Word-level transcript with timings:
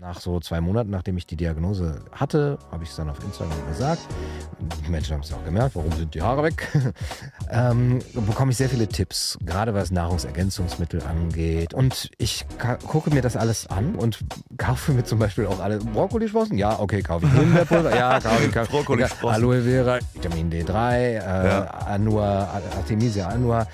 Nach 0.00 0.20
so 0.20 0.38
zwei 0.38 0.60
Monaten, 0.60 0.90
nachdem 0.90 1.16
ich 1.16 1.26
die 1.26 1.34
Diagnose 1.34 2.04
hatte, 2.12 2.56
habe 2.70 2.84
ich 2.84 2.90
es 2.90 2.96
dann 2.96 3.10
auf 3.10 3.18
Instagram 3.24 3.66
gesagt. 3.66 4.02
Die 4.86 4.90
Menschen 4.90 5.14
haben 5.14 5.22
es 5.22 5.32
auch 5.32 5.44
gemerkt, 5.44 5.76
warum 5.76 5.92
sind 5.92 6.14
die 6.14 6.22
Haare 6.22 6.42
weg? 6.42 6.68
ähm, 7.50 8.00
bekomme 8.14 8.52
ich 8.52 8.56
sehr 8.56 8.68
viele 8.68 8.88
Tipps, 8.88 9.38
gerade 9.44 9.74
was 9.74 9.90
Nahrungsergänzungsmittel 9.90 11.02
angeht. 11.02 11.74
Und 11.74 12.10
ich 12.18 12.46
gucke 12.86 13.10
mir 13.10 13.22
das 13.22 13.36
alles 13.36 13.66
an 13.66 13.94
und 13.94 14.24
kaufe 14.56 14.92
mir 14.92 15.04
zum 15.04 15.18
Beispiel 15.18 15.46
auch 15.46 15.60
alle 15.60 15.78
Brokkolisprossen. 15.78 16.58
Ja, 16.58 16.78
okay, 16.78 17.02
kaufe 17.02 17.26
ich 17.26 17.32
Himbeerpulver. 17.32 17.94
Ja, 17.94 18.20
kaufe 18.20 18.44
ich. 18.44 18.52
Kaufe, 18.52 18.70
Brokkolisprossen. 18.70 19.34
Aloe 19.34 19.62
Vera, 19.62 19.98
Vitamin 20.12 20.50
D3, 20.50 20.96
äh, 20.96 21.16
ja. 21.18 21.64
Anua, 21.64 22.48
Artemisia 22.76 23.28
Anua 23.28 23.66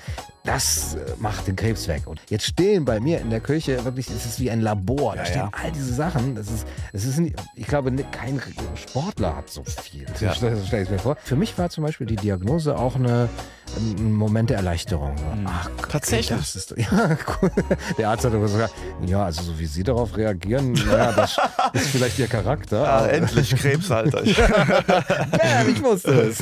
das 0.45 0.95
macht 1.19 1.47
den 1.47 1.55
Krebs 1.55 1.87
weg. 1.87 2.03
Und 2.05 2.21
jetzt 2.29 2.45
stehen 2.45 2.85
bei 2.85 2.99
mir 2.99 3.19
in 3.19 3.29
der 3.29 3.39
Küche 3.39 3.83
wirklich, 3.83 4.09
es 4.09 4.25
ist 4.25 4.39
wie 4.39 4.51
ein 4.51 4.61
Labor. 4.61 5.15
Da 5.15 5.21
ja, 5.21 5.25
stehen 5.25 5.37
ja. 5.37 5.49
all 5.51 5.71
diese 5.71 5.93
Sachen. 5.93 6.35
Das 6.35 6.47
ist, 6.47 6.67
das 6.93 7.03
ist, 7.03 7.19
ich 7.55 7.67
glaube, 7.67 7.91
kein 8.11 8.41
Sportler 8.75 9.35
hat 9.35 9.49
so 9.49 9.63
viel. 9.63 10.05
Ja. 10.19 10.33
Das 10.39 10.64
stelle 10.65 10.83
ich 10.83 10.89
mir 10.89 10.99
vor. 10.99 11.17
Für 11.23 11.35
mich 11.35 11.57
war 11.57 11.69
zum 11.69 11.83
Beispiel 11.83 12.07
die 12.07 12.15
Diagnose 12.15 12.77
auch 12.77 12.95
eine, 12.95 13.29
ein 13.77 14.13
Moment 14.13 14.49
der 14.49 14.57
Erleichterung. 14.57 15.13
Mhm. 15.13 15.47
Ach, 15.47 15.69
tatsächlich. 15.89 16.37
Das 16.37 16.55
ist, 16.55 16.71
ja, 16.77 17.17
cool. 17.41 17.51
Der 17.97 18.09
Arzt 18.09 18.25
hat 18.25 18.33
aber 18.33 18.43
gesagt, 18.43 18.73
ja, 19.05 19.25
also 19.25 19.43
so 19.43 19.59
wie 19.59 19.65
Sie 19.65 19.83
darauf 19.83 20.15
reagieren, 20.17 20.75
ja, 20.75 21.11
das 21.11 21.37
ist 21.73 21.87
vielleicht 21.87 22.19
Ihr 22.19 22.27
Charakter. 22.27 22.87
Ah, 22.87 23.07
endlich 23.07 23.55
Krebs, 23.55 23.91
Alter. 23.91 24.21
Bam, 24.21 25.69
ich 25.69 25.81
wusste 25.83 26.11
es. 26.11 26.39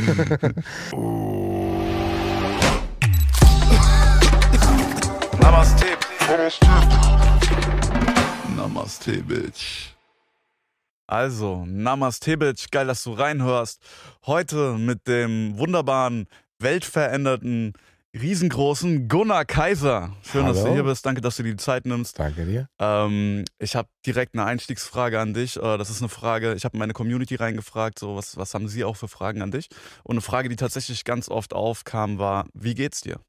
Namaste. 5.40 5.86
Namaste, 8.55 9.23
Bitch. 9.23 9.92
Also, 11.07 11.66
Namaste, 11.66 12.38
Bitch. 12.38 12.67
Geil, 12.71 12.88
dass 12.88 13.03
du 13.03 13.13
reinhörst. 13.13 13.81
Heute 14.25 14.78
mit 14.78 15.08
dem 15.08 15.58
wunderbaren, 15.58 16.28
weltveränderten, 16.59 17.73
riesengroßen 18.14 19.08
Gunnar 19.08 19.44
Kaiser. 19.44 20.16
Schön, 20.23 20.44
Hallo. 20.44 20.53
dass 20.53 20.63
du 20.63 20.72
hier 20.72 20.83
bist. 20.83 21.05
Danke, 21.05 21.19
dass 21.22 21.36
du 21.36 21.44
dir 21.44 21.52
die 21.52 21.58
Zeit 21.58 21.86
nimmst. 21.86 22.19
Danke 22.19 22.45
dir. 22.45 22.69
Ähm, 22.80 23.44
ich 23.59 23.75
habe 23.75 23.89
direkt 24.05 24.36
eine 24.36 24.45
Einstiegsfrage 24.45 25.19
an 25.19 25.33
dich. 25.33 25.58
Äh, 25.58 25.78
das 25.78 25.89
ist 25.89 26.02
eine 26.02 26.09
Frage, 26.09 26.53
ich 26.53 26.63
habe 26.63 26.78
meine 26.78 26.94
Community 26.94 27.35
reingefragt, 27.35 28.00
so 28.00 28.16
was, 28.16 28.38
was 28.38 28.53
haben 28.53 28.67
sie 28.67 28.83
auch 28.83 28.95
für 28.95 29.08
Fragen 29.08 29.41
an 29.41 29.52
dich? 29.52 29.67
Und 30.03 30.13
eine 30.13 30.22
Frage, 30.22 30.47
die 30.47 30.56
tatsächlich 30.56 31.03
ganz 31.03 31.28
oft 31.28 31.53
aufkam, 31.53 32.17
war, 32.19 32.45
wie 32.53 32.75
geht's 32.75 33.02
dir? 33.02 33.19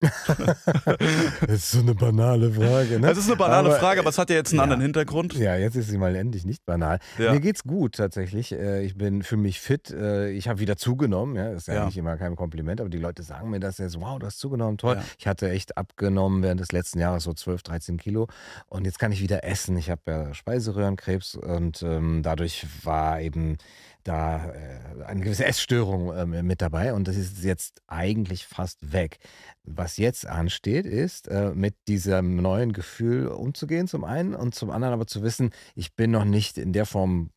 das 1.46 1.50
ist 1.50 1.70
so 1.72 1.80
eine 1.80 1.94
banale 1.94 2.50
Frage. 2.52 2.98
Ne? 2.98 3.08
Das 3.08 3.18
ist 3.18 3.26
eine 3.26 3.36
banale 3.36 3.68
aber, 3.68 3.78
Frage, 3.78 4.00
aber 4.00 4.08
es 4.08 4.16
hat 4.16 4.30
ja 4.30 4.36
jetzt 4.36 4.50
einen 4.50 4.58
ja, 4.58 4.62
anderen 4.62 4.80
Hintergrund. 4.80 5.34
Ja, 5.34 5.56
jetzt 5.56 5.76
ist 5.76 5.90
sie 5.90 5.98
mal 5.98 6.16
endlich 6.16 6.46
nicht 6.46 6.64
banal. 6.64 7.00
Ja. 7.18 7.32
Mir 7.32 7.40
geht's 7.40 7.64
gut 7.64 7.96
tatsächlich. 7.96 8.52
Äh, 8.52 8.82
ich 8.82 8.96
bin 8.96 9.22
für 9.22 9.36
mich 9.36 9.60
fit. 9.60 9.90
Äh, 9.90 10.30
ich 10.30 10.48
habe 10.48 10.58
wieder 10.58 10.76
zugenommen. 10.76 11.36
Ja, 11.36 11.50
das 11.50 11.62
ist 11.62 11.68
ja, 11.68 11.74
ja, 11.74 11.86
nicht 11.86 11.98
immer 11.98 12.16
kein 12.16 12.34
Kompliment, 12.34 12.80
aber 12.80 12.88
die 12.88 12.98
Leute 12.98 13.22
sagen 13.22 13.50
mir 13.50 13.60
das 13.60 13.76
jetzt, 13.76 14.00
wow, 14.00 14.18
du 14.18 14.26
hast 14.26 14.38
zugenommen, 14.38 14.78
toll. 14.78 15.02
Ich 15.18 15.26
hatte 15.26 15.50
echt 15.50 15.76
abgenommen 15.76 16.42
während 16.42 16.60
des 16.60 16.72
letzten 16.72 16.98
Jahres 16.98 17.24
so 17.24 17.34
12, 17.34 17.62
13 17.62 17.96
Kilo. 17.98 18.28
Und 18.68 18.86
jetzt 18.86 18.98
kann 18.98 19.12
ich 19.12 19.20
wieder 19.20 19.44
essen. 19.44 19.76
Ich 19.76 19.90
habe 19.90 20.02
ja 20.06 20.34
Speiseröhrenkrebs 20.34 21.34
und 21.34 21.82
ähm, 21.82 22.22
dadurch 22.22 22.66
war 22.84 23.20
eben 23.20 23.58
da 24.04 24.52
äh, 24.52 25.04
eine 25.04 25.20
gewisse 25.20 25.44
Essstörung 25.44 26.12
äh, 26.12 26.42
mit 26.42 26.62
dabei 26.62 26.94
und 26.94 27.06
das 27.06 27.16
ist 27.16 27.44
jetzt 27.44 27.82
eigentlich 27.86 28.46
fast 28.46 28.92
weg. 28.92 29.18
Was 29.64 29.89
jetzt 29.96 30.26
ansteht, 30.26 30.86
ist, 30.86 31.28
äh, 31.28 31.52
mit 31.54 31.74
diesem 31.88 32.36
neuen 32.36 32.72
Gefühl 32.72 33.28
umzugehen, 33.28 33.88
zum 33.88 34.04
einen 34.04 34.34
und 34.34 34.54
zum 34.54 34.70
anderen 34.70 34.94
aber 34.94 35.06
zu 35.06 35.22
wissen, 35.22 35.50
ich 35.74 35.94
bin 35.94 36.10
noch 36.10 36.24
nicht 36.24 36.58
in 36.58 36.72
der 36.72 36.86
Form 36.86 37.30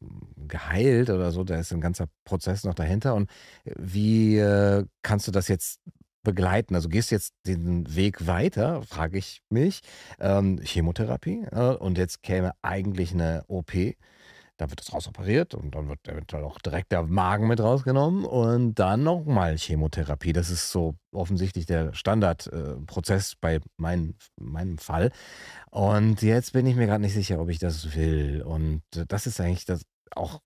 geheilt 0.47 1.09
oder 1.09 1.31
so, 1.31 1.43
da 1.43 1.55
ist 1.59 1.71
ein 1.73 1.81
ganzer 1.81 2.07
Prozess 2.25 2.63
noch 2.63 2.75
dahinter 2.75 3.15
und 3.15 3.29
wie 3.65 4.37
äh, 4.37 4.85
kannst 5.01 5.27
du 5.27 5.31
das 5.31 5.47
jetzt 5.47 5.79
begleiten? 6.23 6.75
Also 6.75 6.89
gehst 6.89 7.11
du 7.11 7.15
jetzt 7.15 7.33
den 7.45 7.95
Weg 7.95 8.25
weiter, 8.25 8.81
frage 8.83 9.17
ich 9.17 9.41
mich. 9.49 9.81
Ähm, 10.19 10.59
Chemotherapie 10.63 11.45
äh, 11.51 11.75
und 11.75 11.97
jetzt 11.97 12.23
käme 12.23 12.53
eigentlich 12.61 13.13
eine 13.13 13.43
OP. 13.47 13.73
Da 14.57 14.69
wird 14.69 14.79
das 14.79 14.93
rausoperiert 14.93 15.55
und 15.55 15.73
dann 15.73 15.89
wird 15.89 16.07
eventuell 16.07 16.43
auch 16.43 16.59
direkt 16.59 16.91
der 16.91 17.03
Magen 17.03 17.47
mit 17.47 17.59
rausgenommen 17.59 18.23
und 18.23 18.75
dann 18.75 19.03
nochmal 19.03 19.57
Chemotherapie. 19.57 20.31
Das 20.31 20.49
ist 20.51 20.71
so 20.71 20.95
offensichtlich 21.11 21.65
der 21.65 21.93
Standardprozess 21.93 23.33
äh, 23.33 23.35
bei 23.41 23.59
mein, 23.77 24.15
meinem 24.39 24.77
Fall. 24.77 25.11
Und 25.71 26.21
jetzt 26.21 26.53
bin 26.53 26.67
ich 26.67 26.75
mir 26.75 26.85
gerade 26.85 27.01
nicht 27.01 27.13
sicher, 27.13 27.39
ob 27.39 27.49
ich 27.49 27.59
das 27.59 27.95
will. 27.95 28.43
Und 28.43 28.83
äh, 28.95 29.05
das 29.07 29.25
ist 29.25 29.41
eigentlich 29.41 29.65
das 29.65 29.81
auch 30.15 30.39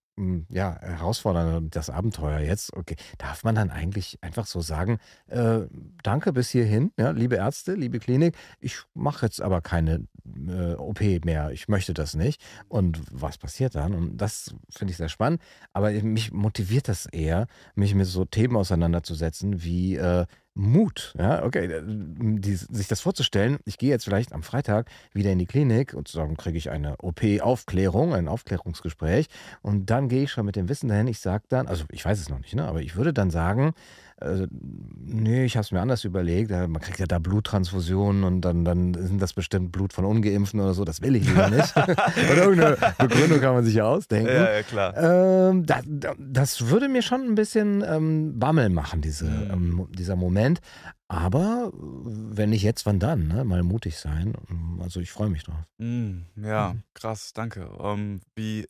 ja, 0.50 0.78
herausfordernd 0.82 1.76
das 1.76 1.90
Abenteuer 1.90 2.40
jetzt. 2.40 2.74
Okay, 2.74 2.96
darf 3.18 3.44
man 3.44 3.56
dann 3.56 3.70
eigentlich 3.70 4.18
einfach 4.22 4.46
so 4.46 4.62
sagen, 4.62 4.98
äh, 5.28 5.62
danke 6.04 6.34
bis 6.34 6.50
hierhin, 6.50 6.92
ja, 6.98 7.12
liebe 7.12 7.36
Ärzte, 7.36 7.76
liebe 7.76 8.00
Klinik, 8.00 8.36
ich 8.60 8.80
mache 8.94 9.26
jetzt 9.28 9.42
aber 9.42 9.62
keine 9.62 10.08
äh, 10.48 10.74
OP 10.74 11.02
mehr, 11.24 11.52
ich 11.52 11.68
möchte 11.68 11.94
das 11.94 12.16
nicht. 12.16 12.42
Und 12.68 13.02
was 13.12 13.38
passiert 13.38 13.76
dann? 13.76 13.94
Und 13.94 14.18
das 14.18 14.56
finde 14.70 14.92
ich 14.92 14.98
sehr 14.98 15.10
spannend, 15.10 15.42
aber 15.74 15.92
mich 15.92 16.32
motiviert 16.32 16.88
das 16.88 17.06
eher, 17.06 17.48
mich 17.76 17.94
mit 17.94 18.08
so 18.08 18.26
Themen 18.26 18.56
auseinanderzusetzen 18.56 19.64
wie 19.64 19.96
äh, 19.96 20.26
Mut, 20.58 21.14
ja, 21.20 21.44
okay, 21.44 21.66
äh, 21.66 21.84
die, 21.86 22.56
sich 22.56 22.88
das 22.88 23.00
vorzustellen, 23.00 23.60
ich 23.66 23.78
gehe 23.78 23.90
jetzt 23.90 24.06
vielleicht 24.06 24.34
am 24.34 24.42
Freitag 24.42 24.90
wieder 25.14 25.32
in 25.32 25.38
die 25.38 25.46
Klinik 25.46 25.94
und 25.94 26.14
dann 26.16 26.36
kriege 26.36 26.58
ich 26.58 26.72
eine 26.72 26.98
OP-Aufklärung, 26.98 28.16
ein 28.16 28.28
Aufklärungsgespräch. 28.28 29.28
Und 29.62 29.90
dann 29.92 30.10
gehe 30.10 30.24
ich 30.24 30.32
schon 30.32 30.46
mit 30.46 30.56
dem 30.56 30.68
Wissen 30.68 30.90
dahin, 30.90 31.08
ich 31.08 31.20
sage 31.20 31.44
dann, 31.50 31.68
also 31.68 31.86
ich 31.92 32.04
weiß 32.04 32.20
es 32.20 32.30
noch 32.30 32.40
nicht, 32.40 32.56
ne, 32.56 32.66
aber 32.66 32.82
ich 32.82 32.96
würde 32.96 33.14
dann 33.14 33.30
sagen, 33.30 33.74
äh, 34.20 34.48
nee, 34.52 35.46
ich 35.46 35.56
habe 35.58 35.64
es 35.64 35.72
mir 35.72 35.80
anders 35.80 36.04
überlegt. 36.04 36.50
Man 36.50 36.80
kriegt 36.80 37.00
ja 37.00 37.06
da 37.06 37.20
Bluttransfusionen 37.20 38.24
und 38.24 38.42
dann, 38.42 38.66
dann 38.66 38.94
sind 38.96 39.22
das 39.22 39.34
bestimmt 39.34 39.72
Blut 39.72 39.94
von 39.94 40.06
Ungeimpften 40.06 40.60
oder 40.60 40.74
so. 40.74 40.86
Das 40.86 41.02
will 41.02 41.16
ich 41.16 41.28
lieber 41.28 41.50
nicht. 41.52 41.76
oder 41.78 42.44
irgendeine 42.44 42.78
Begründung 42.98 43.40
kann 43.40 43.54
man 43.54 43.64
sich 43.64 43.76
ja 43.76 43.86
ausdenken. 43.86 44.34
Ja, 44.34 44.54
ja 44.54 44.64
klar. 44.64 44.98
Ähm, 44.98 45.66
das, 45.66 45.84
das, 46.18 46.68
würde 46.70 46.90
mir 46.90 47.04
schon 47.04 47.22
ein 47.22 47.36
bisschen 47.36 47.84
ähm, 47.88 48.40
Bammel 48.40 48.70
machen, 48.70 49.02
diese, 49.02 49.26
mhm. 49.26 49.52
ähm, 49.52 49.88
dieser 49.92 50.16
Moment. 50.16 50.62
Aber 51.10 51.72
wenn 51.74 52.50
nicht 52.50 52.64
jetzt, 52.64 52.86
wann 52.86 53.00
dann? 53.00 53.28
Ne? 53.28 53.46
Mal 53.46 53.64
mutig 53.64 53.98
sein. 53.98 54.34
Also 54.82 55.00
ich 55.00 55.12
freue 55.12 55.30
mich 55.30 55.44
drauf. 55.44 55.64
Mm, 55.78 56.24
ja, 56.36 56.74
mhm. 56.74 56.84
krass, 56.94 57.32
danke. 57.34 57.70
Ähm, 57.80 58.20
wie 58.36 58.68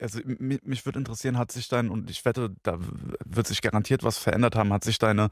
also 0.00 0.20
mich, 0.24 0.62
mich 0.62 0.86
würde 0.86 0.98
interessieren, 0.98 1.38
hat 1.38 1.52
sich 1.52 1.68
dein, 1.68 1.88
und 1.88 2.10
ich 2.10 2.24
wette, 2.24 2.54
da 2.62 2.78
wird 3.24 3.46
sich 3.46 3.62
garantiert 3.62 4.02
was 4.04 4.18
verändert 4.18 4.56
haben, 4.56 4.72
hat 4.72 4.84
sich 4.84 4.98
deine 4.98 5.28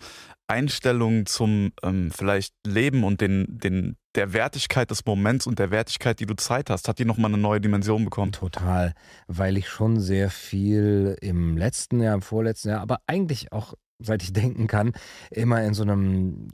Einstellung 0.47 1.27
zum 1.27 1.73
ähm, 1.83 2.11
vielleicht 2.11 2.55
Leben 2.67 3.05
und 3.05 3.21
den, 3.21 3.47
den, 3.49 3.97
der 4.15 4.33
Wertigkeit 4.33 4.91
des 4.91 5.05
Moments 5.05 5.47
und 5.47 5.59
der 5.59 5.71
Wertigkeit, 5.71 6.21
die 6.21 6.27
du 6.27 6.35
Zeit 6.35 6.71
hast, 6.71 6.89
hat 6.89 6.99
die 6.99 7.05
nochmal 7.05 7.33
eine 7.33 7.41
neue 7.41 7.61
Dimension 7.61 8.05
bekommen? 8.05 8.33
Total, 8.33 8.95
weil 9.27 9.57
ich 9.57 9.69
schon 9.69 10.01
sehr 10.01 10.31
viel 10.31 11.17
im 11.21 11.57
letzten 11.57 12.01
Jahr, 12.01 12.15
im 12.15 12.23
vorletzten 12.23 12.71
Jahr, 12.71 12.81
aber 12.81 12.99
eigentlich 13.07 13.53
auch 13.53 13.75
seit 13.99 14.23
ich 14.23 14.33
denken 14.33 14.67
kann, 14.67 14.93
immer 15.31 15.63
in 15.63 15.75
so 15.75 15.83
einem 15.83 16.49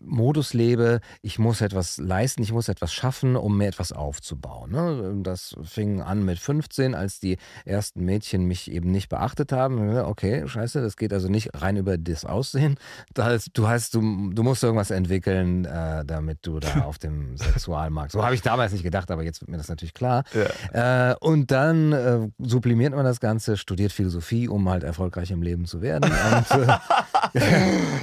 Modus 0.00 0.54
lebe, 0.54 1.00
ich 1.22 1.38
muss 1.38 1.60
etwas 1.60 1.98
leisten, 1.98 2.42
ich 2.42 2.52
muss 2.52 2.68
etwas 2.68 2.92
schaffen, 2.92 3.36
um 3.36 3.58
mir 3.58 3.68
etwas 3.68 3.92
aufzubauen. 3.92 4.70
Ne? 4.70 5.20
Das 5.22 5.54
fing 5.62 6.00
an 6.00 6.24
mit 6.24 6.38
15, 6.38 6.94
als 6.94 7.20
die 7.20 7.38
ersten 7.64 8.04
Mädchen 8.04 8.44
mich 8.44 8.70
eben 8.70 8.90
nicht 8.90 9.08
beachtet 9.08 9.52
haben. 9.52 9.96
Okay, 9.96 10.46
scheiße, 10.46 10.80
das 10.80 10.96
geht 10.96 11.12
also 11.12 11.28
nicht 11.28 11.50
rein 11.54 11.76
über 11.76 11.98
das 11.98 12.24
Aussehen. 12.24 12.76
du, 13.14 13.68
hast, 13.68 13.94
du, 13.94 14.30
du 14.30 14.42
musst 14.42 14.62
irgendwas 14.62 14.90
entwickeln, 14.90 15.64
äh, 15.64 16.04
damit 16.04 16.38
du 16.42 16.60
da 16.60 16.82
auf 16.84 16.98
dem 16.98 17.36
Sexualmarkt. 17.36 18.12
So 18.12 18.24
habe 18.24 18.34
ich 18.34 18.42
damals 18.42 18.72
nicht 18.72 18.82
gedacht, 18.82 19.10
aber 19.10 19.22
jetzt 19.22 19.40
wird 19.40 19.50
mir 19.50 19.56
das 19.56 19.68
natürlich 19.68 19.94
klar. 19.94 20.24
Ja. 20.72 21.10
Äh, 21.10 21.16
und 21.20 21.50
dann 21.50 21.92
äh, 21.92 22.28
sublimiert 22.38 22.94
man 22.94 23.04
das 23.04 23.20
Ganze, 23.20 23.56
studiert 23.56 23.92
Philosophie, 23.92 24.48
um 24.48 24.68
halt 24.68 24.82
erfolgreich 24.82 25.30
im 25.30 25.42
Leben 25.42 25.66
zu 25.66 25.82
werden. 25.82 26.10
Und, 26.10 26.68
ah, 26.68 26.80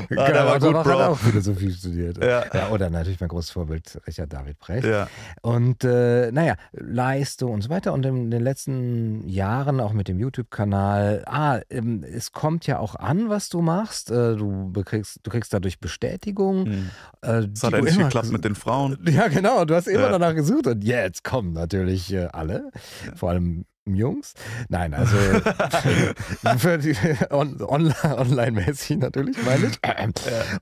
der 0.10 0.46
war 0.46 0.60
gut, 0.60 0.72
Bro. 0.72 0.86
Hat 0.86 1.08
auch 1.10 1.18
Philosophie 1.18 1.72
studiert. 1.80 2.24
Ja. 2.24 2.46
ja. 2.54 2.70
oder 2.70 2.90
natürlich 2.90 3.20
mein 3.20 3.30
großes 3.30 3.52
Vorbild 3.52 4.00
Richard 4.06 4.32
David 4.32 4.60
Brecht. 4.60 4.86
Ja. 4.86 5.08
Und 5.42 5.84
äh, 5.84 6.32
naja, 6.32 6.56
Leistung 6.72 7.54
und 7.54 7.62
so 7.62 7.70
weiter. 7.70 7.94
Und 7.94 8.06
in 8.06 8.32
den 8.32 8.44
letzten 8.44 9.28
Jahren 9.28 9.80
auch 9.80 9.94
mit 9.94 10.08
dem 10.08 10.20
YouTube-Kanal, 10.20 11.24
ah, 11.26 11.60
ähm, 11.70 12.04
es 12.04 12.32
kommt 12.32 12.68
ja 12.68 12.80
auch 12.80 12.96
an, 12.96 13.30
was 13.30 13.50
du 13.50 13.62
machst. 13.62 14.12
Äh, 14.12 14.36
du, 14.36 14.72
bekriegst, 14.72 15.20
du 15.24 15.32
kriegst 15.32 15.54
dadurch 15.54 15.80
Bestätigung. 15.80 16.66
Hm. 16.66 16.90
Äh, 17.22 17.48
das 17.48 17.64
hat 17.64 17.74
endlich 17.74 17.98
geklappt 17.98 18.32
mit 18.32 18.46
den 18.46 18.56
Frauen. 18.56 18.98
Ja, 19.10 19.28
genau. 19.28 19.66
Du 19.66 19.76
hast 19.76 19.88
immer 19.88 20.04
ja. 20.04 20.12
danach 20.12 20.36
gesucht. 20.36 20.68
Und 20.68 20.84
jetzt 20.84 21.24
kommen 21.24 21.54
natürlich 21.54 22.14
äh, 22.14 22.28
alle. 22.32 22.72
Vor 23.16 23.30
allem 23.30 23.66
Jungs. 23.96 24.34
Nein, 24.70 24.94
also 24.94 25.18
on, 27.30 27.62
on, 27.62 27.94
online-mäßig 28.04 28.98
natürlich, 28.98 29.38
meine 29.44 29.68
ich. 29.68 29.80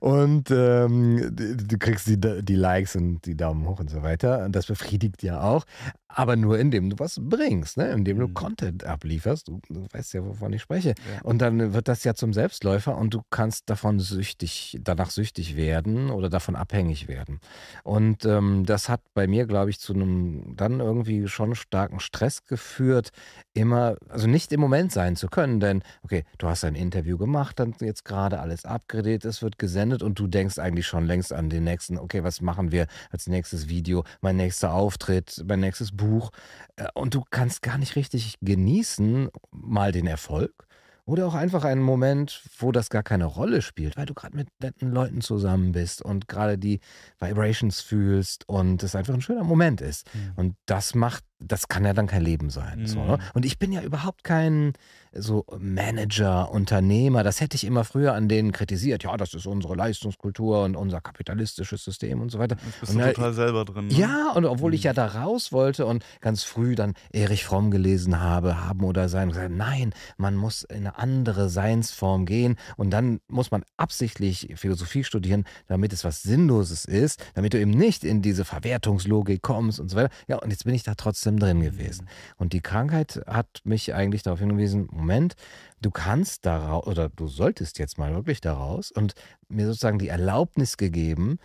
Und 0.00 0.50
ähm, 0.50 1.34
du 1.34 1.78
kriegst 1.78 2.06
die, 2.06 2.20
die 2.20 2.54
Likes 2.54 2.96
und 2.96 3.24
die 3.26 3.36
Daumen 3.36 3.66
hoch 3.66 3.80
und 3.80 3.90
so 3.90 4.02
weiter. 4.02 4.44
Und 4.44 4.52
das 4.52 4.66
befriedigt 4.66 5.22
ja 5.22 5.40
auch. 5.40 5.64
Aber 6.08 6.36
nur 6.36 6.58
indem 6.58 6.88
du 6.90 6.98
was 6.98 7.20
bringst, 7.22 7.76
ne? 7.76 7.90
indem 7.90 8.18
du 8.18 8.28
mhm. 8.28 8.34
Content 8.34 8.84
ablieferst. 8.84 9.48
Du, 9.48 9.60
du, 9.68 9.86
weißt 9.92 10.14
ja, 10.14 10.24
wovon 10.24 10.52
ich 10.54 10.62
spreche. 10.62 10.90
Ja. 10.90 11.22
Und 11.22 11.38
dann 11.38 11.74
wird 11.74 11.86
das 11.86 12.02
ja 12.04 12.14
zum 12.14 12.32
Selbstläufer 12.32 12.96
und 12.96 13.12
du 13.12 13.22
kannst 13.30 13.68
davon 13.68 14.00
süchtig, 14.00 14.78
danach 14.82 15.10
süchtig 15.10 15.56
werden 15.56 16.10
oder 16.10 16.30
davon 16.30 16.56
abhängig 16.56 17.08
werden. 17.08 17.40
Und 17.84 18.24
ähm, 18.24 18.64
das 18.64 18.88
hat 18.88 19.02
bei 19.12 19.26
mir, 19.26 19.46
glaube 19.46 19.70
ich, 19.70 19.78
zu 19.78 19.92
einem 19.92 20.56
dann 20.56 20.80
irgendwie 20.80 21.28
schon 21.28 21.54
starken 21.54 22.00
Stress 22.00 22.44
geführt, 22.44 23.10
immer, 23.52 23.96
also 24.08 24.28
nicht 24.28 24.50
im 24.52 24.60
Moment 24.60 24.92
sein 24.92 25.14
zu 25.14 25.28
können, 25.28 25.60
denn 25.60 25.82
okay, 26.02 26.24
du 26.38 26.48
hast 26.48 26.64
ein 26.64 26.74
Interview 26.74 27.18
gemacht, 27.18 27.60
dann 27.60 27.74
jetzt 27.80 28.04
gerade 28.04 28.40
alles 28.40 28.64
abgeredet, 28.64 29.26
es 29.26 29.42
wird 29.42 29.58
gesendet 29.58 30.02
und 30.02 30.18
du 30.18 30.26
denkst 30.26 30.58
eigentlich 30.58 30.86
schon 30.86 31.06
längst 31.06 31.32
an 31.32 31.50
den 31.50 31.64
nächsten, 31.64 31.98
okay, 31.98 32.24
was 32.24 32.40
machen 32.40 32.72
wir 32.72 32.86
als 33.10 33.26
nächstes 33.26 33.68
Video, 33.68 34.04
mein 34.22 34.36
nächster 34.36 34.72
Auftritt, 34.72 35.44
mein 35.46 35.60
nächstes 35.60 35.97
Buch 35.98 36.30
äh, 36.76 36.86
und 36.94 37.14
du 37.14 37.22
kannst 37.28 37.60
gar 37.60 37.76
nicht 37.76 37.94
richtig 37.94 38.38
genießen, 38.40 39.28
mal 39.50 39.92
den 39.92 40.06
Erfolg 40.06 40.66
oder 41.08 41.26
auch 41.26 41.34
einfach 41.34 41.64
einen 41.64 41.82
Moment, 41.82 42.42
wo 42.58 42.70
das 42.70 42.90
gar 42.90 43.02
keine 43.02 43.24
Rolle 43.24 43.62
spielt, 43.62 43.96
weil 43.96 44.04
du 44.04 44.12
gerade 44.12 44.36
mit 44.36 44.48
netten 44.60 44.92
Leuten 44.92 45.22
zusammen 45.22 45.72
bist 45.72 46.02
und 46.02 46.28
gerade 46.28 46.58
die 46.58 46.80
Vibrations 47.18 47.80
fühlst 47.80 48.46
und 48.46 48.82
es 48.82 48.94
einfach 48.94 49.14
ein 49.14 49.22
schöner 49.22 49.44
Moment 49.44 49.80
ist. 49.80 50.06
Mhm. 50.14 50.32
Und 50.36 50.56
das 50.66 50.94
macht 50.94 51.24
das 51.40 51.68
kann 51.68 51.84
ja 51.84 51.92
dann 51.92 52.06
kein 52.06 52.22
Leben 52.22 52.50
sein. 52.50 52.80
Mhm. 52.80 52.86
So, 52.86 53.04
ne? 53.04 53.16
Mhm. 53.16 53.22
Und 53.34 53.44
ich 53.44 53.58
bin 53.58 53.72
ja 53.72 53.82
überhaupt 53.82 54.24
kein 54.24 54.72
so 55.12 55.44
Manager, 55.58 56.50
Unternehmer. 56.52 57.22
Das 57.22 57.40
hätte 57.40 57.56
ich 57.56 57.64
immer 57.64 57.84
früher 57.84 58.14
an 58.14 58.28
denen 58.28 58.52
kritisiert. 58.52 59.04
Ja, 59.04 59.16
das 59.16 59.34
ist 59.34 59.46
unsere 59.46 59.74
Leistungskultur 59.74 60.64
und 60.64 60.76
unser 60.76 61.00
kapitalistisches 61.00 61.82
System 61.84 62.20
und 62.20 62.30
so 62.30 62.38
weiter. 62.38 62.56
Jetzt 62.64 62.80
bist 62.80 62.92
und, 62.92 63.00
du 63.00 63.12
total 63.12 63.32
selber 63.32 63.64
drin. 63.64 63.88
Ne? 63.88 63.94
Ja, 63.94 64.32
und 64.34 64.44
obwohl 64.44 64.70
mhm. 64.70 64.74
ich 64.74 64.82
ja 64.84 64.92
da 64.92 65.06
raus 65.06 65.52
wollte 65.52 65.86
und 65.86 66.04
ganz 66.20 66.44
früh 66.44 66.74
dann 66.74 66.94
Erich 67.12 67.44
Fromm 67.44 67.70
gelesen 67.70 68.20
habe, 68.20 68.64
haben 68.64 68.84
oder 68.84 69.08
sein, 69.08 69.28
und 69.28 69.34
gesagt, 69.34 69.50
nein, 69.50 69.92
man 70.16 70.34
muss 70.34 70.62
in 70.62 70.78
eine 70.78 70.98
andere 70.98 71.48
Seinsform 71.48 72.26
gehen 72.26 72.56
und 72.76 72.90
dann 72.90 73.20
muss 73.28 73.50
man 73.50 73.64
absichtlich 73.76 74.54
Philosophie 74.56 75.04
studieren, 75.04 75.44
damit 75.66 75.92
es 75.92 76.04
was 76.04 76.22
Sinnloses 76.22 76.84
ist, 76.84 77.22
damit 77.34 77.54
du 77.54 77.60
eben 77.60 77.70
nicht 77.70 78.04
in 78.04 78.22
diese 78.22 78.44
Verwertungslogik 78.44 79.42
kommst 79.42 79.80
und 79.80 79.88
so 79.88 79.96
weiter. 79.96 80.10
Ja, 80.26 80.36
und 80.36 80.50
jetzt 80.50 80.64
bin 80.64 80.74
ich 80.74 80.82
da 80.82 80.94
trotzdem 80.94 81.27
trotzdem 81.28 81.38
drin 81.38 81.60
gewesen. 81.60 82.08
Und 82.36 82.52
die 82.52 82.60
Krankheit 82.60 83.20
hat 83.26 83.60
mich 83.64 83.94
eigentlich 83.94 84.22
darauf 84.22 84.40
hingewiesen, 84.40 84.88
Moment, 84.90 85.34
du 85.80 85.90
kannst 85.90 86.46
daraus 86.46 86.86
oder 86.86 87.08
du 87.08 87.28
solltest 87.28 87.78
jetzt 87.78 87.98
mal 87.98 88.14
wirklich 88.14 88.40
daraus 88.40 88.90
und 88.90 89.14
mir 89.48 89.66
sozusagen 89.66 89.98
die 89.98 90.08
Erlaubnis 90.08 90.76
gegeben, 90.76 91.38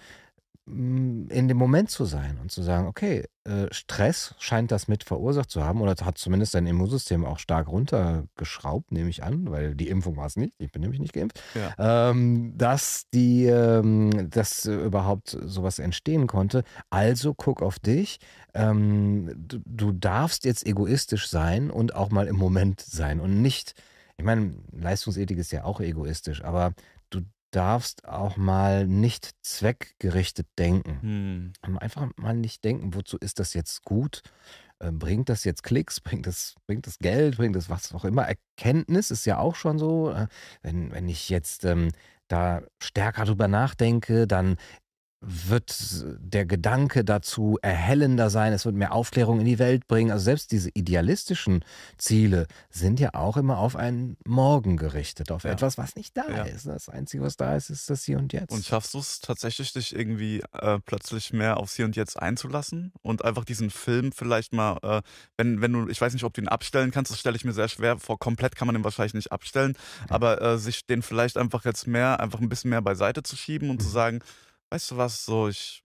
in 0.65 1.47
dem 1.49 1.57
Moment 1.57 1.89
zu 1.89 2.05
sein 2.05 2.37
und 2.41 2.49
zu 2.49 2.61
sagen, 2.61 2.87
okay, 2.87 3.25
äh, 3.43 3.67
Stress 3.71 4.33
scheint 4.39 4.71
das 4.71 4.87
mit 4.87 5.03
verursacht 5.03 5.49
zu 5.49 5.61
haben 5.61 5.81
oder 5.81 5.93
hat 6.05 6.17
zumindest 6.17 6.53
dein 6.55 6.67
Immunsystem 6.67 7.25
auch 7.25 7.37
stark 7.37 7.67
runtergeschraubt, 7.67 8.93
nehme 8.93 9.09
ich 9.09 9.23
an, 9.23 9.51
weil 9.51 9.75
die 9.75 9.89
Impfung 9.89 10.15
war 10.15 10.25
es 10.25 10.37
nicht, 10.37 10.53
ich 10.59 10.71
bin 10.71 10.81
nämlich 10.81 11.01
nicht 11.01 11.11
geimpft, 11.11 11.41
ja. 11.53 12.09
ähm, 12.11 12.53
dass 12.57 13.09
die, 13.13 13.45
ähm, 13.45 14.29
dass 14.29 14.63
überhaupt 14.63 15.37
sowas 15.43 15.79
entstehen 15.79 16.27
konnte. 16.27 16.63
Also 16.89 17.33
guck 17.33 17.61
auf 17.61 17.79
dich. 17.79 18.19
Ähm, 18.53 19.33
du, 19.35 19.59
du 19.65 19.91
darfst 19.91 20.45
jetzt 20.45 20.65
egoistisch 20.65 21.27
sein 21.27 21.71
und 21.71 21.93
auch 21.93 22.09
mal 22.09 22.27
im 22.27 22.37
Moment 22.37 22.79
sein 22.79 23.19
und 23.19 23.41
nicht 23.41 23.73
ich 24.17 24.25
meine, 24.25 24.53
Leistungsethik 24.71 25.37
ist 25.39 25.51
ja 25.51 25.63
auch 25.63 25.81
egoistisch, 25.81 26.43
aber 26.43 26.73
darfst 27.55 28.05
auch 28.07 28.37
mal 28.37 28.87
nicht 28.87 29.31
zweckgerichtet 29.41 30.47
denken. 30.57 31.53
Hm. 31.61 31.77
Einfach 31.77 32.09
mal 32.17 32.33
nicht 32.33 32.63
denken, 32.63 32.93
wozu 32.93 33.17
ist 33.17 33.39
das 33.39 33.53
jetzt 33.53 33.83
gut? 33.83 34.21
Äh, 34.79 34.91
bringt 34.91 35.29
das 35.29 35.43
jetzt 35.43 35.63
Klicks? 35.63 36.01
Bringt 36.01 36.27
das, 36.27 36.55
bringt 36.65 36.87
das 36.87 36.97
Geld? 36.99 37.37
Bringt 37.37 37.55
das 37.55 37.69
was 37.69 37.93
auch 37.93 38.05
immer? 38.05 38.23
Erkenntnis 38.23 39.11
ist 39.11 39.25
ja 39.25 39.37
auch 39.37 39.55
schon 39.55 39.79
so. 39.79 40.11
Äh, 40.11 40.27
wenn, 40.61 40.91
wenn 40.91 41.07
ich 41.07 41.29
jetzt 41.29 41.63
ähm, 41.65 41.89
da 42.27 42.61
stärker 42.81 43.25
drüber 43.25 43.47
nachdenke, 43.47 44.27
dann 44.27 44.57
wird 45.25 46.03
der 46.19 46.45
Gedanke 46.45 47.03
dazu 47.03 47.57
erhellender 47.61 48.29
sein, 48.29 48.53
es 48.53 48.65
wird 48.65 48.75
mehr 48.75 48.93
Aufklärung 48.93 49.39
in 49.39 49.45
die 49.45 49.59
Welt 49.59 49.87
bringen. 49.87 50.11
Also 50.11 50.25
selbst 50.25 50.51
diese 50.51 50.69
idealistischen 50.73 51.63
Ziele 51.97 52.47
sind 52.69 52.99
ja 52.99 53.13
auch 53.13 53.37
immer 53.37 53.57
auf 53.57 53.75
einen 53.75 54.17
Morgen 54.25 54.77
gerichtet, 54.77 55.31
auf 55.31 55.43
ja. 55.43 55.51
etwas, 55.51 55.77
was 55.77 55.95
nicht 55.95 56.17
da 56.17 56.27
ja. 56.29 56.43
ist. 56.43 56.67
Das 56.67 56.89
Einzige, 56.89 57.23
was 57.23 57.37
da 57.37 57.55
ist, 57.55 57.69
ist 57.69 57.89
das 57.89 58.03
Hier 58.03 58.17
und 58.17 58.33
Jetzt. 58.33 58.51
Und 58.51 58.65
schaffst 58.65 58.93
du 58.93 58.99
es 58.99 59.19
tatsächlich, 59.19 59.73
dich 59.73 59.95
irgendwie 59.95 60.43
äh, 60.53 60.79
plötzlich 60.85 61.31
mehr 61.31 61.57
aufs 61.57 61.75
Hier 61.75 61.85
und 61.85 61.95
Jetzt 61.95 62.19
einzulassen 62.19 62.91
und 63.01 63.23
einfach 63.23 63.45
diesen 63.45 63.69
Film 63.69 64.11
vielleicht 64.11 64.53
mal, 64.53 64.77
äh, 64.83 65.01
wenn, 65.37 65.61
wenn 65.61 65.73
du, 65.73 65.87
ich 65.87 66.01
weiß 66.01 66.13
nicht, 66.13 66.23
ob 66.23 66.33
du 66.33 66.41
ihn 66.41 66.47
abstellen 66.47 66.91
kannst, 66.91 67.11
das 67.11 67.19
stelle 67.19 67.35
ich 67.35 67.45
mir 67.45 67.53
sehr 67.53 67.69
schwer 67.69 67.97
vor. 67.97 68.19
Komplett 68.19 68.55
kann 68.55 68.67
man 68.67 68.75
ihn 68.75 68.83
wahrscheinlich 68.83 69.13
nicht 69.13 69.31
abstellen, 69.31 69.75
ja. 70.09 70.15
aber 70.15 70.41
äh, 70.41 70.57
sich 70.57 70.85
den 70.85 71.01
vielleicht 71.01 71.37
einfach 71.37 71.63
jetzt 71.65 71.87
mehr, 71.87 72.19
einfach 72.19 72.39
ein 72.39 72.49
bisschen 72.49 72.69
mehr 72.69 72.81
beiseite 72.81 73.23
zu 73.23 73.35
schieben 73.35 73.69
und 73.69 73.77
mhm. 73.77 73.83
zu 73.83 73.89
sagen, 73.89 74.19
weißt 74.73 74.89
du 74.89 74.97
was, 74.97 75.23
so 75.23 75.47
ich, 75.49 75.83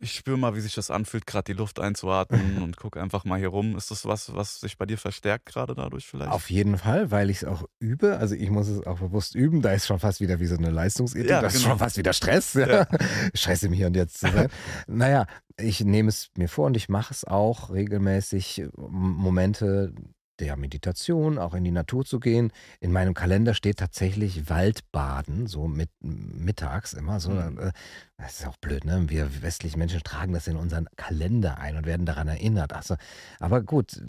ich 0.00 0.12
spüre 0.12 0.38
mal, 0.38 0.54
wie 0.54 0.60
sich 0.60 0.74
das 0.74 0.90
anfühlt, 0.90 1.26
gerade 1.26 1.52
die 1.52 1.58
Luft 1.58 1.80
einzuatmen 1.80 2.62
und 2.62 2.78
guck 2.78 2.96
einfach 2.96 3.26
mal 3.26 3.38
hier 3.38 3.48
rum. 3.48 3.76
Ist 3.76 3.90
das 3.90 4.06
was, 4.06 4.34
was 4.34 4.60
sich 4.60 4.78
bei 4.78 4.86
dir 4.86 4.96
verstärkt 4.96 5.44
gerade 5.44 5.74
dadurch 5.74 6.06
vielleicht? 6.06 6.30
Auf 6.30 6.48
jeden 6.48 6.78
Fall, 6.78 7.10
weil 7.10 7.28
ich 7.28 7.38
es 7.38 7.44
auch 7.44 7.64
übe. 7.78 8.16
Also 8.16 8.34
ich 8.36 8.48
muss 8.48 8.68
es 8.68 8.86
auch 8.86 9.00
bewusst 9.00 9.34
üben. 9.34 9.60
Da 9.60 9.72
ist 9.72 9.86
schon 9.86 9.98
fast 9.98 10.22
wieder 10.22 10.40
wie 10.40 10.46
so 10.46 10.56
eine 10.56 10.70
Leistungsethik. 10.70 11.28
Ja, 11.28 11.42
das 11.42 11.52
genau. 11.52 11.64
ist 11.64 11.68
schon 11.68 11.78
fast 11.78 11.98
wieder 11.98 12.14
Stress. 12.14 12.54
Ja. 12.54 12.86
Scheiße 13.34 13.66
im 13.66 13.74
Hier 13.74 13.88
und 13.88 13.96
Jetzt 13.96 14.20
zu 14.20 14.30
sein. 14.32 14.48
naja, 14.86 15.26
ich 15.58 15.84
nehme 15.84 16.08
es 16.08 16.30
mir 16.38 16.48
vor 16.48 16.66
und 16.66 16.76
ich 16.76 16.88
mache 16.88 17.12
es 17.12 17.26
auch 17.26 17.70
regelmäßig. 17.70 18.62
Momente 18.78 19.92
der 20.40 20.56
Meditation, 20.56 21.38
auch 21.38 21.54
in 21.54 21.64
die 21.64 21.70
Natur 21.70 22.04
zu 22.04 22.20
gehen. 22.20 22.52
In 22.80 22.92
meinem 22.92 23.14
Kalender 23.14 23.54
steht 23.54 23.78
tatsächlich 23.78 24.48
Waldbaden, 24.48 25.46
so 25.46 25.68
mit 25.68 25.90
mittags 26.00 26.92
immer 26.92 27.20
so. 27.20 27.30
Mhm. 27.30 27.58
Äh, 27.58 27.72
das 28.20 28.40
ist 28.40 28.48
auch 28.48 28.56
blöd, 28.56 28.84
ne? 28.84 29.04
Wir 29.08 29.42
westlichen 29.42 29.78
Menschen 29.78 30.02
tragen 30.02 30.32
das 30.32 30.48
in 30.48 30.56
unseren 30.56 30.88
Kalender 30.96 31.58
ein 31.58 31.76
und 31.76 31.86
werden 31.86 32.04
daran 32.04 32.26
erinnert. 32.26 32.72
Also, 32.72 32.96
aber 33.38 33.62
gut, 33.62 34.02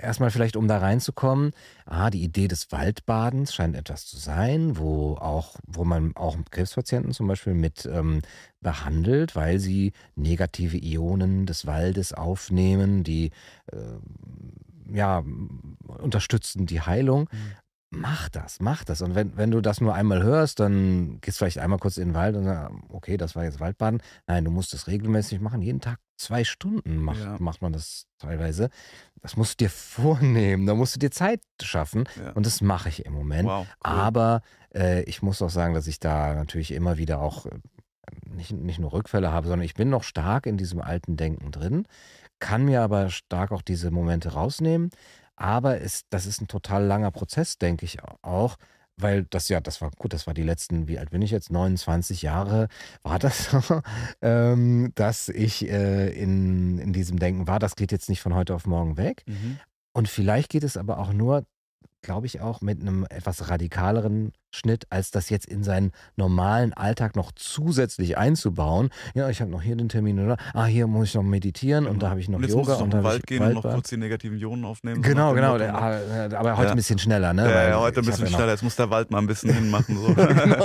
erstmal 0.00 0.30
vielleicht, 0.30 0.54
um 0.54 0.68
da 0.68 0.78
reinzukommen. 0.78 1.50
Ah, 1.84 2.10
die 2.10 2.22
Idee 2.22 2.46
des 2.46 2.70
Waldbadens 2.70 3.52
scheint 3.52 3.74
etwas 3.74 4.06
zu 4.06 4.16
sein, 4.16 4.78
wo 4.78 5.16
auch, 5.16 5.56
wo 5.66 5.84
man 5.84 6.14
auch 6.14 6.36
Krebspatienten 6.52 7.12
zum 7.12 7.26
Beispiel 7.26 7.54
mit 7.54 7.84
ähm, 7.86 8.22
behandelt, 8.60 9.34
weil 9.34 9.58
sie 9.58 9.92
negative 10.14 10.76
Ionen 10.76 11.44
des 11.44 11.66
Waldes 11.66 12.12
aufnehmen, 12.12 13.02
die 13.02 13.32
äh, 13.72 13.76
ja, 14.92 15.22
unterstützen 15.86 16.66
die 16.66 16.80
Heilung. 16.80 17.28
Mhm. 17.32 17.52
Mach 17.90 18.28
das, 18.28 18.60
mach 18.60 18.84
das. 18.84 19.00
Und 19.00 19.14
wenn, 19.14 19.36
wenn 19.38 19.50
du 19.50 19.62
das 19.62 19.80
nur 19.80 19.94
einmal 19.94 20.22
hörst, 20.22 20.60
dann 20.60 21.20
gehst 21.22 21.38
du 21.38 21.44
vielleicht 21.44 21.58
einmal 21.58 21.78
kurz 21.78 21.96
in 21.96 22.10
den 22.10 22.14
Wald 22.14 22.36
und 22.36 22.44
sagst, 22.44 22.74
okay, 22.90 23.16
das 23.16 23.34
war 23.34 23.44
jetzt 23.44 23.60
Waldbaden. 23.60 24.02
Nein, 24.26 24.44
du 24.44 24.50
musst 24.50 24.74
das 24.74 24.88
regelmäßig 24.88 25.40
machen. 25.40 25.62
Jeden 25.62 25.80
Tag 25.80 25.98
zwei 26.18 26.44
Stunden 26.44 26.98
macht, 26.98 27.20
ja. 27.20 27.36
macht 27.38 27.62
man 27.62 27.72
das 27.72 28.06
teilweise. 28.18 28.68
Das 29.22 29.38
musst 29.38 29.58
du 29.58 29.64
dir 29.64 29.70
vornehmen. 29.74 30.66
Da 30.66 30.74
musst 30.74 30.96
du 30.96 30.98
dir 30.98 31.10
Zeit 31.10 31.40
schaffen. 31.62 32.04
Ja. 32.22 32.32
Und 32.32 32.44
das 32.44 32.60
mache 32.60 32.90
ich 32.90 33.06
im 33.06 33.14
Moment. 33.14 33.48
Wow, 33.48 33.66
cool. 33.66 33.74
Aber 33.80 34.42
äh, 34.74 35.02
ich 35.04 35.22
muss 35.22 35.40
auch 35.40 35.50
sagen, 35.50 35.72
dass 35.72 35.86
ich 35.86 35.98
da 35.98 36.34
natürlich 36.34 36.72
immer 36.72 36.98
wieder 36.98 37.20
auch 37.20 37.46
äh, 37.46 37.58
nicht, 38.26 38.52
nicht 38.52 38.80
nur 38.80 38.92
Rückfälle 38.92 39.32
habe, 39.32 39.48
sondern 39.48 39.64
ich 39.64 39.74
bin 39.74 39.88
noch 39.88 40.02
stark 40.02 40.44
in 40.44 40.58
diesem 40.58 40.82
alten 40.82 41.16
Denken 41.16 41.52
drin 41.52 41.86
kann 42.38 42.64
mir 42.64 42.82
aber 42.82 43.10
stark 43.10 43.52
auch 43.52 43.62
diese 43.62 43.90
Momente 43.90 44.32
rausnehmen. 44.32 44.90
Aber 45.36 45.80
es, 45.80 46.02
das 46.10 46.26
ist 46.26 46.40
ein 46.40 46.48
total 46.48 46.84
langer 46.84 47.10
Prozess, 47.10 47.58
denke 47.58 47.84
ich 47.84 47.98
auch, 48.22 48.56
weil 48.96 49.24
das 49.30 49.48
ja, 49.48 49.60
das 49.60 49.80
war 49.80 49.90
gut, 49.96 50.12
das 50.12 50.26
war 50.26 50.34
die 50.34 50.42
letzten, 50.42 50.88
wie 50.88 50.98
alt 50.98 51.10
bin 51.10 51.22
ich 51.22 51.30
jetzt? 51.30 51.52
29 51.52 52.22
Jahre 52.22 52.68
war 53.02 53.20
das 53.20 53.50
so, 53.50 53.62
ähm, 54.20 54.90
dass 54.96 55.28
ich 55.28 55.68
äh, 55.68 56.08
in, 56.10 56.78
in 56.78 56.92
diesem 56.92 57.18
Denken 57.20 57.46
war, 57.46 57.60
das 57.60 57.76
geht 57.76 57.92
jetzt 57.92 58.08
nicht 58.08 58.20
von 58.20 58.34
heute 58.34 58.54
auf 58.54 58.66
morgen 58.66 58.96
weg. 58.96 59.22
Mhm. 59.26 59.60
Und 59.92 60.08
vielleicht 60.08 60.50
geht 60.50 60.64
es 60.64 60.76
aber 60.76 60.98
auch 60.98 61.12
nur 61.12 61.44
glaube 62.02 62.26
ich, 62.26 62.40
auch 62.40 62.60
mit 62.60 62.80
einem 62.80 63.04
etwas 63.10 63.48
radikaleren 63.48 64.32
Schnitt, 64.50 64.86
als 64.90 65.10
das 65.10 65.30
jetzt 65.30 65.46
in 65.46 65.62
seinen 65.62 65.92
normalen 66.16 66.72
Alltag 66.72 67.16
noch 67.16 67.32
zusätzlich 67.32 68.16
einzubauen. 68.16 68.90
Ja, 69.14 69.28
ich 69.28 69.40
habe 69.40 69.50
noch 69.50 69.62
hier 69.62 69.76
den 69.76 69.88
Termin 69.88 70.18
oder 70.18 70.36
ah, 70.54 70.64
hier 70.64 70.86
muss 70.86 71.08
ich 71.08 71.14
noch 71.14 71.22
meditieren 71.22 71.84
genau. 71.84 71.94
und 71.94 72.02
da 72.02 72.10
habe 72.10 72.20
ich 72.20 72.28
noch 72.28 72.38
und 72.38 72.44
jetzt 72.44 72.52
Yoga. 72.52 72.72
Muss 72.72 72.76
ich 72.76 72.84
und 72.84 72.94
da 72.94 73.02
Wald 73.04 73.26
gehen 73.26 73.42
und 73.42 73.54
noch 73.54 73.62
kurz 73.62 73.90
die 73.90 73.96
negativen 73.96 74.38
Ionen 74.38 74.64
aufnehmen. 74.64 75.02
Genau, 75.02 75.34
genau. 75.34 75.58
Der, 75.58 75.74
ah, 75.74 76.24
aber 76.36 76.56
heute 76.56 76.66
ja. 76.66 76.70
ein 76.70 76.76
bisschen 76.76 76.98
schneller, 76.98 77.32
ne? 77.32 77.48
Ja, 77.48 77.68
ja 77.68 77.80
heute 77.80 78.00
ein 78.00 78.06
bisschen 78.06 78.26
schneller. 78.26 78.48
Jetzt 78.48 78.62
muss 78.62 78.76
der 78.76 78.90
Wald 78.90 79.10
mal 79.10 79.18
ein 79.18 79.26
bisschen 79.26 79.52
hinmachen. 79.54 79.96
So. 79.96 80.14
genau. 80.14 80.64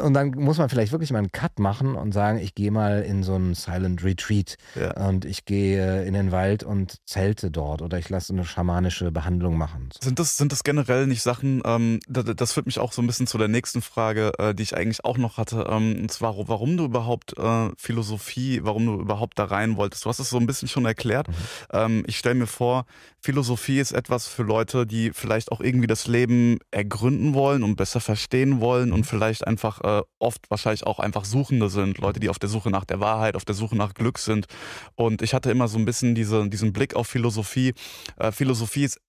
Und 0.02 0.14
dann 0.14 0.30
muss 0.30 0.58
man 0.58 0.68
vielleicht 0.68 0.92
wirklich 0.92 1.12
mal 1.12 1.18
einen 1.18 1.32
Cut 1.32 1.58
machen 1.58 1.94
und 1.94 2.12
sagen, 2.12 2.38
ich 2.38 2.54
gehe 2.54 2.70
mal 2.70 3.02
in 3.02 3.22
so 3.22 3.34
einen 3.34 3.54
Silent 3.54 4.02
Retreat 4.02 4.56
ja. 4.74 4.96
und 5.06 5.24
ich 5.24 5.44
gehe 5.44 6.04
in 6.04 6.14
den 6.14 6.32
Wald 6.32 6.62
und 6.62 6.96
zelte 7.04 7.50
dort 7.50 7.82
oder 7.82 7.98
ich 7.98 8.08
lasse 8.08 8.32
eine 8.32 8.44
schamanische 8.44 9.10
Behandlung 9.12 9.58
machen. 9.58 9.90
Sind 10.00 10.18
das, 10.18 10.36
sind 10.36 10.52
das 10.52 10.64
generell 10.64 11.06
nicht 11.06 11.22
Sachen, 11.22 11.60
ähm, 11.66 12.00
da 12.08 12.22
das 12.40 12.52
führt 12.52 12.66
mich 12.66 12.78
auch 12.78 12.92
so 12.92 13.02
ein 13.02 13.06
bisschen 13.06 13.26
zu 13.26 13.38
der 13.38 13.48
nächsten 13.48 13.82
Frage, 13.82 14.32
äh, 14.38 14.54
die 14.54 14.62
ich 14.62 14.76
eigentlich 14.76 15.04
auch 15.04 15.18
noch 15.18 15.36
hatte. 15.36 15.66
Ähm, 15.68 15.98
und 16.00 16.10
zwar, 16.10 16.34
warum 16.48 16.76
du 16.76 16.84
überhaupt 16.84 17.36
äh, 17.38 17.68
Philosophie, 17.76 18.60
warum 18.62 18.86
du 18.86 18.94
überhaupt 19.00 19.38
da 19.38 19.44
rein 19.44 19.76
wolltest. 19.76 20.04
Du 20.04 20.08
hast 20.08 20.18
es 20.18 20.30
so 20.30 20.38
ein 20.38 20.46
bisschen 20.46 20.68
schon 20.68 20.86
erklärt. 20.86 21.28
Mhm. 21.28 21.34
Ähm, 21.72 22.04
ich 22.06 22.18
stelle 22.18 22.36
mir 22.36 22.46
vor, 22.46 22.86
Philosophie 23.20 23.78
ist 23.78 23.92
etwas 23.92 24.26
für 24.26 24.42
Leute, 24.42 24.86
die 24.86 25.10
vielleicht 25.12 25.52
auch 25.52 25.60
irgendwie 25.60 25.86
das 25.86 26.06
Leben 26.06 26.58
ergründen 26.70 27.34
wollen 27.34 27.62
und 27.62 27.76
besser 27.76 28.00
verstehen 28.00 28.60
wollen 28.60 28.92
und 28.92 29.04
vielleicht 29.04 29.46
einfach 29.46 29.80
äh, 29.82 30.02
oft 30.18 30.50
wahrscheinlich 30.50 30.86
auch 30.86 30.98
einfach 30.98 31.24
Suchende 31.24 31.68
sind. 31.68 31.98
Leute, 31.98 32.20
die 32.20 32.30
auf 32.30 32.38
der 32.38 32.48
Suche 32.48 32.70
nach 32.70 32.84
der 32.84 33.00
Wahrheit, 33.00 33.36
auf 33.36 33.44
der 33.44 33.54
Suche 33.54 33.76
nach 33.76 33.92
Glück 33.92 34.18
sind. 34.18 34.46
Und 34.94 35.20
ich 35.20 35.34
hatte 35.34 35.50
immer 35.50 35.68
so 35.68 35.78
ein 35.78 35.84
bisschen 35.84 36.14
diese, 36.14 36.48
diesen 36.48 36.72
Blick 36.72 36.96
auf 36.96 37.06
Philosophie. 37.06 37.74
Äh, 38.16 38.32
Philosophie 38.32 38.84
ist 38.84 39.00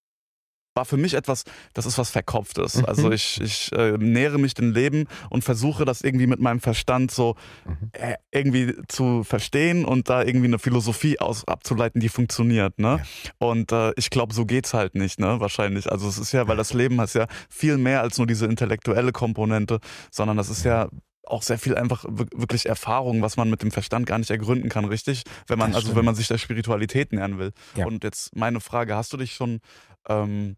war 0.74 0.86
für 0.86 0.98
mich 0.98 1.14
etwas, 1.14 1.44
das 1.74 1.86
ist 1.86 1.98
was 1.98 2.10
Verkopftes. 2.10 2.76
Mhm. 2.76 2.86
Also 2.86 3.12
ich, 3.12 3.42
ich 3.42 3.72
äh, 3.74 3.98
nähere 3.98 4.38
mich 4.38 4.54
dem 4.54 4.72
Leben 4.72 5.06
und 5.30 5.44
versuche 5.44 5.86
das 5.86 6.02
irgendwie 6.02 6.28
mit 6.28 6.40
meinem 6.40 6.60
Verstand 6.60 7.12
so 7.12 7.36
mhm. 7.66 7.92
äh, 7.94 8.16
irgendwie 8.32 8.76
zu 8.88 9.24
verstehen 9.24 9.86
und 9.86 10.10
da 10.10 10.24
irgendwie 10.24 10.48
eine 10.48 10.60
Philosophie 10.60 11.20
aus 11.20 11.48
abzuleiten, 11.48 12.00
die 12.00 12.10
funktioniert. 12.10 12.80
Ne? 12.80 13.02
Ja. 13.24 13.32
Und 13.40 13.72
äh, 13.72 13.92
ich 13.98 14.10
glaube, 14.10 14.34
so 14.34 14.46
geht's 14.46 14.74
halt 14.74 14.96
nicht, 14.96 15.20
ne? 15.20 15.40
Wahrscheinlich. 15.40 15.92
Also 15.92 16.08
es 16.08 16.18
ist 16.18 16.32
ja, 16.32 16.48
weil 16.48 16.58
das 16.58 16.74
Leben 16.74 17.00
hat 17.02 17.14
ja 17.14 17.28
viel 17.50 17.78
mehr 17.78 18.02
als 18.02 18.18
nur 18.18 18.28
diese 18.28 18.46
intellektuelle 18.46 19.12
Komponente, 19.12 19.80
sondern 20.12 20.38
das 20.38 20.50
ist 20.50 20.64
ja 20.64 20.90
auch 21.26 21.44
sehr 21.44 21.58
viel 21.58 21.76
einfach 21.76 22.04
wirklich 22.08 22.66
Erfahrung, 22.66 23.22
was 23.22 23.38
man 23.38 23.50
mit 23.50 23.62
dem 23.62 23.72
Verstand 23.72 24.06
gar 24.06 24.18
nicht 24.18 24.30
ergründen 24.30 24.70
kann, 24.70 24.86
richtig? 24.86 25.24
Wenn 25.48 25.60
man, 25.60 25.74
also 25.74 25.96
wenn 25.96 26.06
man 26.06 26.16
sich 26.16 26.28
der 26.28 26.38
Spiritualität 26.38 27.14
nähern 27.14 27.38
will. 27.38 27.52
Ja. 27.76 27.86
Und 27.86 28.04
jetzt 28.04 28.36
meine 28.36 28.60
Frage, 28.60 28.96
hast 28.96 29.14
du 29.14 29.18
dich 29.18 29.34
schon 29.34 29.62
ähm, 30.08 30.58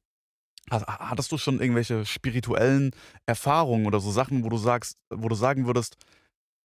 Hattest 0.72 1.32
du 1.32 1.38
schon 1.38 1.60
irgendwelche 1.60 2.06
spirituellen 2.06 2.92
Erfahrungen 3.26 3.86
oder 3.86 4.00
so 4.00 4.12
Sachen, 4.12 4.44
wo 4.44 4.50
du 4.50 4.58
sagst, 4.58 4.98
wo 5.10 5.28
du 5.28 5.36
sagen 5.36 5.66
würdest, 5.68 5.98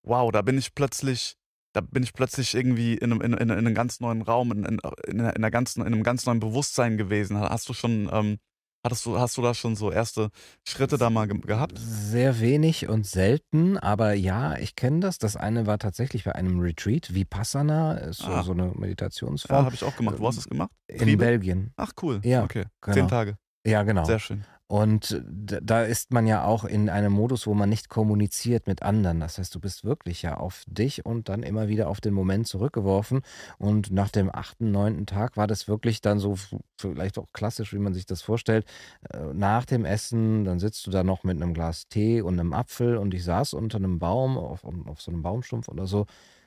wow, 0.02 0.30
da 0.30 0.42
bin 0.42 0.56
ich 0.58 0.74
plötzlich, 0.74 1.34
da 1.72 1.80
bin 1.80 2.02
ich 2.02 2.12
plötzlich 2.12 2.54
irgendwie 2.54 2.94
in 2.94 3.12
einem, 3.12 3.20
in, 3.20 3.32
in, 3.32 3.50
in 3.50 3.58
einem 3.58 3.74
ganz 3.74 4.00
neuen 4.00 4.22
Raum, 4.22 4.52
in, 4.52 4.64
in, 4.64 4.80
in, 5.06 5.20
einer 5.20 5.50
ganzen, 5.50 5.80
in 5.80 5.88
einem 5.88 6.02
ganz 6.02 6.26
neuen 6.26 6.40
Bewusstsein 6.40 6.96
gewesen. 6.96 7.38
Hast 7.38 7.68
du 7.68 7.74
schon, 7.74 8.08
ähm, 8.12 8.38
hattest 8.84 9.04
du, 9.04 9.18
hast 9.18 9.36
du 9.36 9.42
da 9.42 9.52
schon 9.52 9.74
so 9.74 9.90
erste 9.90 10.30
Schritte 10.66 10.96
da 10.96 11.10
mal 11.10 11.26
ge 11.26 11.38
gehabt? 11.40 11.78
Sehr 11.78 12.40
wenig 12.40 12.88
und 12.88 13.04
selten, 13.04 13.76
aber 13.78 14.14
ja, 14.14 14.56
ich 14.58 14.76
kenne 14.76 15.00
das. 15.00 15.18
Das 15.18 15.36
eine 15.36 15.66
war 15.66 15.78
tatsächlich 15.78 16.24
bei 16.24 16.34
einem 16.34 16.60
Retreat, 16.60 17.14
Vipassana, 17.14 17.98
ist 17.98 18.18
so, 18.18 18.28
ah. 18.28 18.42
so 18.42 18.52
eine 18.52 18.72
Meditationsform. 18.76 19.58
Ja, 19.58 19.64
habe 19.64 19.74
ich 19.74 19.84
auch 19.84 19.96
gemacht. 19.96 20.16
Wo 20.18 20.28
hast 20.28 20.36
du 20.36 20.40
es 20.40 20.48
gemacht? 20.48 20.70
In 20.86 20.98
Triebe? 20.98 21.24
Belgien. 21.24 21.72
Ach 21.76 21.92
cool. 22.02 22.20
Ja, 22.22 22.44
okay. 22.44 22.64
Genau. 22.80 22.94
Zehn 22.94 23.08
Tage. 23.08 23.36
Ja, 23.66 23.82
genau. 23.82 24.04
Sehr 24.04 24.18
schön. 24.18 24.44
Und 24.70 25.22
da 25.24 25.82
ist 25.82 26.12
man 26.12 26.26
ja 26.26 26.44
auch 26.44 26.66
in 26.66 26.90
einem 26.90 27.10
Modus, 27.10 27.46
wo 27.46 27.54
man 27.54 27.70
nicht 27.70 27.88
kommuniziert 27.88 28.66
mit 28.66 28.82
anderen. 28.82 29.18
Das 29.18 29.38
heißt, 29.38 29.54
du 29.54 29.60
bist 29.60 29.82
wirklich 29.82 30.20
ja 30.20 30.36
auf 30.36 30.62
dich 30.66 31.06
und 31.06 31.30
dann 31.30 31.42
immer 31.42 31.68
wieder 31.68 31.88
auf 31.88 32.02
den 32.02 32.12
Moment 32.12 32.46
zurückgeworfen. 32.46 33.22
Und 33.56 33.90
nach 33.90 34.10
dem 34.10 34.28
achten, 34.30 34.70
neunten 34.70 35.06
Tag 35.06 35.38
war 35.38 35.46
das 35.46 35.68
wirklich 35.68 36.02
dann 36.02 36.18
so, 36.18 36.36
vielleicht 36.76 37.18
auch 37.18 37.28
klassisch, 37.32 37.72
wie 37.72 37.78
man 37.78 37.94
sich 37.94 38.04
das 38.04 38.20
vorstellt. 38.20 38.66
Äh, 39.10 39.32
nach 39.32 39.64
dem 39.64 39.86
Essen, 39.86 40.44
dann 40.44 40.58
sitzt 40.58 40.86
du 40.86 40.90
da 40.90 41.02
noch 41.02 41.24
mit 41.24 41.40
einem 41.40 41.54
Glas 41.54 41.88
Tee 41.88 42.20
und 42.20 42.38
einem 42.38 42.52
Apfel 42.52 42.98
und 42.98 43.14
ich 43.14 43.24
saß 43.24 43.54
unter 43.54 43.78
einem 43.78 43.98
Baum, 43.98 44.36
auf, 44.36 44.64
auf 44.64 45.00
so 45.00 45.10
einem 45.10 45.22
Baumstumpf 45.22 45.68
oder 45.68 45.86
so. 45.86 46.04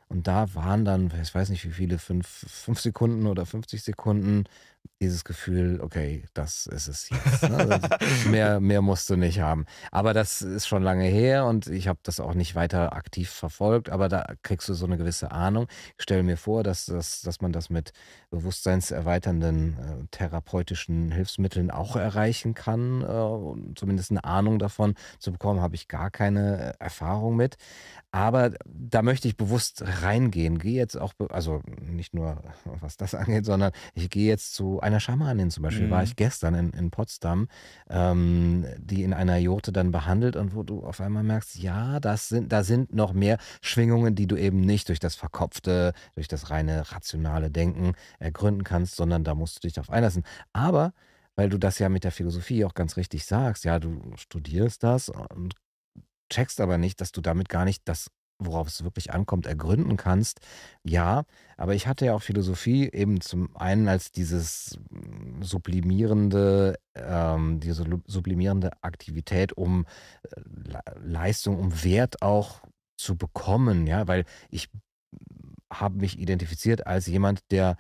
Und 0.09 0.27
da 0.27 0.53
waren 0.53 0.83
dann, 0.85 1.11
ich 1.23 1.33
weiß 1.33 1.49
nicht 1.49 1.63
wie 1.65 1.71
viele, 1.71 1.97
fünf, 1.97 2.27
fünf 2.27 2.81
Sekunden 2.81 3.27
oder 3.27 3.45
50 3.45 3.81
Sekunden 3.81 4.43
dieses 5.01 5.23
Gefühl, 5.23 5.79
okay, 5.81 6.23
das 6.35 6.67
ist 6.67 6.87
es 6.87 7.09
jetzt. 7.09 7.43
Ne? 7.43 7.79
mehr, 8.29 8.59
mehr 8.59 8.83
musst 8.83 9.09
du 9.09 9.15
nicht 9.15 9.39
haben. 9.39 9.65
Aber 9.91 10.13
das 10.13 10.43
ist 10.43 10.67
schon 10.67 10.83
lange 10.83 11.05
her 11.05 11.45
und 11.45 11.65
ich 11.67 11.87
habe 11.87 11.99
das 12.03 12.19
auch 12.19 12.35
nicht 12.35 12.53
weiter 12.53 12.93
aktiv 12.93 13.31
verfolgt, 13.31 13.89
aber 13.89 14.09
da 14.09 14.35
kriegst 14.43 14.69
du 14.69 14.75
so 14.75 14.85
eine 14.85 14.97
gewisse 14.97 15.31
Ahnung. 15.31 15.67
Ich 15.97 16.03
stelle 16.03 16.21
mir 16.21 16.37
vor, 16.37 16.61
dass, 16.61 16.85
dass, 16.85 17.21
dass 17.21 17.41
man 17.41 17.51
das 17.51 17.71
mit 17.71 17.93
bewusstseinserweiternden 18.29 19.73
äh, 19.73 20.07
therapeutischen 20.11 21.11
Hilfsmitteln 21.11 21.71
auch 21.71 21.95
erreichen 21.95 22.53
kann. 22.53 23.01
Äh, 23.01 23.75
zumindest 23.75 24.11
eine 24.11 24.23
Ahnung 24.23 24.59
davon 24.59 24.93
zu 25.17 25.31
bekommen, 25.31 25.61
habe 25.61 25.75
ich 25.75 25.87
gar 25.87 26.11
keine 26.11 26.73
äh, 26.79 26.83
Erfahrung 26.83 27.35
mit. 27.35 27.57
Aber 28.11 28.51
da 28.65 29.01
möchte 29.01 29.27
ich 29.27 29.37
bewusst 29.37 29.83
reingehen. 30.03 30.59
Gehe 30.59 30.75
jetzt 30.75 30.97
auch, 30.97 31.13
also 31.29 31.61
nicht 31.81 32.13
nur 32.13 32.43
was 32.65 32.97
das 32.97 33.15
angeht, 33.15 33.45
sondern 33.45 33.71
ich 33.95 34.09
gehe 34.09 34.27
jetzt 34.27 34.53
zu 34.53 34.70
einer 34.79 34.99
Schamanin 34.99 35.51
zum 35.51 35.63
Beispiel, 35.63 35.87
mhm. 35.87 35.91
war 35.91 36.03
ich 36.03 36.15
gestern 36.15 36.55
in, 36.55 36.69
in 36.71 36.91
Potsdam, 36.91 37.47
ähm, 37.89 38.65
die 38.77 39.03
in 39.03 39.13
einer 39.13 39.37
Jurte 39.37 39.71
dann 39.71 39.91
behandelt 39.91 40.35
und 40.35 40.55
wo 40.55 40.63
du 40.63 40.83
auf 40.83 41.01
einmal 41.01 41.23
merkst, 41.23 41.57
ja, 41.57 41.99
das 41.99 42.29
sind, 42.29 42.51
da 42.51 42.63
sind 42.63 42.93
noch 42.93 43.13
mehr 43.13 43.37
Schwingungen, 43.61 44.15
die 44.15 44.27
du 44.27 44.35
eben 44.35 44.61
nicht 44.61 44.89
durch 44.89 44.99
das 44.99 45.15
verkopfte, 45.15 45.93
durch 46.15 46.27
das 46.27 46.49
reine 46.49 46.91
rationale 46.91 47.51
Denken 47.51 47.93
ergründen 48.19 48.63
kannst, 48.63 48.95
sondern 48.95 49.23
da 49.23 49.35
musst 49.35 49.57
du 49.57 49.61
dich 49.61 49.73
darauf 49.73 49.89
einlassen. 49.89 50.23
Aber 50.53 50.93
weil 51.35 51.49
du 51.49 51.57
das 51.57 51.79
ja 51.79 51.89
mit 51.89 52.03
der 52.03 52.11
Philosophie 52.11 52.65
auch 52.65 52.73
ganz 52.73 52.97
richtig 52.97 53.25
sagst, 53.25 53.63
ja, 53.65 53.79
du 53.79 53.99
studierst 54.15 54.83
das 54.83 55.09
und 55.09 55.55
checkst 56.29 56.61
aber 56.61 56.77
nicht, 56.77 57.01
dass 57.01 57.11
du 57.11 57.21
damit 57.21 57.49
gar 57.49 57.65
nicht 57.65 57.87
das 57.87 58.09
worauf 58.45 58.67
es 58.67 58.83
wirklich 58.83 59.13
ankommt, 59.13 59.45
ergründen 59.45 59.97
kannst. 59.97 60.39
Ja, 60.83 61.23
aber 61.57 61.75
ich 61.75 61.87
hatte 61.87 62.05
ja 62.05 62.13
auch 62.13 62.21
Philosophie 62.21 62.89
eben 62.91 63.21
zum 63.21 63.55
einen 63.55 63.87
als 63.87 64.11
dieses 64.11 64.79
sublimierende, 65.41 66.77
ähm, 66.95 67.59
diese 67.59 67.85
sublimierende 68.05 68.71
Aktivität, 68.81 69.53
um 69.53 69.85
äh, 70.23 70.41
Leistung, 71.03 71.57
um 71.59 71.83
Wert 71.83 72.21
auch 72.21 72.61
zu 72.97 73.15
bekommen, 73.15 73.87
ja, 73.87 74.07
weil 74.07 74.25
ich 74.49 74.69
habe 75.71 75.97
mich 75.97 76.19
identifiziert 76.19 76.85
als 76.87 77.07
jemand, 77.07 77.39
der 77.51 77.77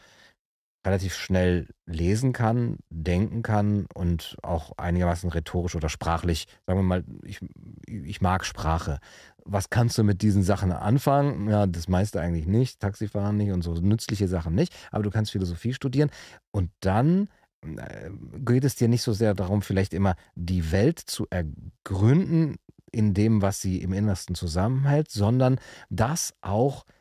relativ 0.85 1.13
schnell 1.13 1.67
lesen 1.85 2.33
kann, 2.33 2.77
denken 2.89 3.43
kann 3.43 3.85
und 3.93 4.37
auch 4.41 4.77
einigermaßen 4.77 5.29
rhetorisch 5.29 5.75
oder 5.75 5.89
sprachlich, 5.89 6.47
sagen 6.65 6.79
wir 6.79 6.83
mal, 6.83 7.03
ich, 7.23 7.39
ich 7.85 8.21
mag 8.21 8.45
Sprache. 8.45 8.99
Was 9.45 9.69
kannst 9.69 9.97
du 9.97 10.03
mit 10.03 10.21
diesen 10.21 10.43
Sachen 10.43 10.71
anfangen? 10.71 11.49
Ja, 11.49 11.67
das 11.67 11.87
meiste 11.87 12.19
eigentlich 12.19 12.47
nicht, 12.47 12.79
Taxifahren 12.79 13.37
nicht 13.37 13.51
und 13.51 13.61
so 13.61 13.73
nützliche 13.73 14.27
Sachen 14.27 14.55
nicht, 14.55 14.73
aber 14.91 15.03
du 15.03 15.11
kannst 15.11 15.31
Philosophie 15.31 15.73
studieren 15.73 16.09
und 16.51 16.71
dann 16.79 17.27
äh, 17.63 18.09
geht 18.39 18.63
es 18.63 18.75
dir 18.75 18.87
nicht 18.87 19.03
so 19.03 19.13
sehr 19.13 19.35
darum, 19.35 19.61
vielleicht 19.61 19.93
immer 19.93 20.15
die 20.35 20.71
Welt 20.71 20.99
zu 20.99 21.27
ergründen 21.29 22.55
in 22.91 23.13
dem, 23.13 23.41
was 23.41 23.61
sie 23.61 23.81
im 23.81 23.93
Innersten 23.93 24.35
zusammenhält, 24.35 25.11
sondern 25.11 25.59
das 25.89 26.33
auch 26.41 26.83
zu 26.85 26.91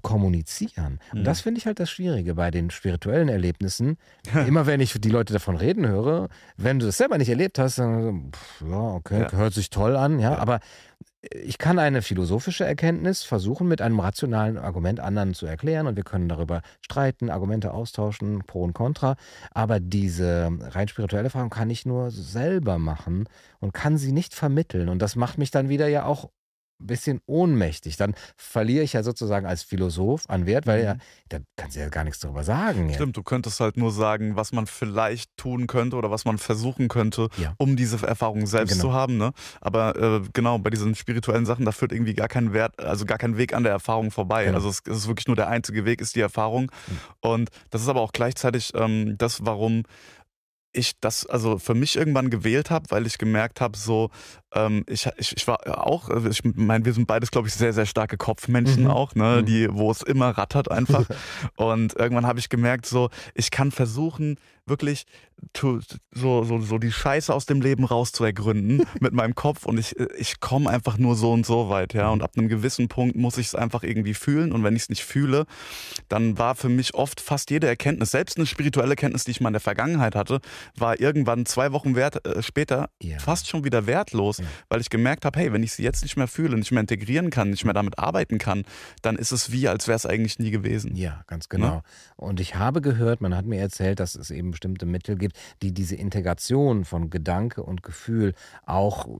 kommunizieren. 0.00 0.98
Und 1.12 1.24
das 1.24 1.40
mhm. 1.40 1.42
finde 1.44 1.58
ich 1.58 1.66
halt 1.66 1.80
das 1.80 1.90
Schwierige 1.90 2.34
bei 2.34 2.50
den 2.50 2.70
spirituellen 2.70 3.28
Erlebnissen. 3.28 3.96
Immer 4.46 4.66
wenn 4.66 4.80
ich 4.80 4.92
die 5.00 5.10
Leute 5.10 5.32
davon 5.32 5.56
reden 5.56 5.86
höre, 5.86 6.28
wenn 6.56 6.78
du 6.78 6.86
das 6.86 6.96
selber 6.96 7.18
nicht 7.18 7.28
erlebt 7.28 7.58
hast, 7.58 7.78
dann, 7.78 8.32
pff, 8.32 8.62
ja, 8.68 8.80
okay, 8.80 9.20
ja. 9.20 9.32
hört 9.32 9.54
sich 9.54 9.70
toll 9.70 9.96
an, 9.96 10.18
ja, 10.18 10.32
ja, 10.32 10.38
aber 10.38 10.60
ich 11.30 11.58
kann 11.58 11.78
eine 11.78 12.00
philosophische 12.00 12.64
Erkenntnis 12.64 13.24
versuchen, 13.24 13.66
mit 13.66 13.82
einem 13.82 13.98
rationalen 13.98 14.56
Argument 14.56 15.00
anderen 15.00 15.34
zu 15.34 15.46
erklären 15.46 15.86
und 15.88 15.96
wir 15.96 16.04
können 16.04 16.28
darüber 16.28 16.62
streiten, 16.80 17.28
Argumente 17.28 17.72
austauschen, 17.72 18.44
Pro 18.46 18.62
und 18.62 18.72
Contra. 18.72 19.16
Aber 19.50 19.80
diese 19.80 20.50
rein 20.60 20.86
spirituelle 20.86 21.26
Erfahrung 21.26 21.50
kann 21.50 21.70
ich 21.70 21.84
nur 21.84 22.12
selber 22.12 22.78
machen 22.78 23.28
und 23.58 23.74
kann 23.74 23.98
sie 23.98 24.12
nicht 24.12 24.34
vermitteln. 24.34 24.88
Und 24.88 25.02
das 25.02 25.16
macht 25.16 25.38
mich 25.38 25.50
dann 25.50 25.68
wieder 25.68 25.88
ja 25.88 26.04
auch 26.04 26.30
bisschen 26.78 27.20
ohnmächtig. 27.26 27.96
Dann 27.96 28.14
verliere 28.36 28.84
ich 28.84 28.92
ja 28.92 29.02
sozusagen 29.02 29.46
als 29.46 29.62
Philosoph 29.62 30.28
an 30.28 30.46
Wert, 30.46 30.66
weil 30.66 30.84
ja, 30.84 30.94
mhm. 30.94 31.00
da 31.28 31.38
kannst 31.56 31.76
du 31.76 31.80
ja 31.80 31.88
gar 31.88 32.04
nichts 32.04 32.20
darüber 32.20 32.44
sagen. 32.44 32.92
Stimmt, 32.94 33.16
du 33.16 33.22
könntest 33.22 33.60
halt 33.60 33.76
nur 33.76 33.90
sagen, 33.90 34.36
was 34.36 34.52
man 34.52 34.66
vielleicht 34.66 35.36
tun 35.36 35.66
könnte 35.66 35.96
oder 35.96 36.10
was 36.10 36.24
man 36.24 36.38
versuchen 36.38 36.88
könnte, 36.88 37.28
ja. 37.36 37.54
um 37.58 37.76
diese 37.76 38.06
Erfahrung 38.06 38.46
selbst 38.46 38.72
genau. 38.72 38.84
zu 38.84 38.92
haben. 38.92 39.16
Ne? 39.16 39.32
Aber 39.60 39.96
äh, 39.96 40.28
genau, 40.32 40.58
bei 40.58 40.70
diesen 40.70 40.94
spirituellen 40.94 41.46
Sachen, 41.46 41.64
da 41.64 41.72
führt 41.72 41.92
irgendwie 41.92 42.14
gar 42.14 42.28
kein 42.28 42.52
Wert, 42.52 42.78
also 42.78 43.04
gar 43.04 43.18
kein 43.18 43.36
Weg 43.36 43.54
an 43.54 43.64
der 43.64 43.72
Erfahrung 43.72 44.10
vorbei. 44.10 44.44
Genau. 44.44 44.56
Also 44.56 44.68
es, 44.68 44.80
es, 44.86 44.98
ist 44.98 45.08
wirklich 45.08 45.26
nur 45.26 45.36
der 45.36 45.48
einzige 45.48 45.84
Weg, 45.84 46.00
ist 46.00 46.16
die 46.16 46.20
Erfahrung. 46.20 46.64
Mhm. 46.64 46.98
Und 47.20 47.50
das 47.70 47.82
ist 47.82 47.88
aber 47.88 48.00
auch 48.00 48.12
gleichzeitig 48.12 48.72
ähm, 48.74 49.16
das, 49.18 49.44
warum 49.44 49.82
ich 50.72 50.98
das 51.00 51.26
also 51.26 51.58
für 51.58 51.74
mich 51.74 51.96
irgendwann 51.96 52.30
gewählt 52.30 52.70
habe, 52.70 52.90
weil 52.90 53.06
ich 53.06 53.18
gemerkt 53.18 53.60
habe, 53.60 53.76
so 53.76 54.10
ähm, 54.54 54.84
ich, 54.88 55.08
ich, 55.18 55.36
ich 55.36 55.46
war 55.46 55.86
auch, 55.86 56.08
also 56.08 56.28
ich 56.28 56.42
meine, 56.44 56.84
wir 56.84 56.92
sind 56.92 57.06
beides, 57.06 57.30
glaube 57.30 57.48
ich, 57.48 57.54
sehr, 57.54 57.72
sehr 57.72 57.86
starke 57.86 58.16
Kopfmenschen 58.16 58.84
mhm. 58.84 58.90
auch, 58.90 59.14
ne, 59.14 59.38
mhm. 59.40 59.46
die, 59.46 59.68
wo 59.70 59.90
es 59.90 60.02
immer 60.02 60.30
rattert 60.30 60.70
einfach. 60.70 61.06
und 61.56 61.94
irgendwann 61.94 62.26
habe 62.26 62.38
ich 62.38 62.48
gemerkt, 62.48 62.86
so, 62.86 63.10
ich 63.34 63.50
kann 63.50 63.70
versuchen, 63.70 64.36
wirklich 64.68 65.06
so, 65.56 65.80
so, 66.12 66.60
so 66.60 66.78
die 66.78 66.92
Scheiße 66.92 67.32
aus 67.32 67.46
dem 67.46 67.60
Leben 67.60 67.84
rauszuergründen 67.84 68.82
mit 69.00 69.12
meinem 69.12 69.34
Kopf 69.34 69.66
und 69.66 69.78
ich, 69.78 69.96
ich 70.18 70.40
komme 70.40 70.68
einfach 70.68 70.98
nur 70.98 71.14
so 71.14 71.32
und 71.32 71.46
so 71.46 71.68
weit, 71.68 71.94
ja. 71.94 72.10
Und 72.10 72.22
ab 72.22 72.32
einem 72.36 72.48
gewissen 72.48 72.88
Punkt 72.88 73.16
muss 73.16 73.38
ich 73.38 73.46
es 73.48 73.54
einfach 73.54 73.82
irgendwie 73.82 74.14
fühlen 74.14 74.52
und 74.52 74.64
wenn 74.64 74.76
ich 74.76 74.82
es 74.82 74.88
nicht 74.88 75.04
fühle, 75.04 75.46
dann 76.08 76.38
war 76.38 76.54
für 76.54 76.68
mich 76.68 76.94
oft 76.94 77.20
fast 77.20 77.50
jede 77.50 77.66
Erkenntnis, 77.66 78.10
selbst 78.10 78.36
eine 78.36 78.46
spirituelle 78.46 78.96
Kenntnis, 78.96 79.24
die 79.24 79.30
ich 79.30 79.40
mal 79.40 79.50
in 79.50 79.54
der 79.54 79.60
Vergangenheit 79.60 80.14
hatte, 80.14 80.40
war 80.76 81.00
irgendwann 81.00 81.46
zwei 81.46 81.72
Wochen 81.72 81.94
wert, 81.94 82.26
äh, 82.26 82.42
später 82.42 82.90
ja. 83.02 83.18
fast 83.18 83.48
schon 83.48 83.64
wieder 83.64 83.86
wertlos, 83.86 84.37
ja. 84.38 84.46
weil 84.68 84.80
ich 84.80 84.90
gemerkt 84.90 85.24
habe, 85.24 85.38
hey, 85.38 85.52
wenn 85.52 85.62
ich 85.62 85.72
sie 85.72 85.82
jetzt 85.82 86.02
nicht 86.02 86.16
mehr 86.16 86.28
fühle, 86.28 86.56
nicht 86.56 86.72
mehr 86.72 86.80
integrieren 86.80 87.30
kann, 87.30 87.50
nicht 87.50 87.64
mehr 87.64 87.74
damit 87.74 87.98
arbeiten 87.98 88.38
kann, 88.38 88.64
dann 89.02 89.16
ist 89.16 89.32
es 89.32 89.52
wie, 89.52 89.68
als 89.68 89.88
wäre 89.88 89.96
es 89.96 90.06
eigentlich 90.06 90.38
nie 90.38 90.50
gewesen. 90.50 90.94
Ja, 90.96 91.22
ganz 91.26 91.48
genau. 91.48 91.66
Ja? 91.66 91.82
Und 92.16 92.40
ich 92.40 92.54
habe 92.54 92.80
gehört, 92.80 93.20
man 93.20 93.36
hat 93.36 93.46
mir 93.46 93.60
erzählt, 93.60 94.00
dass 94.00 94.14
es 94.14 94.30
eben 94.30 94.50
bestimmte 94.50 94.86
Mittel 94.86 95.16
gibt, 95.16 95.36
die 95.62 95.72
diese 95.72 95.96
Integration 95.96 96.84
von 96.84 97.10
Gedanke 97.10 97.62
und 97.62 97.82
Gefühl 97.82 98.34
auch 98.66 99.06
äh, 99.06 99.10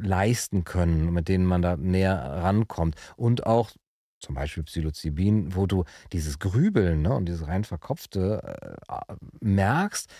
leisten 0.00 0.64
können, 0.64 1.12
mit 1.12 1.28
denen 1.28 1.46
man 1.46 1.62
da 1.62 1.76
näher 1.76 2.14
rankommt. 2.14 2.96
Und 3.16 3.46
auch 3.46 3.70
zum 4.24 4.34
Beispiel 4.34 4.62
Psilocybin, 4.62 5.54
wo 5.54 5.66
du 5.66 5.84
dieses 6.12 6.38
Grübeln 6.38 7.02
ne, 7.02 7.14
und 7.14 7.26
dieses 7.26 7.46
rein 7.46 7.64
verkopfte 7.64 8.56
äh, 8.88 9.14
merkst, 9.40 10.10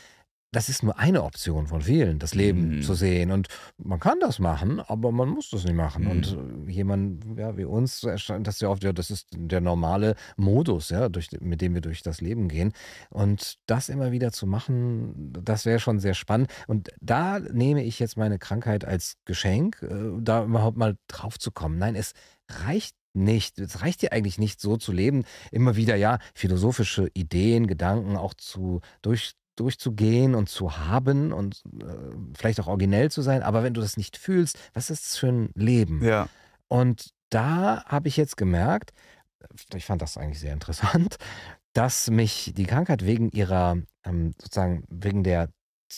das 0.54 0.68
ist 0.68 0.82
nur 0.82 0.98
eine 0.98 1.24
Option 1.24 1.66
von 1.66 1.82
vielen, 1.82 2.18
das 2.18 2.34
Leben 2.34 2.76
mhm. 2.76 2.82
zu 2.82 2.94
sehen. 2.94 3.30
Und 3.32 3.48
man 3.76 3.98
kann 3.98 4.20
das 4.20 4.38
machen, 4.38 4.80
aber 4.80 5.10
man 5.10 5.28
muss 5.28 5.50
das 5.50 5.64
nicht 5.64 5.74
machen. 5.74 6.04
Mhm. 6.04 6.10
Und 6.10 6.38
äh, 6.68 6.70
jemand 6.70 7.24
ja, 7.36 7.56
wie 7.56 7.64
uns 7.64 8.04
erscheint 8.04 8.46
das 8.46 8.60
ja 8.60 8.68
oft, 8.68 8.84
ja, 8.84 8.92
das 8.92 9.10
ist 9.10 9.28
der 9.32 9.60
normale 9.60 10.14
Modus, 10.36 10.90
ja, 10.90 11.08
durch, 11.08 11.28
mit 11.40 11.60
dem 11.60 11.74
wir 11.74 11.80
durch 11.80 12.02
das 12.02 12.20
Leben 12.20 12.48
gehen. 12.48 12.72
Und 13.10 13.58
das 13.66 13.88
immer 13.88 14.12
wieder 14.12 14.32
zu 14.32 14.46
machen, 14.46 15.32
das 15.32 15.66
wäre 15.66 15.80
schon 15.80 15.98
sehr 15.98 16.14
spannend. 16.14 16.50
Und 16.66 16.90
da 17.00 17.40
nehme 17.40 17.82
ich 17.82 17.98
jetzt 17.98 18.16
meine 18.16 18.38
Krankheit 18.38 18.84
als 18.84 19.16
Geschenk, 19.24 19.82
äh, 19.82 20.20
da 20.20 20.44
überhaupt 20.44 20.76
mal 20.76 20.96
drauf 21.08 21.38
zu 21.38 21.50
kommen. 21.50 21.78
Nein, 21.78 21.96
es 21.96 22.12
reicht 22.48 22.94
nicht. 23.14 23.58
Es 23.58 23.80
reicht 23.80 24.02
dir 24.02 24.12
eigentlich 24.12 24.38
nicht 24.38 24.60
so 24.60 24.76
zu 24.76 24.92
leben, 24.92 25.24
immer 25.52 25.76
wieder 25.76 25.96
ja 25.96 26.18
philosophische 26.34 27.08
Ideen, 27.14 27.66
Gedanken 27.66 28.16
auch 28.16 28.34
zu 28.34 28.80
durch 29.02 29.34
durchzugehen 29.56 30.34
und 30.34 30.48
zu 30.48 30.78
haben 30.78 31.32
und 31.32 31.62
äh, 31.80 31.86
vielleicht 32.36 32.60
auch 32.60 32.66
originell 32.66 33.10
zu 33.10 33.22
sein, 33.22 33.42
aber 33.42 33.62
wenn 33.62 33.74
du 33.74 33.80
das 33.80 33.96
nicht 33.96 34.16
fühlst, 34.16 34.58
was 34.72 34.90
ist 34.90 35.04
das 35.04 35.16
für 35.16 35.28
ein 35.28 35.50
Leben? 35.54 36.04
Ja. 36.04 36.28
Und 36.68 37.10
da 37.30 37.84
habe 37.84 38.08
ich 38.08 38.16
jetzt 38.16 38.36
gemerkt, 38.36 38.92
ich 39.74 39.84
fand 39.84 40.02
das 40.02 40.16
eigentlich 40.16 40.40
sehr 40.40 40.52
interessant, 40.52 41.16
dass 41.72 42.10
mich 42.10 42.52
die 42.56 42.66
Krankheit 42.66 43.04
wegen 43.04 43.30
ihrer, 43.30 43.76
ähm, 44.04 44.34
sozusagen 44.40 44.84
wegen 44.88 45.24
der 45.24 45.48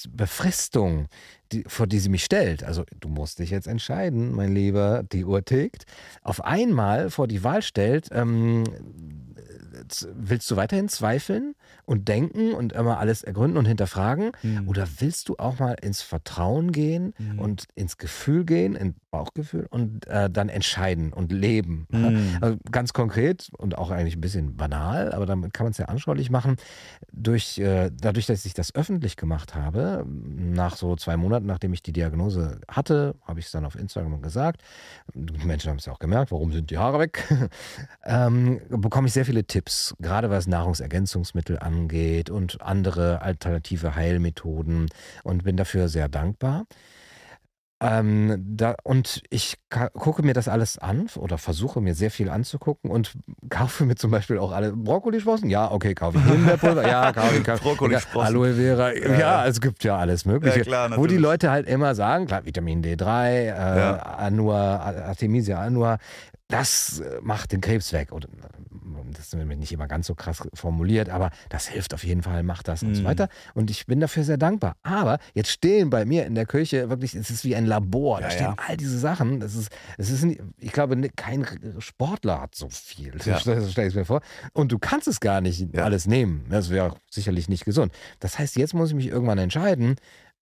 Befristung, 0.08 1.08
die, 1.52 1.64
vor 1.66 1.86
die 1.86 1.98
sie 1.98 2.08
mich 2.08 2.24
stellt, 2.24 2.64
also 2.64 2.84
du 3.00 3.08
musst 3.08 3.38
dich 3.38 3.50
jetzt 3.50 3.66
entscheiden, 3.66 4.34
mein 4.34 4.54
Lieber, 4.54 5.02
die 5.12 5.24
Uhr 5.24 5.44
tickt, 5.44 5.84
auf 6.22 6.44
einmal 6.44 7.10
vor 7.10 7.28
die 7.28 7.44
Wahl 7.44 7.62
stellt, 7.62 8.08
ähm, 8.12 8.64
willst 10.14 10.50
du 10.50 10.56
weiterhin 10.56 10.88
zweifeln 10.88 11.54
und 11.84 12.08
denken 12.08 12.52
und 12.52 12.72
immer 12.72 12.98
alles 12.98 13.22
ergründen 13.22 13.58
und 13.58 13.66
hinterfragen? 13.66 14.32
Mhm. 14.42 14.68
Oder 14.68 14.86
willst 14.98 15.28
du 15.28 15.36
auch 15.38 15.58
mal 15.58 15.76
ins 15.80 16.02
Vertrauen 16.02 16.72
gehen 16.72 17.14
mhm. 17.18 17.38
und 17.38 17.64
ins 17.74 17.96
Gefühl 17.96 18.44
gehen, 18.44 18.74
in 18.74 18.94
Bauchgefühl 19.10 19.66
und 19.70 20.06
äh, 20.06 20.30
dann 20.30 20.48
entscheiden 20.48 21.12
und 21.12 21.32
leben? 21.32 21.86
Mhm. 21.90 22.38
Also 22.40 22.56
ganz 22.70 22.92
konkret 22.92 23.50
und 23.56 23.78
auch 23.78 23.90
eigentlich 23.90 24.16
ein 24.16 24.20
bisschen 24.20 24.56
banal, 24.56 25.12
aber 25.12 25.26
damit 25.26 25.52
kann 25.52 25.64
man 25.64 25.72
es 25.72 25.78
ja 25.78 25.86
anschaulich 25.86 26.30
machen. 26.30 26.56
Durch, 27.12 27.58
äh, 27.58 27.90
dadurch, 27.92 28.26
dass 28.26 28.44
ich 28.44 28.54
das 28.54 28.74
öffentlich 28.74 29.16
gemacht 29.16 29.54
habe, 29.54 30.04
nach 30.06 30.76
so 30.76 30.96
zwei 30.96 31.16
Monaten, 31.16 31.35
nachdem 31.40 31.72
ich 31.72 31.82
die 31.82 31.92
Diagnose 31.92 32.60
hatte, 32.68 33.14
habe 33.22 33.40
ich 33.40 33.46
es 33.46 33.52
dann 33.52 33.64
auf 33.64 33.74
Instagram 33.74 34.22
gesagt. 34.22 34.62
Die 35.14 35.46
Menschen 35.46 35.70
haben 35.70 35.78
es 35.78 35.86
ja 35.86 35.92
auch 35.92 35.98
gemerkt, 35.98 36.32
warum 36.32 36.52
sind 36.52 36.70
die 36.70 36.78
Haare 36.78 36.98
weg? 36.98 37.24
ähm, 38.04 38.60
bekomme 38.68 39.08
ich 39.08 39.12
sehr 39.12 39.24
viele 39.24 39.44
Tipps, 39.44 39.94
gerade 40.00 40.30
was 40.30 40.46
Nahrungsergänzungsmittel 40.46 41.58
angeht 41.58 42.30
und 42.30 42.60
andere 42.62 43.22
alternative 43.22 43.94
Heilmethoden 43.94 44.88
und 45.24 45.44
bin 45.44 45.56
dafür 45.56 45.88
sehr 45.88 46.08
dankbar. 46.08 46.66
Ähm, 47.78 48.42
da, 48.56 48.74
und 48.84 49.22
ich 49.28 49.58
gucke 49.68 50.22
mir 50.22 50.32
das 50.32 50.48
alles 50.48 50.78
an 50.78 51.08
oder 51.16 51.36
versuche 51.36 51.82
mir 51.82 51.94
sehr 51.94 52.10
viel 52.10 52.30
anzugucken 52.30 52.90
und 52.90 53.12
kaufe 53.50 53.84
mir 53.84 53.96
zum 53.96 54.10
Beispiel 54.10 54.38
auch 54.38 54.52
alle 54.52 54.72
Brokkolisprossen. 54.72 55.50
Ja, 55.50 55.70
okay, 55.70 55.94
kaufe 55.94 56.16
ich 56.16 56.24
Himbeerpulver. 56.24 56.88
ja, 56.88 57.12
kaufe 57.14 57.36
ich 57.36 57.44
kaufe, 57.44 58.20
Aloe 58.20 58.54
Vera. 58.54 58.94
Ja, 58.94 59.18
ja, 59.18 59.46
es 59.46 59.60
gibt 59.60 59.84
ja 59.84 59.98
alles 59.98 60.24
Mögliche. 60.24 60.60
Ja, 60.60 60.64
klar, 60.64 60.96
wo 60.96 61.06
die 61.06 61.18
Leute 61.18 61.50
halt 61.50 61.68
immer 61.68 61.94
sagen, 61.94 62.26
klar, 62.26 62.46
Vitamin 62.46 62.82
D3, 62.82 63.28
äh, 63.28 63.46
ja. 63.48 63.96
Anua, 63.96 64.78
Artemisia 64.78 65.60
annua, 65.60 65.98
das 66.48 67.00
äh, 67.00 67.18
macht 67.20 67.52
den 67.52 67.60
Krebs 67.60 67.92
weg. 67.92 68.12
Oder 68.12 68.28
das 69.12 69.32
ist 69.32 69.34
nicht 69.34 69.72
immer 69.72 69.86
ganz 69.86 70.06
so 70.06 70.14
krass 70.14 70.42
formuliert, 70.54 71.08
aber 71.08 71.30
das 71.48 71.66
hilft 71.66 71.94
auf 71.94 72.04
jeden 72.04 72.22
Fall, 72.22 72.42
macht 72.42 72.68
das 72.68 72.82
mhm. 72.82 72.88
und 72.88 72.94
so 72.94 73.02
mhm. 73.02 73.06
weiter. 73.06 73.28
Und 73.54 73.70
ich 73.70 73.86
bin 73.86 74.00
dafür 74.00 74.24
sehr 74.24 74.36
dankbar. 74.36 74.76
Aber 74.82 75.18
jetzt 75.34 75.50
stehen 75.50 75.90
bei 75.90 76.04
mir 76.04 76.26
in 76.26 76.34
der 76.34 76.46
Küche 76.46 76.88
wirklich, 76.88 77.14
es 77.14 77.30
ist 77.30 77.44
wie 77.44 77.56
ein 77.56 77.66
Labor. 77.66 78.20
Da 78.20 78.26
ja, 78.26 78.30
stehen 78.30 78.46
ja. 78.46 78.56
all 78.66 78.76
diese 78.76 78.98
Sachen. 78.98 79.40
Das 79.40 79.54
ist, 79.54 79.70
es 79.98 80.10
ist, 80.10 80.24
ich 80.58 80.72
glaube, 80.72 80.96
kein 81.16 81.46
Sportler 81.78 82.40
hat 82.42 82.54
so 82.54 82.68
viel. 82.68 83.14
Ja. 83.24 83.38
Das 83.38 83.70
stelle 83.70 83.88
ich 83.88 83.94
mir 83.94 84.04
vor. 84.04 84.20
Und 84.52 84.72
du 84.72 84.78
kannst 84.78 85.08
es 85.08 85.20
gar 85.20 85.40
nicht 85.40 85.76
alles 85.78 86.06
nehmen. 86.06 86.46
Das 86.48 86.70
wäre 86.70 86.96
sicherlich 87.10 87.48
nicht 87.48 87.64
gesund. 87.64 87.92
Das 88.20 88.38
heißt, 88.38 88.56
jetzt 88.56 88.74
muss 88.74 88.90
ich 88.90 88.94
mich 88.94 89.06
irgendwann 89.06 89.38
entscheiden, 89.38 89.96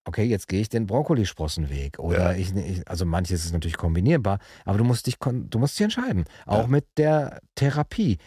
okay, 0.04 0.24
jetzt 0.24 0.48
gehe 0.48 0.60
ich 0.60 0.68
den 0.68 0.86
Brokkolisprossenweg. 0.86 1.98
Oder 1.98 2.32
ja. 2.32 2.38
ich, 2.38 2.54
ich, 2.54 2.88
also 2.88 3.04
manches 3.04 3.44
ist 3.44 3.52
natürlich 3.52 3.76
kombinierbar, 3.76 4.38
aber 4.64 4.78
du 4.78 4.84
musst 4.84 5.06
dich, 5.06 5.16
du 5.18 5.58
musst 5.58 5.78
dich 5.78 5.84
entscheiden. 5.84 6.24
Auch 6.46 6.62
ja. 6.62 6.66
mit 6.66 6.86
der 6.96 7.40
Therapie. 7.54 8.18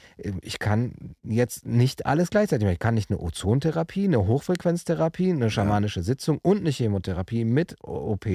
Ich 0.42 0.60
kann 0.60 1.16
jetzt 1.24 1.66
nicht 1.66 2.06
alles 2.06 2.30
gleichzeitig 2.30 2.66
machen. 2.66 2.74
Ich 2.74 2.80
kann 2.80 2.96
nicht 2.96 3.10
eine 3.10 3.20
Ozontherapie, 3.20 4.06
eine 4.06 4.26
Hochfrequenztherapie, 4.26 5.32
eine 5.32 5.52
schamanische 5.52 6.00
ja. 6.00 6.06
Sitzung 6.06 6.40
und 6.42 6.60
eine 6.60 6.70
Chemotherapie 6.70 7.46
mit 7.46 7.76
OP 7.84 8.26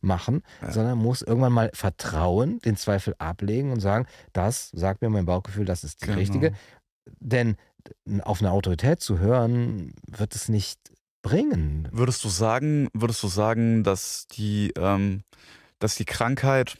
machen, 0.00 0.42
sondern 0.68 0.98
muss 0.98 1.22
irgendwann 1.22 1.52
mal 1.52 1.70
vertrauen, 1.74 2.60
den 2.60 2.76
Zweifel 2.76 3.14
ablegen 3.18 3.72
und 3.72 3.80
sagen, 3.80 4.06
das 4.32 4.70
sagt 4.70 5.02
mir 5.02 5.10
mein 5.10 5.26
Bauchgefühl, 5.26 5.64
das 5.64 5.84
ist 5.84 6.02
die 6.02 6.06
genau. 6.06 6.18
richtige. 6.18 6.52
Denn 7.18 7.56
auf 8.22 8.40
eine 8.40 8.52
Autorität 8.52 9.00
zu 9.00 9.18
hören, 9.18 9.92
wird 10.06 10.34
es 10.34 10.48
nicht 10.48 10.78
bringen. 11.22 11.88
Würdest 11.92 12.24
du 12.24 12.28
sagen, 12.28 12.88
würdest 12.92 13.22
du 13.22 13.28
sagen, 13.28 13.84
dass 13.84 14.26
die, 14.26 14.72
ähm, 14.76 15.22
dass 15.78 15.94
die 15.94 16.04
Krankheit 16.04 16.76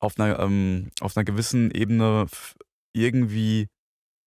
auf 0.00 0.18
einer, 0.18 0.38
ähm, 0.40 0.90
auf 1.00 1.16
einer 1.16 1.24
gewissen 1.24 1.70
Ebene 1.70 2.26
irgendwie 2.94 3.68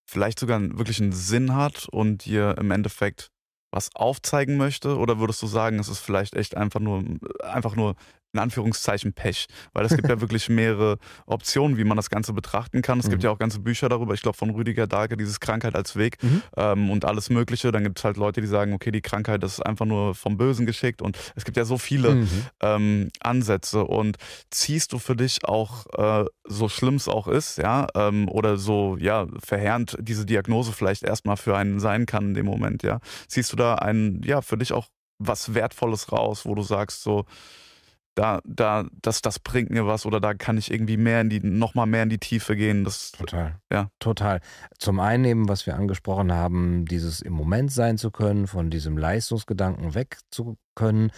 vielleicht 0.09 0.39
sogar 0.39 0.61
wirklich 0.77 1.01
einen 1.01 1.11
Sinn 1.11 1.55
hat 1.55 1.87
und 1.89 2.25
dir 2.25 2.55
im 2.59 2.71
Endeffekt 2.71 3.29
was 3.71 3.89
aufzeigen 3.95 4.57
möchte? 4.57 4.97
Oder 4.97 5.19
würdest 5.19 5.41
du 5.41 5.47
sagen, 5.47 5.79
es 5.79 5.89
ist 5.89 5.99
vielleicht 5.99 6.35
echt 6.35 6.55
einfach 6.55 6.79
nur, 6.79 7.03
einfach 7.43 7.75
nur 7.75 7.95
in 8.35 8.39
Anführungszeichen 8.39 9.13
Pech, 9.13 9.47
weil 9.73 9.85
es 9.85 9.95
gibt 9.95 10.09
ja 10.09 10.19
wirklich 10.21 10.49
mehrere 10.49 10.97
Optionen, 11.25 11.77
wie 11.77 11.85
man 11.85 11.95
das 11.95 12.09
Ganze 12.09 12.33
betrachten 12.33 12.81
kann. 12.81 12.99
Es 12.99 13.07
mhm. 13.07 13.11
gibt 13.11 13.23
ja 13.23 13.31
auch 13.31 13.39
ganze 13.39 13.59
Bücher 13.59 13.87
darüber, 13.87 14.13
ich 14.13 14.21
glaube 14.21 14.37
von 14.37 14.49
Rüdiger 14.49 14.87
Dahlke, 14.87 15.15
dieses 15.15 15.39
Krankheit 15.39 15.75
als 15.75 15.95
Weg 15.95 16.21
mhm. 16.21 16.41
ähm, 16.57 16.89
und 16.91 17.05
alles 17.05 17.29
Mögliche. 17.29 17.71
Dann 17.71 17.83
gibt 17.83 17.97
es 17.97 18.03
halt 18.03 18.17
Leute, 18.17 18.41
die 18.41 18.47
sagen, 18.47 18.73
okay, 18.73 18.91
die 18.91 19.01
Krankheit 19.01 19.43
ist 19.43 19.65
einfach 19.65 19.85
nur 19.85 20.15
vom 20.15 20.37
Bösen 20.37 20.65
geschickt 20.65 21.01
und 21.01 21.17
es 21.35 21.45
gibt 21.45 21.55
ja 21.55 21.63
so 21.63 21.77
viele 21.77 22.15
mhm. 22.15 22.29
ähm, 22.61 23.09
Ansätze 23.21 23.85
und 23.85 24.17
ziehst 24.51 24.91
du 24.91 24.99
für 24.99 25.15
dich 25.15 25.45
auch, 25.45 25.85
äh, 25.97 26.25
so 26.43 26.67
schlimm 26.67 26.95
es 26.95 27.07
auch 27.07 27.27
ist, 27.27 27.57
ja, 27.57 27.87
ähm, 27.95 28.27
oder 28.27 28.57
so, 28.57 28.97
ja, 28.99 29.27
verheerend 29.43 29.95
diese 29.99 30.25
Diagnose 30.25 30.73
vielleicht 30.73 31.03
erstmal 31.03 31.37
für 31.37 31.55
einen 31.55 31.79
sein 31.79 32.05
kann 32.05 32.25
in 32.25 32.33
dem 32.33 32.45
Moment, 32.45 32.83
ja, 32.83 32.99
ziehst 33.27 33.53
du 33.53 33.55
da 33.55 33.75
einen, 33.75 34.21
ja, 34.23 34.41
für 34.41 34.57
dich 34.57 34.73
auch 34.73 34.87
was 35.19 35.53
Wertvolles 35.53 36.11
raus, 36.11 36.45
wo 36.45 36.55
du 36.55 36.61
sagst 36.61 37.03
so, 37.03 37.25
da, 38.15 38.39
da, 38.45 38.85
das, 39.01 39.21
das 39.21 39.39
bringt 39.39 39.69
mir 39.69 39.85
was 39.85 40.05
oder 40.05 40.19
da 40.19 40.33
kann 40.33 40.57
ich 40.57 40.71
irgendwie 40.71 40.97
mehr 40.97 41.21
in 41.21 41.29
die, 41.29 41.41
noch 41.41 41.75
mal 41.75 41.85
mehr 41.85 42.03
in 42.03 42.09
die 42.09 42.17
Tiefe 42.17 42.55
gehen. 42.55 42.83
Das, 42.83 43.11
total. 43.11 43.59
Ja. 43.71 43.89
Total. 43.99 44.39
Zum 44.79 44.99
einen 44.99 45.25
eben, 45.25 45.49
was 45.49 45.65
wir 45.65 45.75
angesprochen 45.75 46.31
haben, 46.31 46.85
dieses 46.85 47.21
im 47.21 47.33
Moment 47.33 47.71
sein 47.71 47.97
zu 47.97 48.11
können, 48.11 48.47
von 48.47 48.69
diesem 48.69 48.97
Leistungsgedanken 48.97 49.93
weg 49.93 50.17
zu 50.31 50.57
können. 50.75 51.11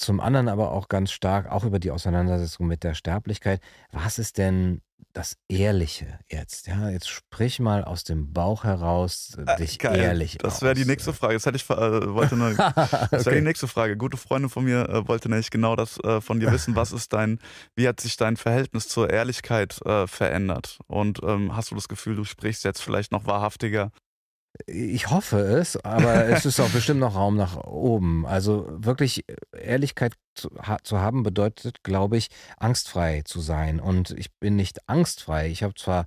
Zum 0.00 0.20
anderen 0.20 0.48
aber 0.48 0.72
auch 0.72 0.88
ganz 0.88 1.12
stark, 1.12 1.50
auch 1.50 1.64
über 1.64 1.78
die 1.78 1.90
Auseinandersetzung 1.90 2.66
mit 2.66 2.82
der 2.84 2.94
Sterblichkeit. 2.94 3.60
Was 3.92 4.18
ist 4.18 4.38
denn 4.38 4.80
das 5.12 5.36
Ehrliche 5.48 6.18
jetzt? 6.30 6.66
Ja, 6.66 6.88
jetzt 6.88 7.08
sprich 7.08 7.58
mal 7.60 7.84
aus 7.84 8.04
dem 8.04 8.32
Bauch 8.32 8.64
heraus 8.64 9.36
äh, 9.44 9.56
dich 9.56 9.78
Geil. 9.78 9.98
ehrlich 9.98 10.38
Das 10.38 10.62
wäre 10.62 10.74
die 10.74 10.84
nächste 10.84 11.12
Frage. 11.12 11.34
Das 11.34 11.46
hätte 11.46 11.56
ich 11.56 11.68
äh, 11.68 12.14
wollte 12.14 12.36
nur, 12.36 12.52
Das 13.10 13.26
wäre 13.26 13.36
die 13.36 13.42
nächste 13.42 13.68
Frage. 13.68 13.96
Gute 13.96 14.16
Freundin 14.16 14.50
von 14.50 14.64
mir 14.64 14.88
äh, 14.88 15.08
wollte 15.08 15.28
nämlich 15.28 15.50
genau 15.50 15.76
das 15.76 15.98
äh, 16.04 16.20
von 16.20 16.40
dir 16.40 16.52
wissen. 16.52 16.76
Was 16.76 16.92
ist 16.92 17.12
dein, 17.12 17.38
wie 17.74 17.88
hat 17.88 18.00
sich 18.00 18.16
dein 18.16 18.36
Verhältnis 18.36 18.88
zur 18.88 19.10
Ehrlichkeit 19.10 19.80
äh, 19.84 20.06
verändert? 20.06 20.78
Und 20.86 21.20
ähm, 21.22 21.56
hast 21.56 21.70
du 21.70 21.74
das 21.74 21.88
Gefühl, 21.88 22.16
du 22.16 22.24
sprichst 22.24 22.64
jetzt 22.64 22.80
vielleicht 22.80 23.12
noch 23.12 23.26
wahrhaftiger 23.26 23.90
ich 24.66 25.10
hoffe 25.10 25.38
es, 25.38 25.76
aber 25.84 26.26
es 26.28 26.46
ist 26.46 26.60
auch 26.60 26.70
bestimmt 26.70 27.00
noch 27.00 27.14
Raum 27.14 27.36
nach 27.36 27.56
oben. 27.56 28.26
Also 28.26 28.66
wirklich 28.70 29.24
Ehrlichkeit 29.52 30.14
zu, 30.34 30.50
zu 30.82 31.00
haben 31.00 31.22
bedeutet, 31.22 31.82
glaube 31.82 32.16
ich, 32.16 32.28
angstfrei 32.56 33.22
zu 33.24 33.40
sein. 33.40 33.80
Und 33.80 34.10
ich 34.10 34.32
bin 34.38 34.56
nicht 34.56 34.88
angstfrei. 34.88 35.48
Ich 35.48 35.62
habe 35.62 35.74
zwar 35.74 36.06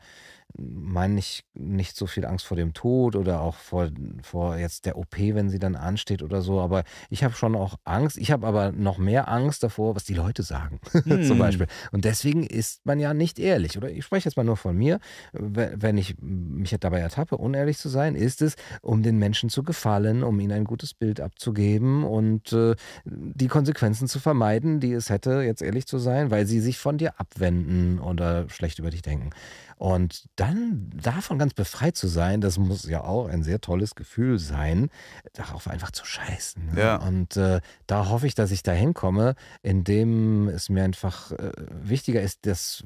meine 0.58 1.20
ich 1.20 1.44
nicht 1.54 1.96
so 1.96 2.06
viel 2.06 2.26
Angst 2.26 2.46
vor 2.46 2.58
dem 2.58 2.74
Tod 2.74 3.16
oder 3.16 3.42
auch 3.42 3.56
vor, 3.56 3.90
vor 4.22 4.58
jetzt 4.58 4.86
der 4.86 4.98
OP, 4.98 5.18
wenn 5.18 5.50
sie 5.50 5.60
dann 5.60 5.76
ansteht 5.76 6.22
oder 6.22 6.42
so. 6.42 6.60
Aber 6.60 6.84
ich 7.10 7.24
habe 7.24 7.34
schon 7.34 7.56
auch 7.56 7.78
Angst. 7.84 8.18
Ich 8.18 8.32
habe 8.32 8.46
aber 8.46 8.72
noch 8.72 8.98
mehr 8.98 9.30
Angst 9.30 9.64
davor, 9.64 9.96
was 9.96 10.04
die 10.04 10.14
Leute 10.14 10.44
sagen, 10.44 10.80
hm. 10.92 11.24
zum 11.24 11.40
Beispiel. 11.40 11.68
Und 11.92 12.06
deswegen 12.06 12.44
ist 12.44 12.86
man 12.86 13.00
ja 13.00 13.14
nicht 13.14 13.40
ehrlich. 13.40 13.78
Oder 13.78 13.90
ich 13.90 14.06
spreche 14.06 14.30
jetzt 14.30 14.38
mal 14.38 14.44
nur 14.44 14.58
von 14.58 14.78
mir. 14.78 15.00
Wenn 15.32 15.98
ich 15.98 16.16
mich 16.20 16.76
dabei 16.80 17.00
ertappe, 17.00 17.38
unehrlich 17.38 17.78
zu 17.78 17.90
sein, 17.90 18.16
ist 18.16 18.42
es, 18.42 18.56
um 18.82 19.04
den 19.04 19.18
Menschen 19.18 19.50
zu 19.50 19.64
gefallen, 19.64 20.24
um 20.24 20.40
ihnen 20.40 20.52
ein 20.52 20.66
gutes 20.66 20.94
Bild 20.94 21.20
abzugeben 21.20 22.04
und 22.04 22.54
äh, 22.54 22.76
die 23.06 23.48
Konsequenzen 23.48 24.08
zu 24.08 24.20
vermeiden, 24.20 24.80
die 24.80 24.94
es 24.94 25.10
hätte, 25.10 25.42
jetzt 25.42 25.62
ehrlich 25.62 25.88
zu 25.88 25.98
sein, 25.98 26.32
weil 26.32 26.46
sie 26.46 26.60
sich 26.60 26.78
von 26.78 26.98
dir 26.98 27.20
abwenden 27.20 28.00
oder 28.00 28.50
schlecht 28.50 28.80
über 28.80 28.90
dich 28.90 29.02
denken. 29.02 29.32
Und 29.78 30.26
dann 30.36 30.90
davon 30.94 31.40
ganz 31.40 31.54
befreit 31.54 31.96
zu 31.96 32.08
sein, 32.08 32.42
das 32.42 32.58
muss 32.58 32.88
ja 32.88 33.04
auch 33.04 33.28
ein 33.28 33.44
sehr 33.44 33.62
tolles 33.62 33.96
Gefühl 33.96 34.40
sein, 34.40 34.90
darauf 35.34 35.68
einfach 35.68 35.92
zu 35.92 36.06
scheißen. 36.06 36.74
Ne? 36.74 36.80
Ja. 36.80 36.96
Und 36.98 37.38
äh, 37.38 37.62
da 37.88 38.10
hoffe 38.10 38.28
ich, 38.28 38.36
dass 38.36 38.52
ich 38.52 38.64
da 38.64 38.72
hinkomme, 38.72 39.36
indem 39.62 40.48
es 40.48 40.70
mir 40.70 40.84
einfach 40.84 41.32
äh, 41.32 41.52
wichtiger 41.70 42.22
ist, 42.22 42.46
dass 42.46 42.84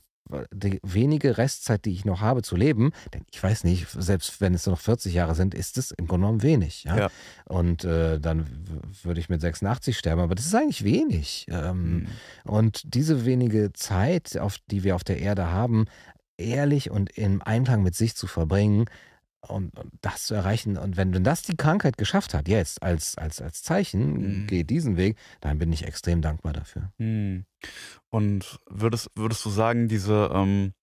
die 0.52 0.80
wenige 0.84 1.38
Restzeit, 1.38 1.86
die 1.86 1.92
ich 1.92 2.06
noch 2.06 2.22
habe 2.22 2.42
zu 2.42 2.56
leben, 2.56 2.92
denn 3.14 3.24
ich 3.32 3.42
weiß 3.42 3.64
nicht, 3.64 3.88
selbst 3.90 4.42
wenn 4.42 4.54
es 4.54 4.66
noch 4.66 4.80
40 4.80 5.14
Jahre 5.14 5.36
sind, 5.36 5.54
ist 5.54 5.78
es 5.78 5.92
im 5.92 6.08
Grunde 6.08 6.26
genommen 6.26 6.44
wenig. 6.44 6.84
Ja? 6.84 6.98
ja. 6.98 7.10
Und 7.46 7.84
äh, 7.84 8.20
dann 8.20 8.48
würde 9.04 9.20
ich 9.20 9.30
mit 9.30 9.42
86 9.42 9.98
sterben, 9.98 10.22
aber 10.22 10.36
das 10.36 10.46
ist 10.46 10.56
eigentlich 10.56 10.84
wenig. 10.84 11.46
Ähm, 11.50 11.94
mhm. 11.94 12.08
Und 12.44 12.94
diese 12.94 13.26
wenige 13.26 13.74
Zeit, 13.74 14.38
auf 14.38 14.58
die 14.70 14.84
wir 14.84 14.96
auf 14.96 15.04
der 15.04 15.20
Erde 15.20 15.52
haben, 15.52 15.86
ehrlich 16.38 16.92
und 16.92 17.18
im 17.18 17.42
Einklang 17.42 17.84
mit 17.84 17.96
sich 17.96 18.16
zu 18.16 18.28
verbringen 18.28 18.86
und, 19.42 19.78
und 19.78 19.92
das 20.02 20.26
zu 20.26 20.36
erreichen. 20.36 20.78
Und 20.78 20.98
wenn, 20.98 21.14
wenn 21.14 21.24
das 21.24 21.42
die 21.42 21.58
Krankheit 21.58 21.98
geschafft 21.98 22.34
hat, 22.34 22.48
jetzt 22.48 22.82
als, 22.84 23.18
als, 23.18 23.42
als 23.42 23.64
Zeichen, 23.64 24.42
mhm. 24.42 24.48
geh 24.48 24.64
diesen 24.64 24.98
Weg, 24.98 25.18
dann 25.42 25.58
bin 25.60 25.72
ich 25.72 25.86
extrem 25.86 26.22
dankbar 26.22 26.54
dafür. 26.54 26.92
Mhm. 26.98 27.46
Und 28.10 28.60
würdest, 28.70 29.10
würdest 29.16 29.44
du 29.46 29.50
sagen, 29.50 29.88
diese, 29.88 30.30
ähm, 30.34 30.74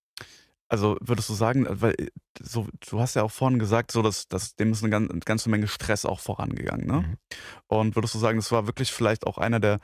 also 0.68 0.96
würdest 1.00 1.28
du 1.28 1.34
sagen, 1.34 1.66
weil 1.68 1.94
äh, 1.98 2.08
so, 2.40 2.68
du 2.88 3.00
hast 3.00 3.14
ja 3.14 3.22
auch 3.22 3.30
vorhin 3.30 3.58
gesagt, 3.58 3.92
so 3.92 4.02
dass, 4.02 4.28
dass 4.28 4.56
dem 4.56 4.72
ist 4.72 4.82
eine, 4.82 4.96
eine 4.96 5.20
ganze 5.20 5.50
Menge 5.50 5.68
Stress 5.68 6.04
auch 6.04 6.20
vorangegangen, 6.20 6.86
ne? 6.86 7.00
Mhm. 7.00 7.16
Und 7.66 7.96
würdest 7.96 8.14
du 8.14 8.18
sagen, 8.18 8.38
das 8.38 8.52
war 8.52 8.66
wirklich 8.66 8.92
vielleicht 8.92 9.26
auch 9.26 9.38
einer 9.38 9.60
der 9.60 9.78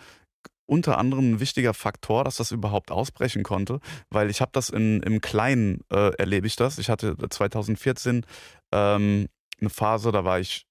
unter 0.70 0.98
anderem 0.98 1.33
ein 1.33 1.40
wichtiger 1.40 1.74
Faktor, 1.74 2.22
dass 2.22 2.37
das 2.37 2.52
überhaupt 2.52 2.92
ausbrechen 2.92 3.42
konnte, 3.42 3.80
weil 4.09 4.30
ich 4.30 4.40
habe 4.40 4.52
das 4.54 4.70
in, 4.70 5.02
im 5.02 5.20
Kleinen 5.20 5.80
äh, 5.90 6.14
erlebe 6.16 6.46
ich 6.46 6.54
das. 6.54 6.78
Ich 6.78 6.88
hatte 6.88 7.16
2014 7.28 8.24
ähm, 8.70 9.26
eine 9.61 9.70
Phase, 9.70 10.12
da 10.12 10.24
war 10.24 10.38
ich 10.38 10.66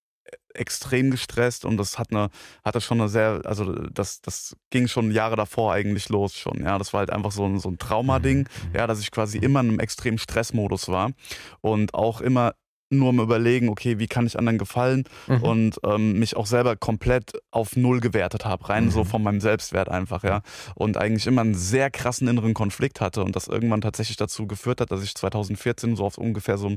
extrem 0.54 1.12
gestresst 1.12 1.66
und 1.66 1.78
das 1.78 2.00
hat 2.00 2.12
eine, 2.12 2.30
hatte 2.64 2.80
schon 2.80 3.02
eine 3.02 3.10
sehr, 3.10 3.42
also 3.44 3.74
das, 3.74 4.22
das 4.22 4.56
ging 4.70 4.88
schon 4.88 5.12
Jahre 5.12 5.36
davor 5.36 5.74
eigentlich 5.74 6.08
los 6.08 6.36
schon. 6.36 6.64
Ja, 6.64 6.78
das 6.78 6.94
war 6.94 7.00
halt 7.00 7.12
einfach 7.12 7.32
so 7.32 7.46
ein, 7.46 7.60
so 7.60 7.70
ein 7.70 7.78
Traumading, 7.78 8.40
mhm. 8.40 8.76
ja, 8.76 8.88
dass 8.88 9.02
ich 9.02 9.12
quasi 9.12 9.38
immer 9.38 9.60
in 9.60 9.70
einem 9.70 9.80
extremen 9.80 10.18
Stressmodus 10.18 10.88
war 10.88 11.12
und 11.60 11.94
auch 11.94 12.22
immer 12.22 12.54
nur 12.90 13.10
am 13.10 13.20
Überlegen, 13.20 13.70
okay, 13.70 14.00
wie 14.00 14.08
kann 14.08 14.26
ich 14.26 14.38
anderen 14.38 14.58
gefallen 14.58 15.04
mhm. 15.28 15.44
und 15.44 15.80
ähm, 15.86 16.20
mich 16.20 16.36
auch 16.36 16.46
selber 16.46 16.76
komplett 16.76 17.34
auf 17.52 17.76
Null 17.76 18.00
gewertet 18.00 18.46
habe, 18.46 18.70
rein 18.70 18.86
mhm. 18.86 18.92
so 18.92 19.04
von 19.04 19.22
meinem 19.22 19.42
Selbstwert 19.42 19.90
einfach, 19.90 20.24
ja. 20.24 20.42
Und 20.76 20.98
eigentlich 20.98 21.28
immer 21.28 21.42
einen 21.42 21.56
sehr 21.56 21.92
krassen 21.92 22.28
inneren 22.28 22.54
Konflikt 22.54 23.00
hatte 23.02 23.24
und 23.24 23.36
das 23.36 23.48
irgendwann 23.48 23.82
tatsächlich 23.82 24.18
dazu 24.18 24.48
geführt 24.48 24.82
hat, 24.82 24.92
dass 24.92 25.04
ich 25.04 25.14
2014 25.16 25.96
so 25.96 26.06
auf 26.06 26.18
ungefähr 26.18 26.58
so 26.58 26.68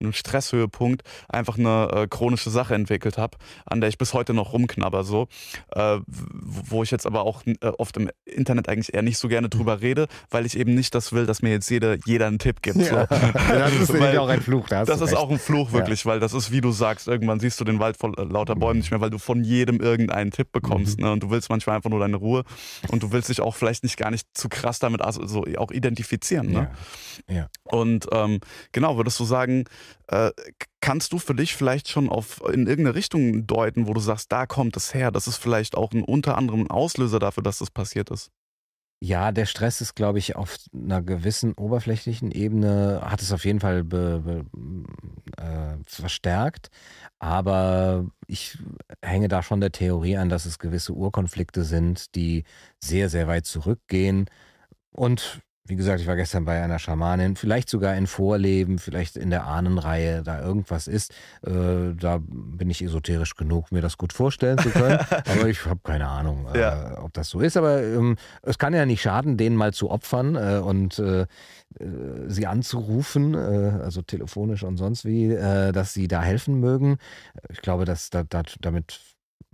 einem 0.00 0.12
Stresshöhepunkt 0.12 1.02
einfach 1.28 1.58
eine 1.58 1.88
äh, 1.92 2.06
chronische 2.06 2.50
Sache 2.50 2.74
entwickelt 2.74 3.18
habe, 3.18 3.38
an 3.64 3.80
der 3.80 3.88
ich 3.88 3.98
bis 3.98 4.14
heute 4.14 4.34
noch 4.34 4.52
rumknabber, 4.52 5.02
so, 5.04 5.26
äh, 5.74 5.98
wo 6.06 6.82
ich 6.82 6.90
jetzt 6.90 7.06
aber 7.06 7.22
auch 7.22 7.42
äh, 7.46 7.56
oft 7.78 7.96
im 7.96 8.10
Internet 8.24 8.68
eigentlich 8.68 8.94
eher 8.94 9.02
nicht 9.02 9.18
so 9.18 9.28
gerne 9.28 9.48
drüber 9.48 9.80
rede, 9.80 10.06
weil 10.30 10.46
ich 10.46 10.56
eben 10.56 10.74
nicht 10.74 10.94
das 10.94 11.12
will, 11.12 11.26
dass 11.26 11.42
mir 11.42 11.50
jetzt 11.50 11.68
jeder, 11.70 11.96
jeder 12.04 12.26
einen 12.26 12.38
Tipp 12.38 12.62
gibt. 12.62 12.76
Ja. 12.76 12.84
So. 12.84 12.96
das 13.48 13.72
ist 13.74 13.92
weil, 14.00 14.18
auch 14.18 14.28
ein 14.28 14.42
Fluch. 14.42 14.68
Da 14.68 14.84
das 14.84 15.00
ist 15.00 15.14
auch 15.14 15.30
ein 15.30 15.38
Fluch 15.38 15.55
Fluch 15.56 15.72
wirklich, 15.72 16.04
ja. 16.04 16.10
weil 16.10 16.20
das 16.20 16.32
ist, 16.32 16.50
wie 16.50 16.60
du 16.60 16.70
sagst, 16.70 17.08
irgendwann 17.08 17.40
siehst 17.40 17.60
du 17.60 17.64
den 17.64 17.78
Wald 17.78 17.96
voll 17.96 18.12
äh, 18.16 18.22
lauter 18.22 18.54
Bäumen 18.54 18.80
nicht 18.80 18.90
mehr, 18.90 19.00
weil 19.00 19.10
du 19.10 19.18
von 19.18 19.42
jedem 19.44 19.80
irgendeinen 19.80 20.30
Tipp 20.30 20.52
bekommst. 20.52 20.98
Mhm. 20.98 21.04
Ne? 21.04 21.12
Und 21.12 21.22
du 21.22 21.30
willst 21.30 21.50
manchmal 21.50 21.76
einfach 21.76 21.90
nur 21.90 22.00
deine 22.00 22.16
Ruhe 22.16 22.44
und 22.88 23.02
du 23.02 23.12
willst 23.12 23.28
dich 23.28 23.40
auch 23.40 23.54
vielleicht 23.54 23.82
nicht 23.82 23.96
gar 23.96 24.10
nicht 24.10 24.26
zu 24.34 24.48
krass 24.48 24.78
damit 24.78 25.02
also 25.02 25.44
auch 25.56 25.70
identifizieren. 25.70 26.50
Ne? 26.50 26.70
Ja. 27.28 27.34
ja. 27.34 27.48
Und 27.64 28.06
ähm, 28.12 28.40
genau, 28.72 28.96
würdest 28.96 29.18
du 29.20 29.24
sagen, 29.24 29.64
äh, 30.08 30.30
kannst 30.80 31.12
du 31.12 31.18
für 31.18 31.34
dich 31.34 31.54
vielleicht 31.54 31.88
schon 31.88 32.08
auf 32.08 32.42
in 32.46 32.66
irgendeine 32.66 32.94
Richtung 32.94 33.46
deuten, 33.46 33.86
wo 33.88 33.94
du 33.94 34.00
sagst, 34.00 34.30
da 34.30 34.46
kommt 34.46 34.76
es 34.76 34.94
her. 34.94 35.10
Das 35.10 35.26
ist 35.26 35.36
vielleicht 35.36 35.76
auch 35.76 35.92
ein 35.92 36.02
unter 36.02 36.38
anderem 36.38 36.70
Auslöser 36.70 37.18
dafür, 37.18 37.42
dass 37.42 37.58
das 37.58 37.70
passiert 37.70 38.10
ist. 38.10 38.30
Ja, 39.02 39.30
der 39.30 39.44
Stress 39.44 39.82
ist, 39.82 39.94
glaube 39.94 40.18
ich, 40.18 40.36
auf 40.36 40.56
einer 40.72 41.02
gewissen 41.02 41.52
oberflächlichen 41.52 42.30
Ebene, 42.30 43.02
hat 43.04 43.20
es 43.20 43.30
auf 43.30 43.44
jeden 43.44 43.60
Fall 43.60 43.84
be, 43.84 44.20
be, 44.20 44.44
äh, 45.36 45.76
verstärkt. 45.86 46.70
Aber 47.18 48.06
ich 48.26 48.58
hänge 49.02 49.28
da 49.28 49.42
schon 49.42 49.60
der 49.60 49.72
Theorie 49.72 50.16
an, 50.16 50.30
dass 50.30 50.46
es 50.46 50.58
gewisse 50.58 50.94
Urkonflikte 50.94 51.64
sind, 51.64 52.14
die 52.14 52.44
sehr, 52.82 53.10
sehr 53.10 53.28
weit 53.28 53.44
zurückgehen. 53.44 54.26
Und 54.92 55.40
wie 55.68 55.76
gesagt, 55.76 56.00
ich 56.00 56.06
war 56.06 56.16
gestern 56.16 56.44
bei 56.44 56.62
einer 56.62 56.78
Schamanin, 56.78 57.36
vielleicht 57.36 57.68
sogar 57.68 57.96
in 57.96 58.06
Vorleben, 58.06 58.78
vielleicht 58.78 59.16
in 59.16 59.30
der 59.30 59.46
Ahnenreihe, 59.46 60.22
da 60.22 60.40
irgendwas 60.40 60.86
ist. 60.86 61.12
Äh, 61.42 61.94
da 61.98 62.20
bin 62.20 62.70
ich 62.70 62.82
esoterisch 62.82 63.34
genug, 63.34 63.72
mir 63.72 63.82
das 63.82 63.98
gut 63.98 64.12
vorstellen 64.12 64.58
zu 64.58 64.70
können. 64.70 64.98
aber 65.10 65.48
ich 65.48 65.64
habe 65.66 65.80
keine 65.82 66.08
Ahnung, 66.08 66.46
äh, 66.54 66.60
ja. 66.60 67.02
ob 67.02 67.12
das 67.12 67.28
so 67.28 67.40
ist. 67.40 67.56
Aber 67.56 67.82
ähm, 67.82 68.16
es 68.42 68.58
kann 68.58 68.74
ja 68.74 68.86
nicht 68.86 69.02
schaden, 69.02 69.36
denen 69.36 69.56
mal 69.56 69.72
zu 69.72 69.90
opfern 69.90 70.36
äh, 70.36 70.58
und 70.58 70.98
äh, 70.98 71.22
äh, 71.22 71.26
sie 72.26 72.46
anzurufen, 72.46 73.34
äh, 73.34 73.80
also 73.82 74.02
telefonisch 74.02 74.62
und 74.62 74.76
sonst 74.76 75.04
wie, 75.04 75.28
dass 75.28 75.92
sie 75.92 76.08
da 76.08 76.22
helfen 76.22 76.60
mögen. 76.60 76.98
Ich 77.50 77.60
glaube, 77.60 77.84
dass 77.84 78.10
da, 78.10 78.22
da, 78.22 78.42
damit 78.60 79.00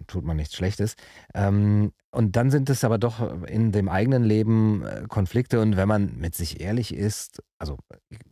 tut 0.06 0.24
man 0.24 0.36
nichts 0.36 0.54
Schlechtes. 0.54 0.94
Ähm, 1.34 1.92
und 2.14 2.36
dann 2.36 2.50
sind 2.50 2.68
es 2.68 2.84
aber 2.84 2.98
doch 2.98 3.42
in 3.46 3.72
dem 3.72 3.88
eigenen 3.88 4.22
Leben 4.22 4.84
äh, 4.84 5.04
Konflikte. 5.08 5.60
Und 5.60 5.78
wenn 5.78 5.88
man 5.88 6.18
mit 6.18 6.34
sich 6.34 6.60
ehrlich 6.60 6.94
ist, 6.94 7.42
also 7.58 7.78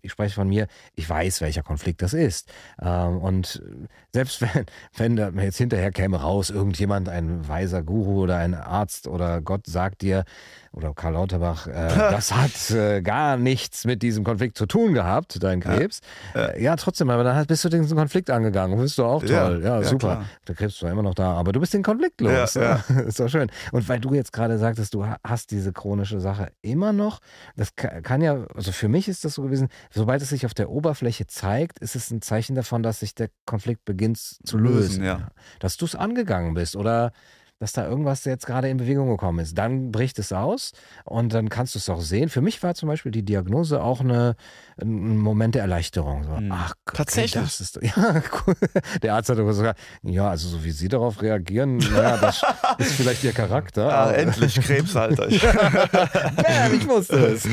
ich 0.02 0.12
spreche 0.12 0.34
von 0.34 0.48
mir, 0.48 0.66
ich 0.94 1.08
weiß, 1.08 1.40
welcher 1.40 1.62
Konflikt 1.62 2.02
das 2.02 2.12
ist. 2.12 2.52
Ähm, 2.82 3.16
und 3.18 3.62
selbst 4.12 4.42
wenn, 4.96 5.16
wenn 5.16 5.38
jetzt 5.38 5.56
hinterher 5.56 5.92
käme 5.92 6.20
raus, 6.20 6.50
irgendjemand, 6.50 7.08
ein 7.08 7.48
weiser 7.48 7.82
Guru 7.82 8.24
oder 8.24 8.36
ein 8.36 8.52
Arzt 8.54 9.08
oder 9.08 9.40
Gott 9.40 9.66
sagt 9.66 10.02
dir, 10.02 10.24
oder 10.72 10.94
Karl 10.94 11.14
Lauterbach, 11.14 11.66
äh, 11.66 11.88
das 11.96 12.34
hat 12.34 12.70
äh, 12.70 13.02
gar 13.02 13.36
nichts 13.36 13.84
mit 13.84 14.02
diesem 14.02 14.24
Konflikt 14.24 14.56
zu 14.56 14.66
tun 14.66 14.94
gehabt, 14.94 15.42
dein 15.42 15.60
Krebs. 15.60 16.00
Ja, 16.34 16.56
ja 16.56 16.76
trotzdem, 16.76 17.10
aber 17.10 17.24
dann 17.24 17.46
bist 17.46 17.64
du 17.64 17.68
diesen 17.68 17.96
Konflikt 17.96 18.30
angegangen. 18.30 18.78
Bist 18.78 18.98
du 18.98 19.04
auch 19.04 19.20
toll. 19.20 19.60
Ja, 19.64 19.80
ja 19.80 19.82
super. 19.82 19.98
Klar. 19.98 20.24
Der 20.46 20.54
Krebs 20.54 20.82
war 20.82 20.90
immer 20.90 21.02
noch 21.02 21.14
da, 21.14 21.32
aber 21.32 21.52
du 21.52 21.60
bist 21.60 21.74
den 21.74 21.82
Konflikt 21.82 22.20
los. 22.20 22.54
Ja, 22.54 22.84
ist 23.06 23.18
doch 23.18 23.28
schön. 23.28 23.50
Und 23.72 23.88
weil 23.88 24.00
du 24.00 24.14
jetzt 24.14 24.32
gerade 24.32 24.58
sagtest, 24.58 24.94
du 24.94 25.06
hast 25.06 25.50
diese 25.50 25.72
chronische 25.72 26.20
Sache 26.20 26.52
immer 26.62 26.92
noch, 26.92 27.20
das 27.56 27.74
kann 27.76 28.20
ja, 28.20 28.46
also 28.54 28.72
für 28.72 28.88
mich 28.88 29.08
ist 29.08 29.24
das 29.24 29.34
so 29.34 29.42
gewesen, 29.42 29.68
sobald 29.90 30.22
es 30.22 30.30
sich 30.30 30.46
auf 30.46 30.54
der 30.54 30.70
Oberfläche 30.70 31.26
zeigt, 31.26 31.78
ist 31.78 31.96
es 31.96 32.10
ein 32.10 32.22
Zeichen 32.22 32.54
davon, 32.54 32.82
dass 32.82 33.00
sich 33.00 33.14
der 33.14 33.30
Konflikt 33.46 33.84
beginnt 33.84 34.18
zu 34.18 34.58
lösen. 34.58 35.02
lösen 35.02 35.04
ja. 35.04 35.28
Dass 35.58 35.76
du 35.76 35.84
es 35.84 35.94
angegangen 35.94 36.54
bist 36.54 36.76
oder 36.76 37.12
dass 37.60 37.72
da 37.72 37.86
irgendwas 37.86 38.24
jetzt 38.24 38.46
gerade 38.46 38.70
in 38.70 38.78
Bewegung 38.78 39.10
gekommen 39.10 39.38
ist. 39.40 39.56
Dann 39.56 39.92
bricht 39.92 40.18
es 40.18 40.32
aus 40.32 40.72
und 41.04 41.34
dann 41.34 41.50
kannst 41.50 41.74
du 41.74 41.78
es 41.78 41.90
auch 41.90 42.00
sehen. 42.00 42.30
Für 42.30 42.40
mich 42.40 42.62
war 42.62 42.74
zum 42.74 42.88
Beispiel 42.88 43.12
die 43.12 43.22
Diagnose 43.22 43.82
auch 43.82 44.00
eine, 44.00 44.34
ein 44.80 45.18
Moment 45.18 45.54
der 45.54 45.62
Erleichterung. 45.62 46.24
So, 46.24 46.36
hm. 46.38 46.50
Ach, 46.50 46.72
tatsächlich. 46.86 47.42
Das 47.42 47.60
ist, 47.60 47.78
ja, 47.82 48.22
cool. 48.46 48.54
Der 49.02 49.14
Arzt 49.14 49.28
hat 49.28 49.38
aber 49.38 49.48
gesagt, 49.48 49.78
ja, 50.02 50.30
also 50.30 50.48
so 50.48 50.64
wie 50.64 50.70
Sie 50.70 50.88
darauf 50.88 51.20
reagieren, 51.20 51.76
naja, 51.76 52.16
das 52.16 52.42
ist 52.78 52.94
vielleicht 52.94 53.22
Ihr 53.24 53.32
Charakter. 53.32 53.92
Ah, 53.92 54.12
endlich 54.12 54.54
Krebs, 54.54 54.96
Alter. 54.96 55.28
Bam, 55.28 56.74
ich 56.74 56.88
wusste 56.88 57.16
es. 57.16 57.46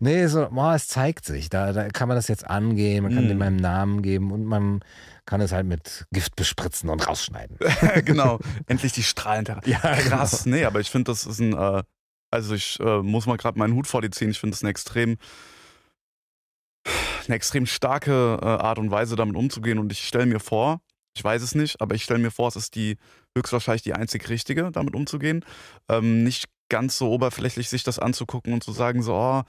nee, 0.00 0.26
so, 0.26 0.48
boah, 0.50 0.74
es 0.74 0.86
zeigt 0.86 1.24
sich. 1.24 1.48
Da, 1.48 1.72
da 1.72 1.88
kann 1.88 2.08
man 2.08 2.16
das 2.16 2.28
jetzt 2.28 2.46
angehen, 2.46 3.04
man 3.04 3.14
kann 3.14 3.24
mm. 3.24 3.28
dem 3.28 3.40
einen 3.40 3.56
Namen 3.56 4.02
geben 4.02 4.32
und 4.32 4.44
man 4.44 4.80
kann 5.28 5.42
es 5.42 5.52
halt 5.52 5.66
mit 5.66 6.06
Gift 6.10 6.36
bespritzen 6.36 6.88
und 6.88 7.06
rausschneiden. 7.06 7.58
genau, 8.06 8.38
endlich 8.66 8.92
die 8.92 9.02
Strahlentherapie. 9.02 9.70
Ja, 9.82 9.94
Krass, 9.96 10.44
genau. 10.44 10.56
nee, 10.56 10.64
aber 10.64 10.80
ich 10.80 10.88
finde, 10.90 11.12
das 11.12 11.26
ist 11.26 11.38
ein, 11.38 11.52
äh, 11.52 11.82
also 12.30 12.54
ich 12.54 12.80
äh, 12.80 13.02
muss 13.02 13.26
mal 13.26 13.36
gerade 13.36 13.58
meinen 13.58 13.74
Hut 13.74 13.86
vor 13.86 14.00
dir 14.00 14.10
ziehen, 14.10 14.30
ich 14.30 14.40
finde 14.40 14.54
das 14.54 14.62
eine 14.62 14.70
extrem, 14.70 15.18
eine 17.26 17.36
extrem 17.36 17.66
starke 17.66 18.38
äh, 18.40 18.46
Art 18.46 18.78
und 18.78 18.90
Weise, 18.90 19.16
damit 19.16 19.36
umzugehen 19.36 19.78
und 19.78 19.92
ich 19.92 20.08
stelle 20.08 20.24
mir 20.24 20.40
vor, 20.40 20.80
ich 21.14 21.22
weiß 21.22 21.42
es 21.42 21.54
nicht, 21.54 21.78
aber 21.82 21.94
ich 21.94 22.04
stelle 22.04 22.20
mir 22.20 22.30
vor, 22.30 22.48
es 22.48 22.56
ist 22.56 22.74
die 22.74 22.96
höchstwahrscheinlich 23.36 23.82
die 23.82 23.92
einzig 23.92 24.30
richtige, 24.30 24.70
damit 24.72 24.94
umzugehen. 24.94 25.44
Ähm, 25.90 26.24
nicht 26.24 26.46
ganz 26.68 26.98
so 26.98 27.10
oberflächlich 27.10 27.68
sich 27.68 27.82
das 27.82 27.98
anzugucken 27.98 28.52
und 28.52 28.62
zu 28.62 28.72
sagen, 28.72 29.02
so, 29.02 29.14
oh, 29.14 29.42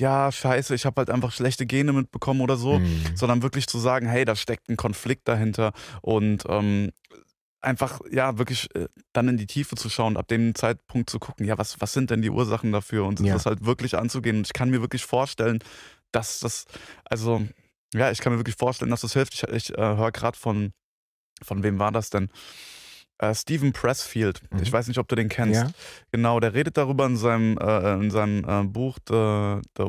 ja, 0.00 0.30
scheiße, 0.32 0.74
ich 0.74 0.86
habe 0.86 1.00
halt 1.00 1.10
einfach 1.10 1.32
schlechte 1.32 1.66
Gene 1.66 1.92
mitbekommen 1.92 2.40
oder 2.40 2.56
so, 2.56 2.78
mhm. 2.78 3.04
sondern 3.14 3.42
wirklich 3.42 3.66
zu 3.66 3.78
sagen, 3.78 4.06
hey, 4.08 4.24
da 4.24 4.36
steckt 4.36 4.68
ein 4.68 4.76
Konflikt 4.76 5.28
dahinter 5.28 5.72
und 6.00 6.44
ähm, 6.48 6.90
einfach, 7.60 8.00
ja, 8.10 8.38
wirklich 8.38 8.74
äh, 8.74 8.88
dann 9.12 9.28
in 9.28 9.36
die 9.36 9.46
Tiefe 9.46 9.76
zu 9.76 9.90
schauen, 9.90 10.16
ab 10.16 10.28
dem 10.28 10.54
Zeitpunkt 10.54 11.10
zu 11.10 11.18
gucken, 11.18 11.46
ja, 11.46 11.58
was, 11.58 11.80
was 11.80 11.92
sind 11.92 12.10
denn 12.10 12.22
die 12.22 12.30
Ursachen 12.30 12.72
dafür 12.72 13.04
und 13.04 13.20
ja. 13.20 13.34
das 13.34 13.46
halt 13.46 13.64
wirklich 13.64 13.96
anzugehen. 13.96 14.38
Und 14.38 14.46
ich 14.46 14.52
kann 14.52 14.70
mir 14.70 14.80
wirklich 14.80 15.04
vorstellen, 15.04 15.58
dass 16.12 16.40
das, 16.40 16.64
also, 17.04 17.46
ja, 17.94 18.10
ich 18.10 18.18
kann 18.18 18.32
mir 18.32 18.38
wirklich 18.38 18.56
vorstellen, 18.56 18.90
dass 18.90 19.02
das 19.02 19.12
hilft. 19.12 19.34
Ich, 19.34 19.42
ich 19.42 19.70
äh, 19.76 19.96
höre 19.96 20.12
gerade 20.12 20.38
von, 20.38 20.72
von 21.42 21.62
wem 21.62 21.78
war 21.78 21.92
das 21.92 22.10
denn? 22.10 22.30
Äh, 23.20 23.34
Stephen 23.34 23.72
Pressfield. 23.72 24.40
Mhm. 24.50 24.62
Ich 24.62 24.72
weiß 24.72 24.88
nicht, 24.88 24.98
ob 24.98 25.08
du 25.08 25.14
den 25.14 25.28
kennst. 25.28 25.62
Ja. 25.62 25.70
Genau, 26.10 26.40
der 26.40 26.54
redet 26.54 26.76
darüber 26.76 27.06
in 27.06 27.16
seinem, 27.16 27.58
äh, 27.58 27.94
in 27.94 28.10
seinem 28.10 28.44
äh, 28.48 28.64
Buch 28.64 28.98
The, 29.06 29.60
The, 29.76 29.84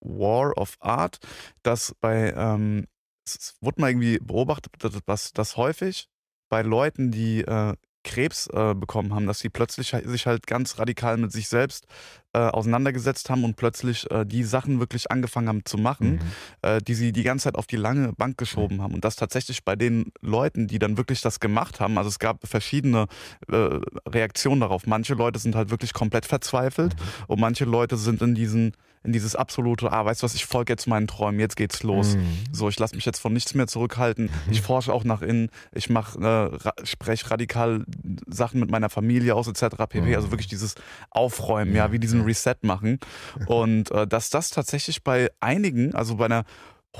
War 0.00 0.56
of 0.56 0.76
Art, 0.80 1.18
dass 1.62 1.94
bei, 2.00 2.32
ähm, 2.36 2.86
es 3.26 3.56
wurde 3.60 3.80
mal 3.80 3.90
irgendwie 3.90 4.18
beobachtet, 4.18 4.72
dass 5.06 5.32
das 5.32 5.56
häufig 5.56 6.08
bei 6.48 6.62
Leuten, 6.62 7.10
die 7.10 7.42
äh, 7.42 7.74
Krebs 8.04 8.46
äh, 8.46 8.74
bekommen 8.74 9.12
haben, 9.12 9.26
dass 9.26 9.40
sie 9.40 9.50
plötzlich 9.50 9.94
sich 10.04 10.26
halt 10.26 10.46
ganz 10.46 10.78
radikal 10.78 11.18
mit 11.18 11.32
sich 11.32 11.48
selbst 11.48 11.86
äh, 12.34 12.38
auseinandergesetzt 12.38 13.30
haben 13.30 13.44
und 13.44 13.56
plötzlich 13.56 14.10
äh, 14.10 14.24
die 14.26 14.44
Sachen 14.44 14.80
wirklich 14.80 15.10
angefangen 15.10 15.48
haben 15.48 15.64
zu 15.64 15.78
machen, 15.78 16.12
mhm. 16.12 16.20
Äh, 16.62 16.80
die 16.82 16.94
sie 16.94 17.12
die 17.12 17.22
ganze 17.22 17.44
Zeit 17.44 17.54
auf 17.54 17.66
die 17.66 17.76
lange 17.76 18.12
Bank 18.12 18.36
geschoben 18.36 18.76
mhm. 18.78 18.82
haben. 18.82 18.94
Und 18.94 19.04
das 19.04 19.16
tatsächlich 19.16 19.64
bei 19.64 19.76
den 19.76 20.12
Leuten, 20.20 20.66
die 20.66 20.78
dann 20.78 20.96
wirklich 20.96 21.20
das 21.20 21.40
gemacht 21.40 21.80
haben, 21.80 21.96
also 21.96 22.08
es 22.08 22.18
gab 22.18 22.46
verschiedene 22.46 23.06
äh, 23.50 23.80
Reaktionen 24.06 24.60
darauf. 24.60 24.86
Manche 24.86 25.14
Leute 25.14 25.38
sind 25.38 25.54
halt 25.54 25.70
wirklich 25.70 25.92
komplett 25.92 26.26
verzweifelt 26.26 26.94
mhm. 26.94 27.24
und 27.28 27.40
manche 27.40 27.64
Leute 27.64 27.96
sind 27.96 28.20
in 28.20 28.34
diesen 28.34 28.72
in 29.04 29.12
dieses 29.12 29.36
absolute, 29.36 29.92
ah, 29.92 30.04
weißt 30.04 30.22
du 30.22 30.24
was, 30.24 30.34
ich 30.34 30.44
folge 30.44 30.72
jetzt 30.72 30.86
meinen 30.86 31.06
Träumen, 31.06 31.40
jetzt 31.40 31.56
geht's 31.56 31.82
los. 31.82 32.16
Mhm. 32.16 32.26
So, 32.52 32.68
ich 32.68 32.78
lasse 32.78 32.94
mich 32.94 33.04
jetzt 33.04 33.20
von 33.20 33.32
nichts 33.32 33.54
mehr 33.54 33.66
zurückhalten. 33.66 34.26
Mhm. 34.26 34.52
Ich 34.52 34.60
forsche 34.60 34.92
auch 34.92 35.04
nach 35.04 35.22
innen, 35.22 35.50
ich 35.72 35.88
mache, 35.88 36.18
äh, 36.18 36.56
ra 36.56 36.72
spreche 36.82 37.30
radikal 37.30 37.84
Sachen 38.26 38.60
mit 38.60 38.70
meiner 38.70 38.90
Familie 38.90 39.34
aus, 39.34 39.46
etc. 39.46 39.76
pp. 39.76 40.00
Mhm. 40.02 40.14
Also 40.14 40.30
wirklich 40.30 40.48
dieses 40.48 40.74
Aufräumen, 41.10 41.74
ja, 41.74 41.92
wie 41.92 41.98
diesen 41.98 42.17
Reset 42.22 42.56
machen. 42.62 42.98
Und 43.46 43.90
äh, 43.90 44.06
dass 44.06 44.30
das 44.30 44.50
tatsächlich 44.50 45.02
bei 45.02 45.30
einigen, 45.40 45.94
also 45.94 46.16
bei 46.16 46.26
einer 46.26 46.44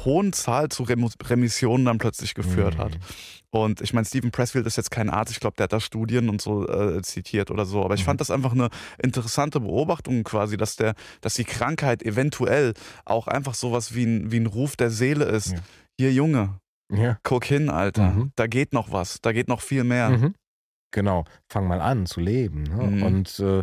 hohen 0.04 0.32
Zahl 0.32 0.68
zu 0.68 0.84
Remissionen 0.84 1.86
dann 1.86 1.98
plötzlich 1.98 2.34
geführt 2.34 2.76
mhm. 2.76 2.82
hat. 2.82 2.98
Und 3.50 3.80
ich 3.80 3.94
meine, 3.94 4.04
Stephen 4.04 4.30
Pressfield 4.30 4.66
ist 4.66 4.76
jetzt 4.76 4.90
kein 4.90 5.08
Arzt, 5.08 5.32
ich 5.32 5.40
glaube, 5.40 5.56
der 5.56 5.64
hat 5.64 5.72
da 5.72 5.80
Studien 5.80 6.28
und 6.28 6.42
so 6.42 6.68
äh, 6.68 7.00
zitiert 7.02 7.50
oder 7.50 7.64
so. 7.64 7.82
Aber 7.82 7.94
ich 7.94 8.02
mhm. 8.02 8.06
fand 8.06 8.20
das 8.20 8.30
einfach 8.30 8.52
eine 8.52 8.68
interessante 9.02 9.60
Beobachtung 9.60 10.22
quasi, 10.24 10.56
dass 10.56 10.76
der, 10.76 10.94
dass 11.22 11.34
die 11.34 11.44
Krankheit 11.44 12.02
eventuell 12.02 12.74
auch 13.06 13.26
einfach 13.26 13.54
sowas 13.54 13.94
wie 13.94 14.04
ein, 14.04 14.30
wie 14.30 14.40
ein 14.40 14.46
Ruf 14.46 14.76
der 14.76 14.90
Seele 14.90 15.24
ist. 15.24 15.52
Ja. 15.52 15.58
Hier, 15.98 16.12
Junge, 16.12 16.60
ja. 16.92 17.18
guck 17.22 17.44
hin, 17.44 17.70
Alter. 17.70 18.10
Mhm. 18.10 18.32
Da 18.36 18.46
geht 18.46 18.72
noch 18.72 18.92
was, 18.92 19.20
da 19.22 19.32
geht 19.32 19.48
noch 19.48 19.62
viel 19.62 19.84
mehr. 19.84 20.10
Mhm. 20.10 20.34
Genau, 20.90 21.24
fang 21.50 21.66
mal 21.66 21.80
an 21.80 22.06
zu 22.06 22.20
leben. 22.20 22.62
Ne? 22.64 22.82
Mhm. 22.82 23.02
Und 23.02 23.40
äh, 23.40 23.62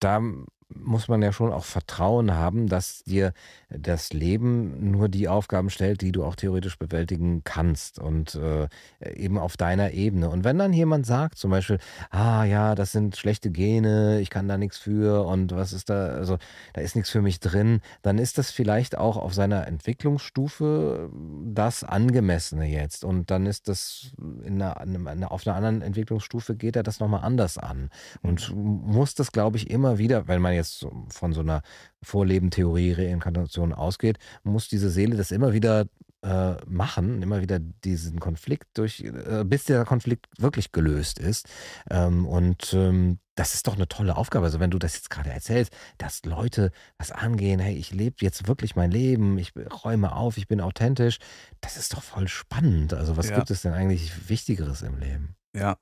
da 0.00 0.20
muss 0.68 1.08
man 1.08 1.22
ja 1.22 1.32
schon 1.32 1.52
auch 1.52 1.64
Vertrauen 1.64 2.34
haben, 2.34 2.68
dass 2.68 3.04
dir 3.04 3.32
das 3.68 4.12
Leben 4.12 4.90
nur 4.90 5.08
die 5.08 5.28
Aufgaben 5.28 5.70
stellt, 5.70 6.00
die 6.00 6.12
du 6.12 6.24
auch 6.24 6.36
theoretisch 6.36 6.78
bewältigen 6.78 7.42
kannst 7.44 7.98
und 7.98 8.34
äh, 8.34 8.68
eben 9.14 9.38
auf 9.38 9.56
deiner 9.56 9.92
Ebene. 9.92 10.30
Und 10.30 10.44
wenn 10.44 10.58
dann 10.58 10.72
jemand 10.72 11.06
sagt, 11.06 11.38
zum 11.38 11.50
Beispiel, 11.50 11.78
ah 12.10 12.44
ja, 12.44 12.74
das 12.74 12.92
sind 12.92 13.16
schlechte 13.16 13.50
Gene, 13.50 14.20
ich 14.20 14.30
kann 14.30 14.48
da 14.48 14.58
nichts 14.58 14.78
für 14.78 15.26
und 15.26 15.52
was 15.52 15.72
ist 15.72 15.90
da, 15.90 16.08
also 16.08 16.38
da 16.72 16.80
ist 16.80 16.96
nichts 16.96 17.10
für 17.10 17.22
mich 17.22 17.40
drin, 17.40 17.80
dann 18.02 18.18
ist 18.18 18.38
das 18.38 18.50
vielleicht 18.50 18.96
auch 18.96 19.16
auf 19.16 19.34
seiner 19.34 19.66
Entwicklungsstufe 19.66 21.10
das 21.46 21.84
Angemessene 21.84 22.66
jetzt. 22.66 23.04
Und 23.04 23.30
dann 23.30 23.46
ist 23.46 23.68
das 23.68 24.12
in 24.44 24.60
einer, 24.62 25.30
auf 25.30 25.46
einer 25.46 25.56
anderen 25.56 25.82
Entwicklungsstufe 25.82 26.54
geht 26.54 26.76
er 26.76 26.82
das 26.82 27.00
nochmal 27.00 27.22
anders 27.22 27.58
an 27.58 27.90
und 28.22 28.52
muss 28.54 29.14
das, 29.14 29.32
glaube 29.32 29.56
ich, 29.56 29.70
immer 29.70 29.98
wieder, 29.98 30.28
wenn 30.28 30.40
man 30.40 30.54
jetzt 30.54 30.63
von 31.08 31.32
so 31.32 31.40
einer 31.40 31.62
Vorlebentheorie, 32.02 32.92
Reinkarnation 32.92 33.72
ausgeht, 33.72 34.18
muss 34.42 34.68
diese 34.68 34.90
Seele 34.90 35.16
das 35.16 35.30
immer 35.30 35.52
wieder 35.52 35.86
äh, 36.24 36.56
machen, 36.66 37.22
immer 37.22 37.42
wieder 37.42 37.58
diesen 37.58 38.18
Konflikt 38.18 38.66
durch, 38.74 39.00
äh, 39.00 39.44
bis 39.44 39.64
der 39.64 39.84
Konflikt 39.84 40.26
wirklich 40.38 40.72
gelöst 40.72 41.18
ist. 41.18 41.48
Ähm, 41.90 42.26
und 42.26 42.72
ähm, 42.72 43.18
das 43.34 43.54
ist 43.54 43.66
doch 43.66 43.74
eine 43.74 43.88
tolle 43.88 44.16
Aufgabe. 44.16 44.46
Also 44.46 44.60
wenn 44.60 44.70
du 44.70 44.78
das 44.78 44.94
jetzt 44.94 45.10
gerade 45.10 45.30
erzählst, 45.30 45.72
dass 45.98 46.24
Leute 46.24 46.70
was 46.98 47.10
angehen, 47.10 47.60
hey, 47.60 47.74
ich 47.74 47.92
lebe 47.92 48.16
jetzt 48.20 48.48
wirklich 48.48 48.74
mein 48.76 48.90
Leben, 48.90 49.38
ich 49.38 49.52
räume 49.84 50.14
auf, 50.14 50.38
ich 50.38 50.48
bin 50.48 50.60
authentisch, 50.60 51.18
das 51.60 51.76
ist 51.76 51.92
doch 51.92 52.02
voll 52.02 52.28
spannend. 52.28 52.94
Also 52.94 53.16
was 53.16 53.28
ja. 53.28 53.36
gibt 53.36 53.50
es 53.50 53.62
denn 53.62 53.72
eigentlich 53.72 54.28
Wichtigeres 54.28 54.82
im 54.82 54.98
Leben? 54.98 55.36
Ja, 55.54 55.76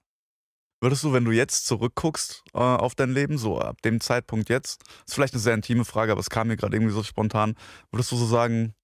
Würdest 0.83 1.05
du, 1.05 1.13
wenn 1.13 1.25
du 1.25 1.31
jetzt 1.31 1.67
zurückguckst 1.67 2.43
äh, 2.55 2.59
auf 2.59 2.97
dein 2.97 3.13
Leben, 3.13 3.39
so 3.39 3.61
ab 3.61 3.81
dem 3.83 4.01
Zeitpunkt 4.01 4.49
jetzt, 4.49 4.83
ist 5.07 5.15
vielleicht 5.15 5.33
eine 5.33 5.41
sehr 5.41 5.55
intime 5.55 5.85
Frage, 5.85 6.11
aber 6.11 6.21
es 6.21 6.29
kam 6.29 6.49
mir 6.49 6.57
gerade 6.57 6.75
irgendwie 6.75 6.93
so 6.93 7.05
spontan, 7.05 7.55
würdest 7.93 8.11
du 8.11 8.17
so 8.17 8.27
sagen, 8.27 8.75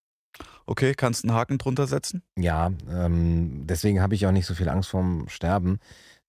okay, 0.64 0.94
kannst 0.94 1.24
einen 1.24 1.34
Haken 1.34 1.58
drunter 1.58 1.88
setzen? 1.88 2.22
Ja, 2.36 2.70
ähm, 2.88 3.66
deswegen 3.66 4.00
habe 4.00 4.14
ich 4.14 4.24
auch 4.28 4.30
nicht 4.30 4.46
so 4.46 4.54
viel 4.54 4.68
Angst 4.68 4.90
vorm 4.90 5.28
Sterben. 5.28 5.80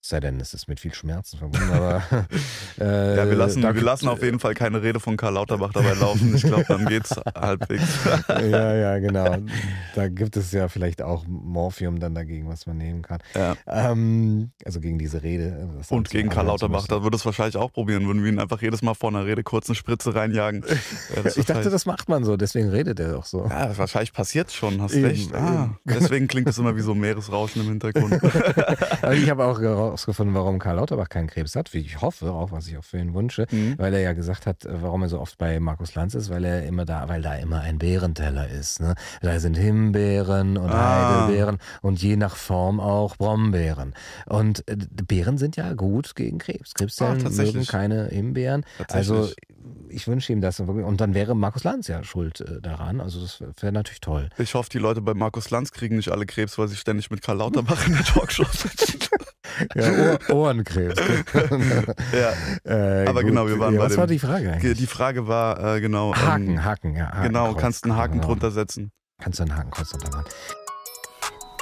Sei 0.02 0.22
denn, 0.22 0.40
es 0.40 0.54
ist 0.54 0.70
mit 0.70 0.80
viel 0.80 0.94
Schmerzen 0.94 1.38
verbunden, 1.38 1.72
aber. 1.72 2.04
Äh, 2.80 3.18
ja, 3.18 3.28
wir 3.28 3.36
lassen, 3.36 3.62
wir 3.62 3.82
lassen 3.82 4.08
auf 4.08 4.24
jeden 4.24 4.40
Fall 4.40 4.54
keine 4.54 4.82
Rede 4.82 5.02
von 5.02 5.18
Karl 5.18 5.34
Lauterbach 5.34 5.74
dabei 5.74 5.94
laufen. 5.96 6.34
Ich 6.34 6.44
glaube, 6.44 6.64
dann 6.66 6.86
geht's 6.86 7.14
halbwegs. 7.36 7.84
ja, 8.30 8.76
ja, 8.76 9.00
genau. 9.00 9.38
Da 9.96 10.08
gibt 10.08 10.38
es 10.38 10.54
ja 10.54 10.70
vielleicht 10.70 11.02
auch 11.02 11.26
Morphium 11.28 12.00
dann 12.00 12.16
dagegen, 12.16 12.48
was 12.48 12.68
man 12.68 12.78
nehmen 12.78 13.02
kann. 13.02 13.20
Ja. 13.36 13.58
Ähm, 13.68 14.52
also 14.64 14.80
gegen 14.80 14.98
diese 14.98 15.24
Rede. 15.24 15.68
Und 15.90 16.10
gegen 16.10 16.30
Karl 16.30 16.46
Lauterbach, 16.46 16.88
da 16.88 17.04
würde 17.04 17.18
es 17.18 17.26
wahrscheinlich 17.26 17.58
auch 17.58 17.74
probieren, 17.74 18.08
würden 18.08 18.24
wir 18.24 18.32
ihn 18.32 18.40
einfach 18.40 18.62
jedes 18.62 18.82
Mal 18.82 18.94
vor 18.94 19.10
einer 19.10 19.26
Rede 19.26 19.44
kurz 19.44 19.68
eine 19.68 19.76
Spritze 19.76 20.16
reinjagen. 20.16 20.64
Ja, 21.16 21.32
ich 21.36 21.46
dachte, 21.46 21.70
das 21.70 21.86
macht 21.86 22.08
man 22.08 22.24
so, 22.24 22.38
deswegen 22.38 22.70
redet 22.70 23.02
er 23.02 23.18
auch 23.18 23.26
so. 23.26 23.46
Ja, 23.50 23.78
wahrscheinlich 23.78 24.14
passiert 24.14 24.54
schon, 24.54 24.82
hast 24.82 24.94
eben, 24.94 25.06
recht. 25.06 25.34
Ah, 25.34 25.72
deswegen 25.84 26.28
klingt 26.28 26.48
es 26.48 26.58
immer 26.58 26.78
wie 26.78 26.82
so 26.82 26.96
Meeresrauschen 26.96 27.64
im 27.64 27.68
Hintergrund. 27.70 28.24
Aber 29.02 29.14
ich 29.16 29.30
habe 29.30 29.44
auch 29.44 29.60
herausgefunden, 29.90 30.36
warum 30.36 30.60
Karl 30.60 30.78
Lauterbach 30.78 31.10
keinen 31.10 31.28
Krebs 31.28 31.56
hat, 31.56 31.74
wie 31.74 31.80
ich 31.80 32.02
hoffe, 32.02 32.32
auch 32.32 32.52
was 32.52 32.68
ich 32.68 32.78
auch 32.78 32.84
für 32.84 32.98
ihn 32.98 33.14
wünsche, 33.14 33.48
mhm. 33.52 33.76
weil 33.78 33.94
er 33.94 34.02
ja 34.02 34.14
gesagt 34.14 34.46
hat, 34.46 34.66
äh, 34.66 34.82
warum 34.82 35.04
er 35.04 35.10
so 35.10 35.20
oft 35.20 35.38
bei 35.38 35.60
Markus 35.60 35.96
Lanz 35.96 36.16
ist, 36.16 36.30
weil 36.30 36.46
er 36.46 36.66
immer 36.66 36.86
da, 36.86 37.08
weil 37.10 37.22
da 37.22 37.36
immer 37.36 37.62
ein 37.62 37.78
Bärenteller 37.78 38.50
ist. 38.50 38.80
Ne? 38.80 38.96
Da 39.22 39.40
sind 39.40 39.56
Himbeeren 39.56 40.58
und 40.58 40.70
ah. 40.70 41.26
Heidelbeeren 41.26 41.58
und 41.82 42.02
je 42.02 42.16
nach 42.16 42.36
Form 42.36 42.80
auch 42.80 43.18
Brombeeren. 43.18 43.94
Und 44.26 44.68
äh, 44.68 44.78
Beeren 45.08 45.38
sind 45.38 45.56
ja 45.56 45.74
gut 45.74 46.16
gegen 46.16 46.38
Krebs. 46.38 46.74
Krebszellen 46.74 47.26
ah, 47.26 47.30
mögen 47.30 47.66
keine 47.66 48.08
Himbeeren. 48.08 48.66
Also 48.90 49.30
ich 49.90 50.08
wünsche 50.08 50.32
ihm 50.34 50.42
das. 50.42 50.60
Und 50.60 51.02
dann 51.02 51.14
wäre 51.14 51.36
Markus 51.36 51.64
Lanz 51.64 51.88
ja 51.88 52.04
schuld 52.04 52.42
äh, 52.42 52.62
daran. 52.62 53.02
Also 53.02 53.22
das 53.22 53.42
wäre 53.60 53.72
natürlich 53.72 54.02
toll. 54.02 54.30
Ich 54.38 54.54
hoffe, 54.54 54.70
die 54.70 54.78
Leute 54.78 55.02
bei 55.02 55.14
Markus 55.14 55.50
Lanz 55.50 55.72
kriegen 55.72 55.98
nicht 55.98 56.10
alle 56.10 56.26
Krebs, 56.26 56.58
weil 56.58 56.68
sie 56.68 56.76
ständig 56.76 57.10
mit 57.10 57.22
Karl 57.22 57.38
Lauterbach 57.38 57.88
in 57.88 57.94
der 57.94 58.04
Talkshow 58.04 58.46
sitzen. 58.46 59.00
ja, 59.80 60.18
Ohr 60.30 60.36
Ohrenkrebs. 60.36 60.96
ja. 62.14 62.34
Äh, 62.70 63.08
Aber 63.08 63.22
gut. 63.22 63.32
genau, 63.32 63.48
wir 63.48 63.58
waren 63.58 63.74
ja, 63.74 63.80
bei 63.80 63.86
Was 63.86 63.94
dem, 63.94 64.00
war 64.00 64.08
die 64.08 64.20
Frage 64.20 64.52
eigentlich? 64.52 64.78
Die 64.78 64.86
Frage 64.86 65.28
war, 65.28 65.76
äh, 65.76 65.82
genau. 65.82 66.14
Haken, 66.14 66.50
ähm, 66.50 66.64
Haken, 66.64 66.96
ja. 66.96 67.08
Haken, 67.12 67.24
genau, 67.24 67.54
kannst 67.54 67.84
einen 67.86 67.96
Haken 67.96 68.16
genau. 68.16 68.28
drunter 68.28 68.52
setzen. 68.52 68.92
Kannst 69.20 69.40
du 69.40 69.44
einen 69.44 69.56
Haken 69.56 69.72
kurz 69.72 69.90
drunter 69.90 70.18
machen. 70.18 70.26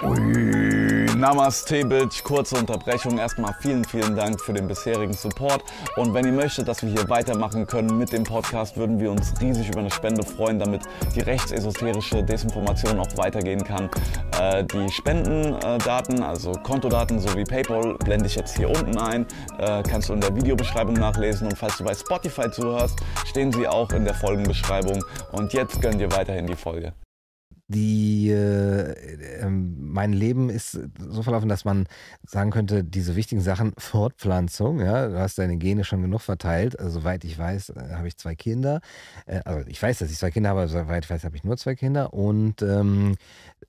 Ui, 0.03 0.96
Namaste, 1.17 1.83
Bitch. 1.83 2.23
Kurze 2.23 2.57
Unterbrechung. 2.57 3.17
Erstmal 3.17 3.51
vielen, 3.59 3.83
vielen 3.83 4.15
Dank 4.15 4.39
für 4.39 4.53
den 4.53 4.67
bisherigen 4.67 5.13
Support. 5.13 5.63
Und 5.95 6.13
wenn 6.13 6.27
ihr 6.27 6.31
möchtet, 6.31 6.67
dass 6.67 6.83
wir 6.83 6.91
hier 6.91 7.09
weitermachen 7.09 7.65
können 7.65 7.97
mit 7.97 8.11
dem 8.11 8.23
Podcast, 8.23 8.77
würden 8.77 8.99
wir 8.99 9.09
uns 9.09 9.33
riesig 9.41 9.69
über 9.69 9.79
eine 9.79 9.89
Spende 9.89 10.21
freuen, 10.21 10.59
damit 10.59 10.83
die 11.15 11.21
rechtsesoterische 11.21 12.23
Desinformation 12.23 12.99
auch 12.99 13.17
weitergehen 13.17 13.63
kann. 13.63 13.89
Äh, 14.39 14.63
die 14.65 14.91
Spendendaten, 14.91 16.21
also 16.21 16.51
Kontodaten 16.51 17.19
sowie 17.19 17.45
PayPal, 17.45 17.95
blende 17.95 18.27
ich 18.27 18.35
jetzt 18.35 18.55
hier 18.55 18.69
unten 18.69 18.99
ein. 18.99 19.25
Äh, 19.57 19.81
kannst 19.81 20.09
du 20.09 20.13
in 20.13 20.21
der 20.21 20.35
Videobeschreibung 20.35 20.93
nachlesen. 20.93 21.47
Und 21.47 21.57
falls 21.57 21.77
du 21.77 21.83
bei 21.83 21.95
Spotify 21.95 22.51
zuhörst, 22.51 22.99
stehen 23.25 23.51
sie 23.51 23.67
auch 23.67 23.89
in 23.91 24.05
der 24.05 24.13
Folgenbeschreibung. 24.13 25.03
Und 25.31 25.51
jetzt 25.53 25.81
gönnt 25.81 25.99
ihr 25.99 26.11
weiterhin 26.11 26.45
die 26.45 26.55
Folge 26.55 26.93
die 27.67 28.29
äh, 28.29 28.91
äh, 29.41 29.49
mein 29.49 30.13
Leben 30.13 30.49
ist 30.49 30.79
so 30.99 31.21
verlaufen, 31.21 31.49
dass 31.49 31.65
man 31.65 31.87
sagen 32.25 32.51
könnte, 32.51 32.83
diese 32.83 33.15
wichtigen 33.15 33.41
Sachen, 33.41 33.73
Fortpflanzung, 33.77 34.79
ja, 34.79 35.07
du 35.07 35.19
hast 35.19 35.37
deine 35.37 35.57
Gene 35.57 35.83
schon 35.83 36.01
genug 36.01 36.21
verteilt. 36.21 36.79
Also, 36.79 36.99
soweit 36.99 37.25
ich 37.25 37.37
weiß, 37.37 37.69
äh, 37.71 37.93
habe 37.93 38.07
ich 38.07 38.17
zwei 38.17 38.35
Kinder. 38.35 38.79
Äh, 39.25 39.41
also 39.43 39.67
ich 39.67 39.81
weiß, 39.81 39.99
dass 39.99 40.11
ich 40.11 40.17
zwei 40.17 40.31
Kinder 40.31 40.49
habe, 40.51 40.61
aber 40.61 40.69
soweit 40.69 41.03
ich 41.03 41.09
weiß, 41.09 41.25
habe 41.25 41.35
ich 41.35 41.43
nur 41.43 41.57
zwei 41.57 41.75
Kinder. 41.75 42.13
Und 42.13 42.61
ähm, 42.61 43.15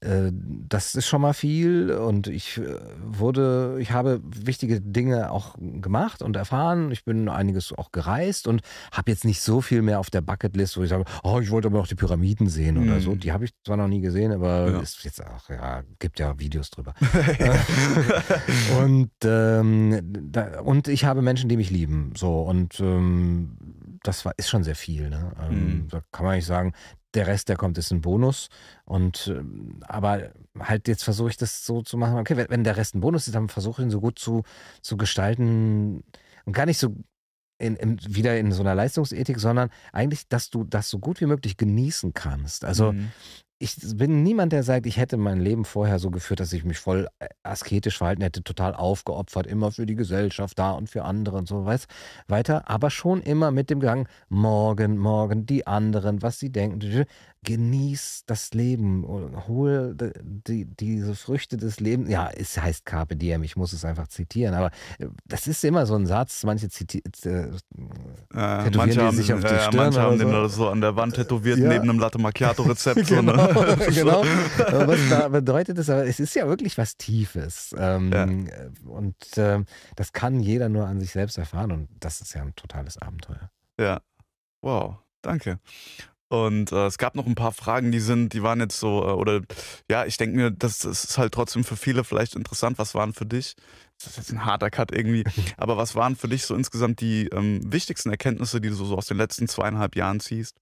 äh, 0.01 0.31
das 0.33 0.95
ist 0.95 1.07
schon 1.07 1.21
mal 1.21 1.35
viel. 1.35 1.91
Und 1.91 2.29
ich 2.29 2.59
äh, 2.59 2.77
wurde, 3.05 3.79
ich 3.81 3.91
habe 3.91 4.21
wichtige 4.25 4.81
Dinge 4.81 5.33
auch 5.33 5.57
gemacht 5.59 6.23
und 6.23 6.37
erfahren. 6.37 6.93
Ich 6.93 7.05
bin 7.05 7.29
einiges 7.29 7.73
auch 7.73 7.91
gereist 7.91 8.47
und 8.47 8.63
habe 8.93 9.11
jetzt 9.11 9.25
nicht 9.25 9.41
so 9.41 9.61
viel 9.61 9.83
mehr 9.83 9.99
auf 9.99 10.11
der 10.11 10.21
Bucketlist, 10.21 10.77
wo 10.77 10.83
ich 10.83 10.91
sage, 10.91 11.05
oh, 11.25 11.41
ich 11.41 11.51
wollte 11.51 11.69
aber 11.69 11.79
noch 11.79 11.89
die 11.89 11.97
Pyramiden 11.97 12.49
sehen 12.49 12.77
mhm. 12.77 12.89
oder 12.89 13.01
so. 13.01 13.17
Die 13.17 13.33
habe 13.33 13.45
ich 13.45 13.51
zwar 13.65 13.77
noch 13.77 13.88
noch 13.89 13.95
nie 13.95 14.01
gesehen, 14.01 14.33
aber 14.33 14.71
ja. 14.71 14.81
ist 14.81 15.03
jetzt 15.05 15.25
auch, 15.25 15.49
ja, 15.49 15.83
gibt 15.99 16.19
ja 16.19 16.39
Videos 16.39 16.71
drüber. 16.71 16.95
und, 18.81 19.11
ähm, 19.25 20.01
da, 20.31 20.61
und 20.61 20.89
ich 20.89 21.05
habe 21.05 21.23
Menschen, 21.23 21.49
die 21.49 21.57
mich 21.57 21.71
lieben. 21.71 22.13
So, 22.17 22.43
und 22.43 22.79
ähm, 22.81 23.57
das 24.03 24.25
war, 24.25 24.33
ist 24.37 24.49
schon 24.49 24.65
sehr 24.65 24.77
viel. 24.77 25.11
Ne? 25.11 25.33
Ähm, 25.41 25.83
mhm. 25.83 25.89
Da 25.89 26.03
kann 26.13 26.27
man 26.27 26.37
nicht 26.37 26.47
sagen, 26.47 26.73
der 27.15 27.27
Rest, 27.27 27.49
der 27.49 27.57
kommt, 27.57 27.79
ist 27.79 27.91
ein 27.91 28.03
Bonus. 28.03 28.49
Und 28.85 29.29
ähm, 29.29 29.81
aber 29.87 30.31
halt 30.59 30.89
jetzt 30.89 31.05
versuche 31.05 31.31
ich 31.31 31.37
das 31.37 31.65
so 31.65 31.83
zu 31.83 31.97
machen. 31.97 32.19
Okay, 32.19 32.37
wenn, 32.37 32.51
wenn 32.51 32.65
der 32.65 32.77
Rest 32.77 32.95
ein 32.95 33.01
Bonus 33.01 33.27
ist, 33.27 33.35
dann 33.35 33.49
versuche 33.49 33.83
ich 33.83 33.87
ihn 33.87 33.91
so 33.91 34.01
gut 34.01 34.19
zu, 34.19 34.43
zu 34.83 34.97
gestalten 34.97 36.05
und 36.45 36.53
gar 36.53 36.67
nicht 36.67 36.79
so 36.79 36.95
in, 37.61 37.75
in, 37.75 37.99
wieder 38.07 38.39
in 38.39 38.53
so 38.53 38.63
einer 38.63 38.75
Leistungsethik, 38.75 39.41
sondern 39.41 39.71
eigentlich, 39.93 40.29
dass 40.29 40.51
du 40.51 40.63
das 40.63 40.91
so 40.91 41.01
gut 41.01 41.21
wie 41.21 41.27
möglich 41.27 41.57
genießen 41.57 42.15
kannst. 42.15 42.65
Also 42.65 42.93
mhm 42.93 43.11
ich 43.61 43.77
bin 43.97 44.23
niemand, 44.23 44.53
der 44.53 44.63
sagt, 44.63 44.87
ich 44.87 44.99
hätte 44.99 45.17
mein 45.17 45.41
Leben 45.41 45.65
vorher 45.65 45.99
so 45.99 46.11
geführt, 46.11 46.39
dass 46.39 46.53
ich 46.53 46.65
mich 46.65 46.79
voll 46.79 47.09
äh, 47.19 47.29
asketisch 47.43 47.99
verhalten 47.99 48.23
hätte, 48.23 48.45
total 48.45 48.75
aufgeopfert, 48.75 49.47
immer 49.49 49.73
für 49.73 49.85
die 49.85 49.97
Gesellschaft 49.97 50.59
da 50.59 50.73
und 50.73 50.89
für 50.89 51.05
andere 51.05 51.37
und 51.37 51.49
so 51.49 51.65
weiß 51.65 51.87
weiter, 52.29 52.71
aber 52.71 52.91
schon 52.91 53.21
immer 53.21 53.51
mit 53.51 53.69
dem 53.71 53.81
Gang, 53.81 54.09
morgen, 54.29 54.97
morgen, 54.97 55.45
die 55.45 55.67
anderen, 55.67 56.23
was 56.23 56.39
sie 56.39 56.53
denken 56.53 57.07
genieß 57.45 58.25
das 58.27 58.53
Leben, 58.53 59.05
hol 59.47 59.95
die, 59.97 60.65
diese 60.65 61.15
Früchte 61.15 61.57
des 61.57 61.81
Lebens. 61.81 62.11
Ja, 62.11 62.31
es 62.31 62.61
heißt 62.61 62.85
Carpe 62.85 63.17
Diem, 63.17 63.43
ich 63.43 63.57
muss 63.57 63.73
es 63.73 63.85
einfach 63.85 64.09
zitieren, 64.09 64.55
aber 64.55 64.71
äh, 64.99 65.07
das 65.25 65.47
ist 65.47 65.65
immer 65.65 65.87
so 65.87 65.95
ein 65.95 66.07
Satz, 66.07 66.45
manche 66.45 66.69
zitieren 66.69 67.13
äh, 67.25 67.49
äh, 68.35 68.71
manche 68.77 69.03
haben, 69.03 69.17
sich 69.17 69.33
auf 69.33 69.41
die 69.41 69.47
Stirn 69.47 69.77
manche 69.77 70.01
haben 70.01 70.19
so. 70.19 70.25
den 70.25 70.49
so 70.49 70.69
an 70.69 70.81
der 70.81 70.97
Wand 70.97 71.15
tätowiert, 71.15 71.59
ja. 71.59 71.69
neben 71.69 71.89
einem 71.89 71.99
Latte 71.99 72.19
Macchiato-Rezept. 72.19 73.07
genau, 73.07 73.53
so, 73.55 73.61
ne? 73.63 73.77
genau. 73.95 74.23
was 74.87 75.09
da 75.09 75.29
bedeutet 75.29 75.79
es, 75.79 75.89
aber 75.91 76.07
es 76.07 76.21
ist 76.21 76.35
ja 76.35 76.47
wirklich 76.49 76.77
was 76.79 76.97
Tiefes. 76.97 77.75
Ähm, 77.79 78.13
ja. 78.13 78.27
Und 78.89 79.39
äh, 79.39 79.65
das 79.97 80.13
kann 80.13 80.41
jeder 80.41 80.69
nur 80.69 80.87
an 80.87 81.01
sich 81.01 81.13
selbst 81.13 81.39
erfahren 81.39 81.73
und 81.73 81.89
das 82.01 82.21
ist 82.21 82.35
ja 82.35 82.43
ein 82.43 82.55
totales 82.57 82.99
Abenteuer. 82.99 83.51
Ja, 83.79 84.01
wow. 84.63 84.97
Danke. 85.23 85.59
Und 86.29 86.73
äh, 86.73 86.87
es 86.87 86.99
gab 86.99 87.15
noch 87.15 87.27
ein 87.27 87.35
paar 87.35 87.53
Fragen, 87.53 87.91
die 87.91 88.01
sind, 88.01 88.35
die 88.35 88.43
waren 88.43 88.61
jetzt 88.61 88.79
so, 88.79 89.03
äh, 89.03 89.13
oder 89.13 89.41
ja, 89.91 90.05
ich 90.05 90.19
denke 90.19 90.37
mir, 90.37 90.51
das, 90.51 90.81
das, 90.81 91.05
ist 91.05 91.19
halt 91.19 91.33
trotzdem 91.33 91.65
für 91.65 91.77
viele 91.77 92.05
vielleicht 92.05 92.37
interessant. 92.37 92.79
Was 92.79 92.95
waren 92.95 93.15
für 93.15 93.25
dich? 93.25 93.55
Das 93.99 94.11
ist 94.11 94.17
jetzt 94.19 94.33
ein 94.33 94.45
harter 94.45 94.71
Cut 94.71 94.93
irgendwie, 94.93 95.25
aber 95.57 95.77
was 95.77 95.95
waren 95.95 96.17
für 96.17 96.29
dich 96.29 96.45
so 96.45 96.55
insgesamt 96.55 97.01
die 97.01 97.29
ähm, 97.29 97.61
wichtigsten 97.65 98.11
Erkenntnisse, 98.11 98.61
die 98.61 98.69
du 98.69 98.75
so 98.75 98.97
aus 98.97 99.07
den 99.07 99.17
letzten 99.17 99.49
zweieinhalb 99.49 99.97
Jahren 99.97 100.21
ziehst? 100.21 100.55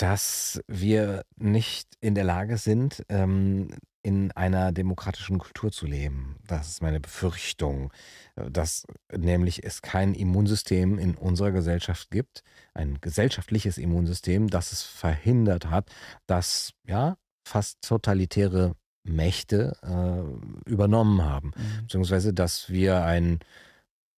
Dass 0.00 0.62
wir 0.66 1.24
nicht 1.36 1.88
in 2.00 2.14
der 2.14 2.24
Lage 2.24 2.56
sind, 2.56 3.04
ähm, 3.10 3.68
in 4.02 4.32
einer 4.32 4.72
demokratischen 4.72 5.38
Kultur 5.38 5.70
zu 5.70 5.86
leben. 5.86 6.36
Das 6.46 6.68
ist 6.68 6.82
meine 6.82 7.00
Befürchtung, 7.00 7.92
äh, 8.36 8.50
dass 8.50 8.86
nämlich 9.14 9.62
es 9.62 9.82
kein 9.82 10.14
Immunsystem 10.14 10.98
in 10.98 11.16
unserer 11.16 11.52
Gesellschaft 11.52 12.10
gibt, 12.10 12.42
ein 12.72 12.98
gesellschaftliches 13.02 13.76
Immunsystem, 13.76 14.48
das 14.48 14.72
es 14.72 14.82
verhindert 14.82 15.66
hat, 15.66 15.90
dass 16.26 16.72
ja 16.86 17.18
fast 17.44 17.82
totalitäre 17.82 18.74
Mächte 19.02 19.76
äh, 19.82 20.70
übernommen 20.70 21.22
haben, 21.22 21.52
mhm. 21.56 21.82
beziehungsweise 21.82 22.32
dass 22.32 22.70
wir 22.70 23.04
ein 23.04 23.40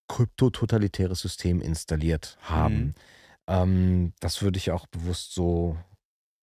kryptototalitäres 0.08 1.20
System 1.20 1.60
installiert 1.60 2.36
haben. 2.42 2.74
Mhm. 2.74 2.94
Ähm, 3.46 4.12
das 4.20 4.42
würde 4.42 4.58
ich 4.58 4.70
auch 4.70 4.86
bewusst 4.86 5.34
so 5.34 5.76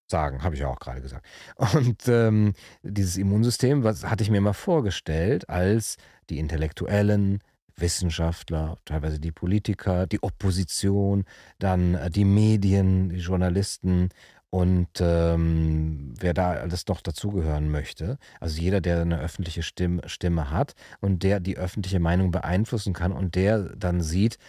sagen, 0.10 0.44
habe 0.44 0.56
ich 0.56 0.66
auch 0.66 0.80
gerade 0.80 1.02
gesagt. 1.02 1.26
Und 1.56 2.08
ähm, 2.08 2.54
dieses 2.82 3.18
Immunsystem, 3.18 3.84
was 3.84 4.06
hatte 4.06 4.24
ich 4.24 4.32
mir 4.32 4.42
mal 4.42 4.54
vorgestellt, 4.54 5.50
als 5.50 5.98
die 6.30 6.40
Intellektuellen, 6.40 7.42
Wissenschaftler, 7.76 8.78
teilweise 8.86 9.20
die 9.20 9.32
Politiker, 9.32 10.06
die 10.06 10.22
Opposition, 10.22 11.26
dann 11.60 11.96
äh, 11.96 12.10
die 12.10 12.26
Medien, 12.26 13.10
die 13.10 13.20
Journalisten 13.20 14.10
und 14.52 14.90
ähm, 15.00 16.16
wer 16.20 16.34
da 16.34 16.54
alles 16.54 16.88
noch 16.88 17.02
dazugehören 17.02 17.70
möchte. 17.70 18.18
Also 18.40 18.60
jeder, 18.60 18.82
der 18.82 19.02
eine 19.02 19.20
öffentliche 19.20 19.62
Stimme, 19.62 20.02
Stimme 20.08 20.50
hat 20.50 20.74
und 21.02 21.22
der 21.22 21.40
die 21.40 21.58
öffentliche 21.58 22.00
Meinung 22.00 22.32
beeinflussen 22.32 22.94
kann 22.94 23.12
und 23.12 23.36
der 23.36 23.76
dann 23.76 24.02
sieht, 24.02 24.40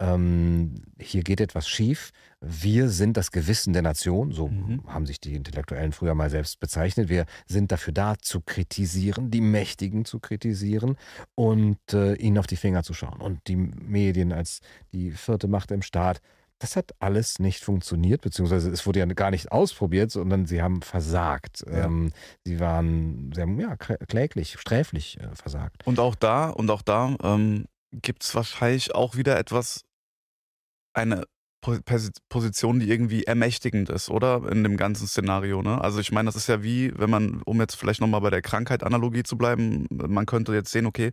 ähm, 0.00 0.74
hier 0.98 1.22
geht 1.22 1.40
etwas 1.40 1.68
schief. 1.68 2.10
Wir 2.40 2.88
sind 2.88 3.18
das 3.18 3.32
Gewissen 3.32 3.74
der 3.74 3.82
Nation, 3.82 4.32
so 4.32 4.48
mhm. 4.48 4.82
haben 4.86 5.04
sich 5.04 5.20
die 5.20 5.34
Intellektuellen 5.34 5.92
früher 5.92 6.14
mal 6.14 6.30
selbst 6.30 6.58
bezeichnet. 6.58 7.10
Wir 7.10 7.26
sind 7.46 7.70
dafür 7.70 7.92
da, 7.92 8.14
zu 8.18 8.40
kritisieren, 8.40 9.30
die 9.30 9.42
Mächtigen 9.42 10.06
zu 10.06 10.18
kritisieren 10.18 10.96
und 11.34 11.78
äh, 11.92 12.14
ihnen 12.14 12.38
auf 12.38 12.46
die 12.46 12.56
Finger 12.56 12.82
zu 12.82 12.94
schauen. 12.94 13.20
Und 13.20 13.46
die 13.46 13.56
Medien 13.56 14.32
als 14.32 14.60
die 14.92 15.10
vierte 15.10 15.48
Macht 15.48 15.70
im 15.70 15.82
Staat. 15.82 16.20
Das 16.58 16.76
hat 16.76 16.92
alles 16.98 17.38
nicht 17.38 17.64
funktioniert, 17.64 18.20
beziehungsweise 18.20 18.70
es 18.70 18.86
wurde 18.86 18.98
ja 18.98 19.06
gar 19.06 19.30
nicht 19.30 19.50
ausprobiert, 19.50 20.10
sondern 20.10 20.46
sie 20.46 20.60
haben 20.60 20.82
versagt. 20.82 21.64
Ja. 21.66 21.86
Ähm, 21.86 22.12
sie 22.44 22.60
waren, 22.60 23.32
sie 23.34 23.40
haben 23.42 23.58
ja 23.60 23.76
kläglich, 23.76 24.58
sträflich 24.58 25.18
äh, 25.20 25.34
versagt. 25.34 25.86
Und 25.86 25.98
auch 25.98 26.14
da, 26.14 26.50
und 26.50 26.70
auch 26.70 26.82
da 26.82 27.16
ähm, 27.22 27.64
gibt 27.92 28.24
es 28.24 28.34
wahrscheinlich 28.34 28.94
auch 28.94 29.16
wieder 29.16 29.38
etwas, 29.38 29.84
eine 30.92 31.24
Position, 31.60 32.80
die 32.80 32.88
irgendwie 32.88 33.24
ermächtigend 33.24 33.90
ist, 33.90 34.08
oder? 34.08 34.50
In 34.50 34.62
dem 34.62 34.76
ganzen 34.76 35.06
Szenario, 35.06 35.60
ne? 35.62 35.80
Also 35.80 36.00
ich 36.00 36.10
meine, 36.10 36.26
das 36.26 36.36
ist 36.36 36.46
ja 36.46 36.62
wie, 36.62 36.92
wenn 36.98 37.10
man, 37.10 37.42
um 37.44 37.60
jetzt 37.60 37.74
vielleicht 37.74 38.00
nochmal 38.00 38.22
bei 38.22 38.30
der 38.30 38.40
Krankheit-Analogie 38.40 39.24
zu 39.24 39.36
bleiben, 39.36 39.86
man 39.90 40.24
könnte 40.24 40.54
jetzt 40.54 40.72
sehen, 40.72 40.86
okay, 40.86 41.12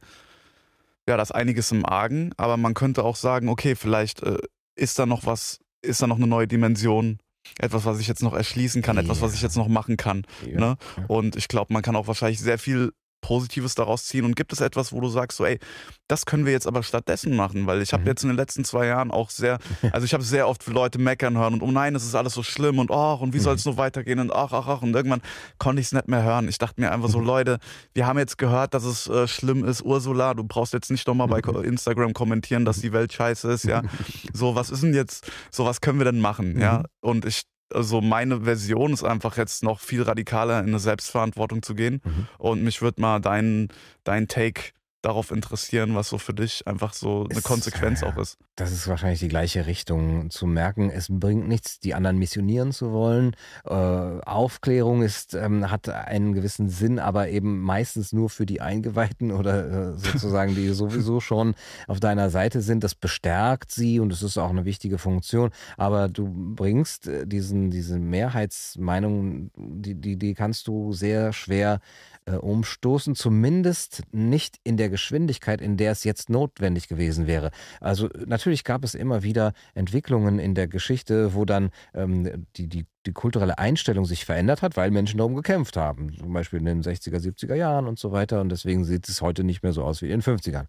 ja, 1.07 1.17
das 1.17 1.29
ist 1.29 1.35
einiges 1.35 1.71
im 1.71 1.85
Argen, 1.85 2.31
aber 2.37 2.57
man 2.57 2.73
könnte 2.73 3.03
auch 3.03 3.15
sagen, 3.15 3.49
okay, 3.49 3.75
vielleicht 3.75 4.23
äh, 4.23 4.37
ist 4.75 4.99
da 4.99 5.05
noch 5.05 5.25
was, 5.25 5.59
ist 5.81 6.01
da 6.01 6.07
noch 6.07 6.17
eine 6.17 6.27
neue 6.27 6.47
Dimension, 6.47 7.19
etwas, 7.59 7.85
was 7.85 7.99
ich 7.99 8.07
jetzt 8.07 8.23
noch 8.23 8.33
erschließen 8.33 8.81
kann, 8.81 8.97
ja. 8.97 9.03
etwas, 9.03 9.21
was 9.21 9.33
ich 9.33 9.41
jetzt 9.41 9.57
noch 9.57 9.67
machen 9.67 9.97
kann. 9.97 10.25
Ja. 10.45 10.59
Ne? 10.59 10.77
Und 11.07 11.35
ich 11.35 11.47
glaube, 11.47 11.73
man 11.73 11.81
kann 11.81 11.95
auch 11.95 12.07
wahrscheinlich 12.07 12.39
sehr 12.39 12.57
viel 12.59 12.91
Positives 13.21 13.75
daraus 13.75 14.05
ziehen? 14.05 14.25
Und 14.25 14.35
gibt 14.35 14.53
es 14.53 14.61
etwas, 14.61 14.91
wo 14.91 15.01
du 15.01 15.09
sagst, 15.09 15.37
so, 15.37 15.45
ey, 15.45 15.59
das 16.07 16.25
können 16.25 16.45
wir 16.45 16.53
jetzt 16.53 16.67
aber 16.67 16.83
stattdessen 16.83 17.35
machen? 17.35 17.67
Weil 17.67 17.81
ich 17.81 17.93
habe 17.93 18.01
mhm. 18.01 18.07
jetzt 18.07 18.23
in 18.23 18.29
den 18.29 18.37
letzten 18.37 18.63
zwei 18.63 18.87
Jahren 18.87 19.11
auch 19.11 19.29
sehr, 19.29 19.59
also 19.91 20.05
ich 20.05 20.13
habe 20.13 20.23
sehr 20.23 20.47
oft 20.47 20.65
Leute 20.67 20.99
meckern 20.99 21.37
hören 21.37 21.55
und 21.55 21.61
oh 21.61 21.71
nein, 21.71 21.95
es 21.95 22.03
ist 22.03 22.15
alles 22.15 22.33
so 22.33 22.43
schlimm 22.43 22.79
und 22.79 22.91
ach, 22.91 23.19
und 23.19 23.33
wie 23.33 23.39
soll 23.39 23.55
es 23.55 23.65
mhm. 23.65 23.71
nur 23.71 23.77
weitergehen 23.77 24.19
und 24.19 24.31
ach, 24.31 24.51
ach, 24.53 24.67
ach. 24.67 24.81
Und 24.81 24.95
irgendwann 24.95 25.21
konnte 25.57 25.81
ich 25.81 25.87
es 25.87 25.91
nicht 25.93 26.07
mehr 26.07 26.23
hören. 26.23 26.47
Ich 26.47 26.57
dachte 26.57 26.79
mir 26.81 26.91
einfach 26.91 27.09
so, 27.09 27.19
Leute, 27.19 27.59
wir 27.93 28.07
haben 28.07 28.17
jetzt 28.17 28.37
gehört, 28.37 28.73
dass 28.73 28.83
es 28.83 29.07
äh, 29.07 29.27
schlimm 29.27 29.65
ist. 29.65 29.81
Ursula, 29.81 30.33
du 30.33 30.43
brauchst 30.43 30.73
jetzt 30.73 30.91
nicht 30.91 31.07
nochmal 31.07 31.27
bei 31.27 31.39
Instagram 31.39 32.13
kommentieren, 32.13 32.65
dass 32.65 32.81
die 32.81 32.93
Welt 32.93 33.13
scheiße 33.13 33.51
ist, 33.51 33.65
ja. 33.65 33.81
So, 34.33 34.55
was 34.55 34.69
ist 34.69 34.83
denn 34.83 34.93
jetzt, 34.93 35.29
so 35.51 35.65
was 35.65 35.81
können 35.81 35.99
wir 35.99 36.05
denn 36.05 36.19
machen, 36.19 36.59
ja? 36.59 36.79
Mhm. 36.79 36.85
Und 37.01 37.25
ich 37.25 37.43
also 37.73 38.01
meine 38.01 38.41
Version 38.41 38.93
ist 38.93 39.03
einfach 39.03 39.37
jetzt 39.37 39.63
noch 39.63 39.79
viel 39.79 40.01
radikaler 40.01 40.59
in 40.59 40.67
eine 40.67 40.79
Selbstverantwortung 40.79 41.61
zu 41.61 41.75
gehen. 41.75 42.01
Mhm. 42.03 42.27
Und 42.37 42.63
mich 42.63 42.81
würde 42.81 43.01
mal 43.01 43.19
dein, 43.19 43.69
dein 44.03 44.27
Take 44.27 44.71
darauf 45.01 45.31
interessieren, 45.31 45.95
was 45.95 46.09
so 46.09 46.17
für 46.17 46.33
dich 46.33 46.65
einfach 46.67 46.93
so 46.93 47.25
eine 47.25 47.39
ist, 47.39 47.43
Konsequenz 47.43 48.03
auch 48.03 48.17
ist. 48.17 48.37
Das 48.55 48.71
ist 48.71 48.87
wahrscheinlich 48.87 49.19
die 49.19 49.27
gleiche 49.27 49.67
Richtung, 49.67 50.31
zu 50.31 50.47
merken, 50.47 50.89
es 50.89 51.07
bringt 51.09 51.47
nichts, 51.47 51.79
die 51.79 51.93
anderen 51.93 52.17
missionieren 52.17 52.71
zu 52.71 52.91
wollen. 52.91 53.35
Äh, 53.65 53.73
Aufklärung 53.73 55.03
ist, 55.03 55.35
ähm, 55.35 55.69
hat 55.69 55.87
einen 55.89 56.33
gewissen 56.33 56.69
Sinn, 56.69 56.99
aber 56.99 57.29
eben 57.29 57.61
meistens 57.61 58.11
nur 58.11 58.29
für 58.29 58.45
die 58.45 58.61
Eingeweihten 58.61 59.31
oder 59.31 59.91
äh, 59.91 59.97
sozusagen, 59.97 60.55
die 60.55 60.69
sowieso 60.73 61.19
schon 61.19 61.53
auf 61.87 61.99
deiner 61.99 62.29
Seite 62.29 62.61
sind. 62.61 62.83
Das 62.83 62.95
bestärkt 62.95 63.71
sie 63.71 63.99
und 63.99 64.11
es 64.11 64.23
ist 64.23 64.37
auch 64.37 64.49
eine 64.49 64.65
wichtige 64.65 64.97
Funktion. 64.97 65.51
Aber 65.77 66.09
du 66.09 66.27
bringst 66.55 67.07
äh, 67.07 67.27
diesen, 67.27 67.69
diese 67.69 67.99
Mehrheitsmeinung, 67.99 69.51
die, 69.55 69.95
die, 69.95 70.17
die 70.17 70.33
kannst 70.33 70.67
du 70.67 70.93
sehr 70.93 71.33
schwer 71.33 71.79
äh, 72.27 72.35
umstoßen, 72.35 73.15
zumindest 73.15 74.03
nicht 74.11 74.57
in 74.63 74.77
der 74.77 74.89
Geschwindigkeit, 74.89 75.61
in 75.61 75.77
der 75.77 75.91
es 75.91 76.03
jetzt 76.03 76.29
notwendig 76.29 76.87
gewesen 76.87 77.25
wäre. 77.25 77.51
Also 77.79 78.09
natürlich 78.25 78.63
gab 78.63 78.83
es 78.83 78.95
immer 78.95 79.23
wieder 79.23 79.53
Entwicklungen 79.73 80.37
in 80.37 80.53
der 80.53 80.67
Geschichte, 80.67 81.33
wo 81.33 81.45
dann 81.45 81.71
ähm, 81.93 82.45
die, 82.57 82.67
die, 82.67 82.85
die 83.05 83.13
kulturelle 83.13 83.57
Einstellung 83.57 84.05
sich 84.05 84.25
verändert 84.25 84.61
hat, 84.61 84.75
weil 84.75 84.91
Menschen 84.91 85.17
darum 85.17 85.35
gekämpft 85.35 85.77
haben. 85.77 86.13
Zum 86.17 86.33
Beispiel 86.33 86.59
in 86.59 86.65
den 86.65 86.83
60er, 86.83 87.17
70er 87.17 87.55
Jahren 87.55 87.87
und 87.87 87.97
so 87.97 88.11
weiter. 88.11 88.41
Und 88.41 88.49
deswegen 88.49 88.83
sieht 88.83 89.07
es 89.07 89.21
heute 89.21 89.43
nicht 89.43 89.63
mehr 89.63 89.73
so 89.73 89.83
aus 89.83 90.01
wie 90.01 90.11
in 90.11 90.19
den 90.19 90.37
50ern. 90.37 90.65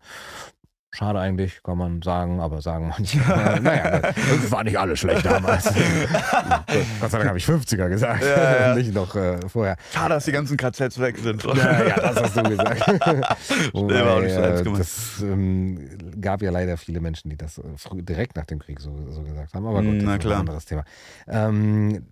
Schade 0.90 1.20
eigentlich, 1.20 1.62
kann 1.62 1.76
man 1.76 2.00
sagen, 2.00 2.40
aber 2.40 2.62
sagen 2.62 2.88
manche. 2.98 3.18
Äh, 3.18 3.60
naja, 3.60 4.02
war 4.48 4.64
nicht 4.64 4.78
alles 4.78 5.00
schlecht 5.00 5.24
damals. 5.24 5.64
Gott 7.00 7.10
sei 7.10 7.18
Dank 7.18 7.28
habe 7.28 7.38
ich 7.38 7.44
50er 7.44 7.88
gesagt, 7.88 8.24
ja, 8.24 8.68
ja. 8.68 8.74
nicht 8.74 8.94
noch 8.94 9.14
äh, 9.14 9.38
vorher. 9.48 9.76
Schade, 9.92 10.14
dass 10.14 10.24
die 10.24 10.32
ganzen 10.32 10.56
KZs 10.56 10.98
weg 10.98 11.18
sind. 11.18 11.44
Ja, 11.44 11.84
ja, 11.84 11.96
das 11.96 12.22
hast 12.22 12.36
du 12.36 12.42
gesagt. 12.42 12.88
Wobei, 13.74 14.24
äh, 14.24 14.64
das 14.64 15.20
ähm, 15.22 15.90
gab 16.20 16.40
ja 16.40 16.50
leider 16.50 16.78
viele 16.78 17.00
Menschen, 17.00 17.28
die 17.28 17.36
das 17.36 17.58
äh, 17.58 17.62
direkt 17.92 18.36
nach 18.36 18.46
dem 18.46 18.58
Krieg 18.58 18.80
so, 18.80 18.90
so 19.10 19.22
gesagt 19.22 19.52
haben. 19.54 19.66
Aber 19.66 19.82
gut, 19.82 19.96
das 19.96 20.04
Na, 20.04 20.16
ist 20.16 20.26
ein 20.26 20.32
anderes 20.32 20.64
Thema. 20.64 20.84
Ähm, 21.26 22.02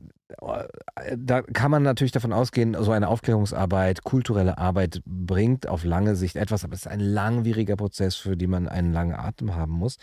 da 1.16 1.43
kann 1.43 1.70
man 1.70 1.83
natürlich 1.85 2.11
davon 2.11 2.33
ausgehen, 2.33 2.77
so 2.81 2.91
eine 2.91 3.09
Aufklärungsarbeit, 3.09 4.03
kulturelle 4.03 4.59
Arbeit 4.59 5.01
bringt 5.05 5.68
auf 5.68 5.85
lange 5.85 6.16
Sicht 6.16 6.37
etwas, 6.37 6.64
aber 6.64 6.74
es 6.74 6.81
ist 6.81 6.89
ein 6.89 7.01
langwieriger 7.01 7.77
Prozess, 7.77 8.16
für 8.16 8.37
den 8.37 8.51
man 8.51 8.68
einen 8.68 8.93
langen 8.93 9.14
Atem 9.14 9.55
haben 9.55 9.72
muss. 9.72 9.99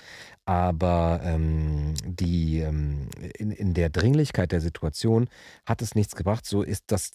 Aber 0.46 1.20
ähm, 1.24 1.96
die, 2.06 2.60
ähm, 2.60 3.10
in, 3.38 3.52
in 3.52 3.74
der 3.74 3.90
Dringlichkeit 3.90 4.52
der 4.54 4.62
Situation 4.62 5.28
hat 5.66 5.82
es 5.82 5.94
nichts 5.94 6.16
gebracht, 6.16 6.46
so 6.46 6.62
ist 6.62 6.86
das, 6.88 7.12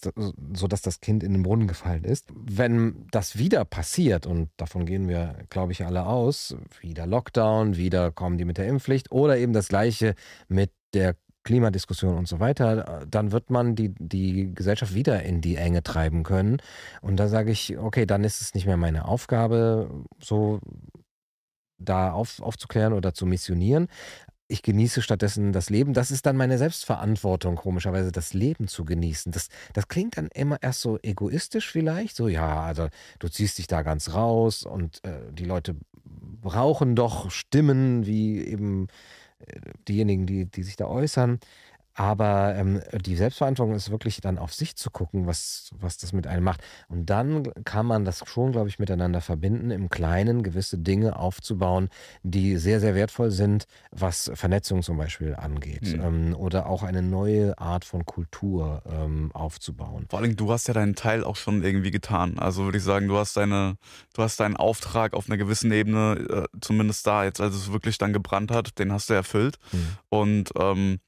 so 0.53 0.67
dass 0.67 0.81
das 0.81 1.01
Kind 1.01 1.23
in 1.23 1.33
den 1.33 1.43
Brunnen 1.43 1.67
gefallen 1.67 2.03
ist. 2.03 2.27
Wenn 2.35 3.07
das 3.11 3.37
wieder 3.37 3.65
passiert, 3.65 4.27
und 4.27 4.49
davon 4.57 4.85
gehen 4.85 5.07
wir, 5.07 5.35
glaube 5.49 5.71
ich, 5.71 5.83
alle 5.85 6.05
aus, 6.05 6.55
wieder 6.81 7.07
Lockdown, 7.07 7.75
wieder 7.75 8.11
kommen 8.11 8.37
die 8.37 8.45
mit 8.45 8.57
der 8.57 8.67
Impfpflicht 8.67 9.11
oder 9.11 9.37
eben 9.37 9.53
das 9.53 9.67
gleiche 9.67 10.13
mit 10.47 10.71
der 10.93 11.15
Klimadiskussion 11.49 12.15
und 12.15 12.27
so 12.27 12.39
weiter, 12.39 13.07
dann 13.09 13.31
wird 13.31 13.49
man 13.49 13.75
die, 13.75 13.89
die 13.97 14.53
Gesellschaft 14.53 14.93
wieder 14.93 15.23
in 15.23 15.41
die 15.41 15.55
Enge 15.55 15.81
treiben 15.81 16.21
können. 16.21 16.61
Und 17.01 17.17
da 17.17 17.27
sage 17.27 17.49
ich, 17.49 17.75
okay, 17.75 18.05
dann 18.05 18.23
ist 18.23 18.39
es 18.39 18.53
nicht 18.53 18.67
mehr 18.67 18.77
meine 18.77 19.05
Aufgabe, 19.05 19.89
so 20.19 20.59
da 21.79 22.11
auf, 22.11 22.39
aufzuklären 22.39 22.93
oder 22.93 23.15
zu 23.15 23.25
missionieren. 23.25 23.87
Ich 24.47 24.61
genieße 24.61 25.01
stattdessen 25.01 25.51
das 25.51 25.71
Leben. 25.71 25.95
Das 25.95 26.11
ist 26.11 26.27
dann 26.27 26.37
meine 26.37 26.59
Selbstverantwortung, 26.59 27.55
komischerweise, 27.55 28.11
das 28.11 28.35
Leben 28.35 28.67
zu 28.67 28.85
genießen. 28.85 29.31
Das, 29.31 29.47
das 29.73 29.87
klingt 29.87 30.17
dann 30.17 30.27
immer 30.27 30.61
erst 30.61 30.81
so 30.81 30.99
egoistisch 31.01 31.71
vielleicht. 31.71 32.15
So, 32.15 32.27
ja, 32.27 32.61
also 32.61 32.89
du 33.17 33.27
ziehst 33.27 33.57
dich 33.57 33.65
da 33.65 33.81
ganz 33.81 34.13
raus 34.13 34.65
und 34.65 35.03
äh, 35.03 35.31
die 35.31 35.45
Leute 35.45 35.77
brauchen 36.03 36.95
doch 36.95 37.31
Stimmen 37.31 38.05
wie 38.05 38.39
eben 38.45 38.87
diejenigen, 39.87 40.25
die, 40.25 40.45
die 40.45 40.63
sich 40.63 40.75
da 40.75 40.85
äußern. 40.87 41.39
Aber 41.93 42.55
ähm, 42.55 42.81
die 43.05 43.15
Selbstverantwortung 43.15 43.75
ist 43.75 43.91
wirklich 43.91 44.21
dann 44.21 44.37
auf 44.37 44.53
sich 44.53 44.75
zu 44.75 44.89
gucken, 44.89 45.27
was, 45.27 45.71
was 45.79 45.97
das 45.97 46.13
mit 46.13 46.27
einem 46.27 46.43
macht. 46.43 46.61
Und 46.87 47.09
dann 47.09 47.51
kann 47.65 47.85
man 47.85 48.05
das 48.05 48.23
schon, 48.25 48.51
glaube 48.51 48.69
ich, 48.69 48.79
miteinander 48.79 49.21
verbinden, 49.21 49.71
im 49.71 49.89
Kleinen 49.89 50.43
gewisse 50.43 50.77
Dinge 50.77 51.17
aufzubauen, 51.17 51.89
die 52.23 52.57
sehr, 52.57 52.79
sehr 52.79 52.95
wertvoll 52.95 53.31
sind, 53.31 53.65
was 53.91 54.31
Vernetzung 54.33 54.81
zum 54.81 54.97
Beispiel 54.97 55.35
angeht. 55.35 55.97
Mhm. 55.97 56.01
Ähm, 56.01 56.35
oder 56.35 56.67
auch 56.67 56.83
eine 56.83 57.01
neue 57.01 57.57
Art 57.57 57.85
von 57.85 58.05
Kultur 58.05 58.81
ähm, 58.85 59.31
aufzubauen. 59.33 60.05
Vor 60.09 60.19
allem, 60.19 60.35
du 60.35 60.51
hast 60.51 60.67
ja 60.67 60.73
deinen 60.73 60.95
Teil 60.95 61.23
auch 61.23 61.35
schon 61.35 61.63
irgendwie 61.63 61.91
getan. 61.91 62.39
Also 62.39 62.63
würde 62.63 62.77
ich 62.77 62.83
sagen, 62.83 63.07
du 63.07 63.17
hast 63.17 63.35
deine, 63.35 63.75
du 64.13 64.23
hast 64.23 64.39
deinen 64.39 64.57
Auftrag 64.57 65.13
auf 65.13 65.27
einer 65.27 65.37
gewissen 65.37 65.71
Ebene, 65.71 66.15
äh, 66.29 66.57
zumindest 66.61 67.05
da 67.05 67.23
jetzt, 67.23 67.41
als 67.41 67.55
es 67.55 67.71
wirklich 67.71 67.97
dann 67.97 68.13
gebrannt 68.13 68.51
hat, 68.51 68.79
den 68.79 68.91
hast 68.93 69.09
du 69.09 69.13
erfüllt. 69.13 69.57
Mhm. 69.71 69.87
Und 70.09 70.49
ähm, 70.57 70.99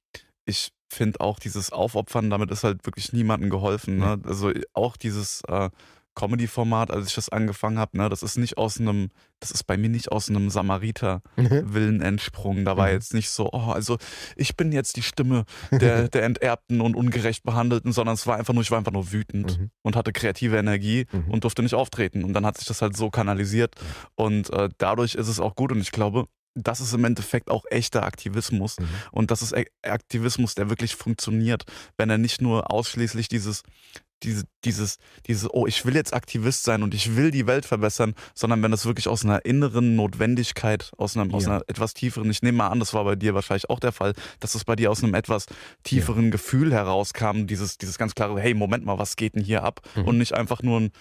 ich 0.52 0.70
finde 0.90 1.22
auch 1.22 1.40
dieses 1.40 1.72
Aufopfern, 1.72 2.30
damit 2.30 2.52
ist 2.52 2.64
halt 2.64 2.86
wirklich 2.86 3.14
niemandem 3.14 3.50
geholfen. 3.50 3.98
Ne? 3.98 4.20
Also 4.26 4.52
auch 4.74 4.98
dieses 4.98 5.42
äh, 5.48 5.70
Comedy-Format, 6.16 6.92
als 6.92 7.08
ich 7.08 7.16
das 7.16 7.30
angefangen 7.30 7.80
habe, 7.80 7.98
ne, 7.98 8.10
das 8.10 8.22
ist 8.22 8.38
nicht 8.38 8.58
aus 8.58 8.80
einem, 8.80 9.12
das 9.40 9.52
ist 9.52 9.64
bei 9.64 9.78
mir 9.78 9.90
nicht 9.90 10.12
aus 10.12 10.30
einem 10.30 10.50
Samariter-Willen 10.50 12.02
entsprungen. 12.02 12.66
Da 12.66 12.76
war 12.76 12.88
mhm. 12.88 12.94
jetzt 12.94 13.14
nicht 13.14 13.30
so, 13.30 13.50
oh, 13.52 13.72
also 13.72 13.98
ich 14.36 14.58
bin 14.58 14.72
jetzt 14.72 14.98
die 14.98 15.04
Stimme 15.04 15.46
der, 15.72 16.08
der 16.10 16.24
Enterbten 16.24 16.82
und 16.82 16.96
ungerecht 16.96 17.44
Behandelten, 17.44 17.94
sondern 17.94 18.16
es 18.16 18.28
war 18.28 18.38
einfach 18.38 18.54
nur, 18.54 18.62
ich 18.62 18.72
war 18.72 18.78
einfach 18.78 18.92
nur 18.92 19.12
wütend 19.12 19.58
mhm. 19.58 19.72
und 19.84 19.96
hatte 19.96 20.12
kreative 20.12 20.58
Energie 20.58 21.06
mhm. 21.12 21.32
und 21.32 21.44
durfte 21.46 21.64
nicht 21.64 21.76
auftreten. 21.76 22.24
Und 22.24 22.34
dann 22.34 22.46
hat 22.46 22.58
sich 22.58 22.68
das 22.68 22.82
halt 22.82 22.98
so 22.98 23.10
kanalisiert. 23.10 23.76
Und 24.16 24.50
äh, 24.52 24.70
dadurch 24.78 25.16
ist 25.16 25.30
es 25.30 25.40
auch 25.40 25.56
gut. 25.56 25.72
Und 25.72 25.80
ich 25.80 25.92
glaube, 25.92 26.26
das 26.54 26.82
ist 26.82 26.94
im 26.94 27.06
Endeffekt 27.06 27.50
auch 27.50 27.66
echter 27.70 28.04
Aktivismus. 28.04 28.80
Mhm. 28.80 28.88
Und 29.12 29.32
das 29.32 29.42
ist 29.42 29.56
Aktivismus, 29.84 30.56
der 30.56 30.70
wirklich 30.70 30.96
funktioniert, 30.96 31.66
wenn 31.98 32.10
er 32.10 32.18
nicht 32.18 32.42
nur 32.42 32.72
ausschließlich 32.72 33.28
dieses, 33.28 33.64
diese, 34.24 34.44
dieses, 34.66 34.98
dieses, 35.28 35.52
oh, 35.52 35.66
ich 35.66 35.86
will 35.86 35.96
jetzt 35.96 36.14
Aktivist 36.14 36.64
sein 36.64 36.84
und 36.84 36.94
ich 36.94 37.16
will 37.16 37.32
die 37.32 37.48
Welt 37.48 37.66
verbessern, 37.66 38.14
sondern 38.36 38.62
wenn 38.62 38.72
das 38.72 38.86
wirklich 38.86 39.08
aus 39.08 39.24
einer 39.24 39.46
inneren 39.46 39.96
Notwendigkeit, 39.96 40.92
aus, 40.98 41.18
einem, 41.18 41.32
ja. 41.32 41.38
aus 41.38 41.48
einer 41.48 41.62
etwas 41.68 41.94
tieferen, 41.94 42.30
ich 42.30 42.42
nehme 42.42 42.60
mal 42.60 42.68
an, 42.68 42.80
das 42.80 42.94
war 42.94 43.04
bei 43.04 43.16
dir 43.16 43.34
wahrscheinlich 43.34 43.70
auch 43.70 43.80
der 43.80 43.92
Fall, 43.92 44.14
dass 44.40 44.56
es 44.56 44.64
bei 44.64 44.76
dir 44.76 44.92
aus 44.92 45.04
einem 45.04 45.16
etwas 45.16 45.48
tieferen 45.84 46.26
ja. 46.26 46.32
Gefühl 46.32 46.72
herauskam, 46.72 47.48
dieses, 47.48 47.78
dieses 47.78 47.98
ganz 47.98 48.14
klare, 48.14 48.40
hey, 48.40 48.54
Moment 48.54 48.86
mal, 48.86 49.00
was 49.00 49.16
geht 49.16 49.36
denn 49.36 49.44
hier 49.44 49.64
ab? 49.64 49.82
Mhm. 49.96 50.08
Und 50.08 50.18
nicht 50.18 50.34
einfach 50.34 50.62
nur 50.62 50.82
ein, 50.82 50.92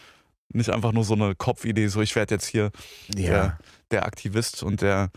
nicht 0.52 0.70
einfach 0.70 0.92
nur 0.92 1.04
so 1.04 1.14
eine 1.14 1.34
Kopfidee, 1.34 1.88
so 1.88 2.00
ich 2.00 2.16
werde 2.16 2.34
jetzt 2.34 2.46
hier 2.46 2.70
ja. 3.14 3.30
der, 3.30 3.58
der 3.90 4.06
Aktivist 4.06 4.62
und 4.62 4.82
der 4.82 5.10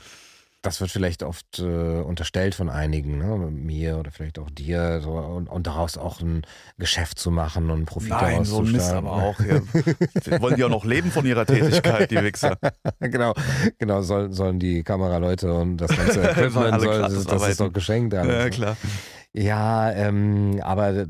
das 0.64 0.80
wird 0.80 0.92
vielleicht 0.92 1.24
oft 1.24 1.60
äh, 1.60 1.64
unterstellt 1.64 2.56
von 2.56 2.70
einigen, 2.70 3.18
ne? 3.18 3.52
mir 3.52 3.98
oder 3.98 4.12
vielleicht 4.12 4.40
auch 4.40 4.50
dir, 4.50 5.02
so, 5.02 5.12
und, 5.12 5.48
und, 5.48 5.68
daraus 5.68 5.98
auch 5.98 6.22
ein 6.22 6.44
Geschäft 6.78 7.20
zu 7.20 7.32
machen 7.32 7.70
und 7.70 7.84
Profit 7.86 8.12
Nein, 8.12 8.32
daraus 8.32 8.48
so 8.48 8.64
zu 8.64 8.72
Mist 8.72 8.94
aber 8.94 9.12
auch. 9.12 9.38
Ja. 9.42 10.42
Wollen 10.42 10.56
die 10.56 10.64
auch 10.64 10.70
noch 10.70 10.86
leben 10.86 11.12
von 11.12 11.26
ihrer 11.26 11.46
Tätigkeit, 11.46 12.10
die 12.10 12.22
Wichser? 12.22 12.58
genau, 13.02 13.34
genau, 13.78 14.04
soll, 14.04 14.32
sollen 14.32 14.58
die 14.58 14.84
Kameraleute 14.84 15.54
und 15.54 15.76
das 15.78 15.96
ganze 15.98 16.22
Equipment, 16.32 16.82
soll, 16.82 17.02
das, 17.02 17.26
das 17.26 17.48
ist 17.50 17.60
doch 17.60 17.74
geschenkt. 17.74 18.14
Alles. 18.14 18.34
Ja, 18.34 18.50
klar. 18.50 18.78
Ja, 19.36 19.92
ähm, 19.92 20.60
aber 20.62 21.08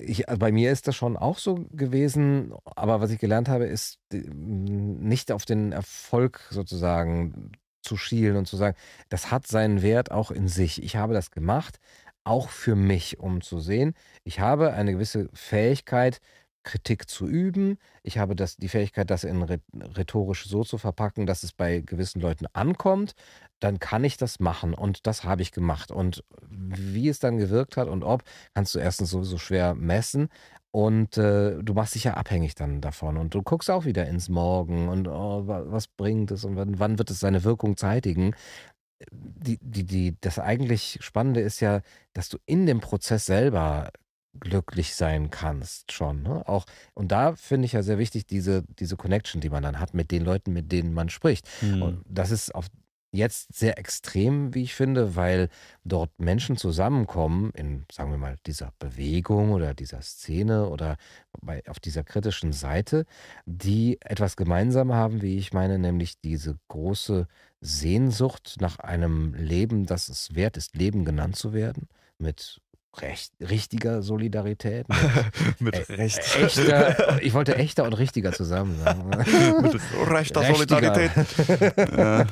ich, 0.00 0.28
also 0.28 0.38
bei 0.40 0.50
mir 0.50 0.72
ist 0.72 0.88
das 0.88 0.96
schon 0.96 1.16
auch 1.16 1.38
so 1.38 1.66
gewesen. 1.70 2.52
Aber 2.64 3.00
was 3.00 3.10
ich 3.12 3.20
gelernt 3.20 3.48
habe, 3.48 3.66
ist 3.66 4.00
nicht 4.12 5.30
auf 5.30 5.44
den 5.44 5.70
Erfolg 5.70 6.40
sozusagen 6.50 7.52
zu 7.82 7.96
schielen 7.96 8.36
und 8.36 8.46
zu 8.48 8.56
sagen, 8.56 8.76
das 9.08 9.30
hat 9.30 9.46
seinen 9.46 9.82
Wert 9.82 10.10
auch 10.10 10.32
in 10.32 10.48
sich. 10.48 10.82
Ich 10.82 10.96
habe 10.96 11.14
das 11.14 11.30
gemacht, 11.30 11.78
auch 12.24 12.48
für 12.48 12.74
mich, 12.74 13.20
um 13.20 13.40
zu 13.40 13.60
sehen, 13.60 13.94
ich 14.24 14.40
habe 14.40 14.72
eine 14.72 14.92
gewisse 14.92 15.28
Fähigkeit, 15.34 16.20
Kritik 16.64 17.08
zu 17.08 17.26
üben. 17.28 17.78
Ich 18.02 18.18
habe 18.18 18.34
das, 18.34 18.56
die 18.56 18.68
Fähigkeit, 18.68 19.10
das 19.10 19.24
in 19.24 19.42
rhetorisch 19.42 20.46
so 20.46 20.64
zu 20.64 20.78
verpacken, 20.78 21.26
dass 21.26 21.42
es 21.42 21.52
bei 21.52 21.80
gewissen 21.80 22.20
Leuten 22.20 22.46
ankommt. 22.52 23.14
Dann 23.60 23.78
kann 23.78 24.02
ich 24.02 24.16
das 24.16 24.40
machen 24.40 24.74
und 24.74 25.06
das 25.06 25.24
habe 25.24 25.42
ich 25.42 25.52
gemacht. 25.52 25.90
Und 25.90 26.24
wie 26.48 27.08
es 27.08 27.20
dann 27.20 27.38
gewirkt 27.38 27.76
hat 27.76 27.88
und 27.88 28.02
ob, 28.02 28.24
kannst 28.54 28.74
du 28.74 28.78
erstens 28.78 29.10
sowieso 29.10 29.38
schwer 29.38 29.74
messen. 29.74 30.28
Und 30.70 31.18
äh, 31.18 31.62
du 31.62 31.72
machst 31.72 31.94
dich 31.94 32.02
ja 32.04 32.14
abhängig 32.14 32.56
dann 32.56 32.80
davon. 32.80 33.16
Und 33.16 33.32
du 33.34 33.42
guckst 33.42 33.70
auch 33.70 33.84
wieder 33.84 34.08
ins 34.08 34.28
Morgen 34.28 34.88
und 34.88 35.06
oh, 35.06 35.44
was 35.46 35.86
bringt 35.86 36.32
es 36.32 36.44
und 36.44 36.56
wann, 36.56 36.98
wird 36.98 37.10
es 37.10 37.20
seine 37.20 37.44
Wirkung 37.44 37.76
zeitigen. 37.76 38.34
Die, 39.12 39.58
die, 39.60 39.84
die, 39.84 40.16
das 40.20 40.40
eigentlich 40.40 40.98
Spannende 41.00 41.40
ist 41.40 41.60
ja, 41.60 41.82
dass 42.12 42.28
du 42.28 42.38
in 42.46 42.66
dem 42.66 42.80
Prozess 42.80 43.26
selber 43.26 43.90
glücklich 44.40 44.94
sein 44.94 45.30
kannst 45.30 45.92
schon. 45.92 46.22
Ne? 46.22 46.46
Auch, 46.46 46.66
und 46.94 47.12
da 47.12 47.34
finde 47.36 47.66
ich 47.66 47.72
ja 47.72 47.82
sehr 47.82 47.98
wichtig, 47.98 48.26
diese, 48.26 48.64
diese 48.78 48.96
Connection, 48.96 49.40
die 49.40 49.50
man 49.50 49.62
dann 49.62 49.80
hat 49.80 49.94
mit 49.94 50.10
den 50.10 50.24
Leuten, 50.24 50.52
mit 50.52 50.72
denen 50.72 50.92
man 50.92 51.08
spricht. 51.08 51.48
Mhm. 51.62 51.82
Und 51.82 52.04
das 52.08 52.30
ist 52.30 52.54
auf 52.54 52.66
jetzt 53.14 53.54
sehr 53.54 53.78
extrem, 53.78 54.54
wie 54.54 54.64
ich 54.64 54.74
finde, 54.74 55.16
weil 55.16 55.48
dort 55.84 56.10
Menschen 56.18 56.56
zusammenkommen 56.56 57.52
in, 57.54 57.86
sagen 57.90 58.10
wir 58.10 58.18
mal, 58.18 58.36
dieser 58.46 58.72
Bewegung 58.78 59.52
oder 59.52 59.72
dieser 59.72 60.02
Szene 60.02 60.68
oder 60.68 60.96
bei, 61.40 61.62
auf 61.68 61.78
dieser 61.78 62.02
kritischen 62.02 62.52
Seite, 62.52 63.06
die 63.46 63.98
etwas 64.00 64.36
gemeinsam 64.36 64.92
haben, 64.92 65.22
wie 65.22 65.38
ich 65.38 65.52
meine, 65.52 65.78
nämlich 65.78 66.20
diese 66.20 66.58
große 66.68 67.28
Sehnsucht 67.60 68.56
nach 68.60 68.78
einem 68.80 69.34
Leben, 69.34 69.86
das 69.86 70.08
es 70.08 70.34
wert 70.34 70.56
ist, 70.56 70.76
Leben 70.76 71.04
genannt 71.04 71.36
zu 71.36 71.52
werden, 71.52 71.88
mit 72.18 72.60
recht, 73.02 73.32
richtiger 73.40 74.02
Solidarität. 74.02 74.86
Mit, 75.58 75.76
mit 75.88 75.88
recht. 75.90 76.18
Echter, 76.36 77.18
ich 77.22 77.34
wollte 77.34 77.56
echter 77.56 77.84
und 77.84 77.94
richtiger 77.94 78.32
zusammen 78.32 78.78
sagen. 78.84 79.08
mit 79.62 79.80
rechter. 80.10 80.42
Solidarität. 80.44 81.10
ja. 81.96 82.26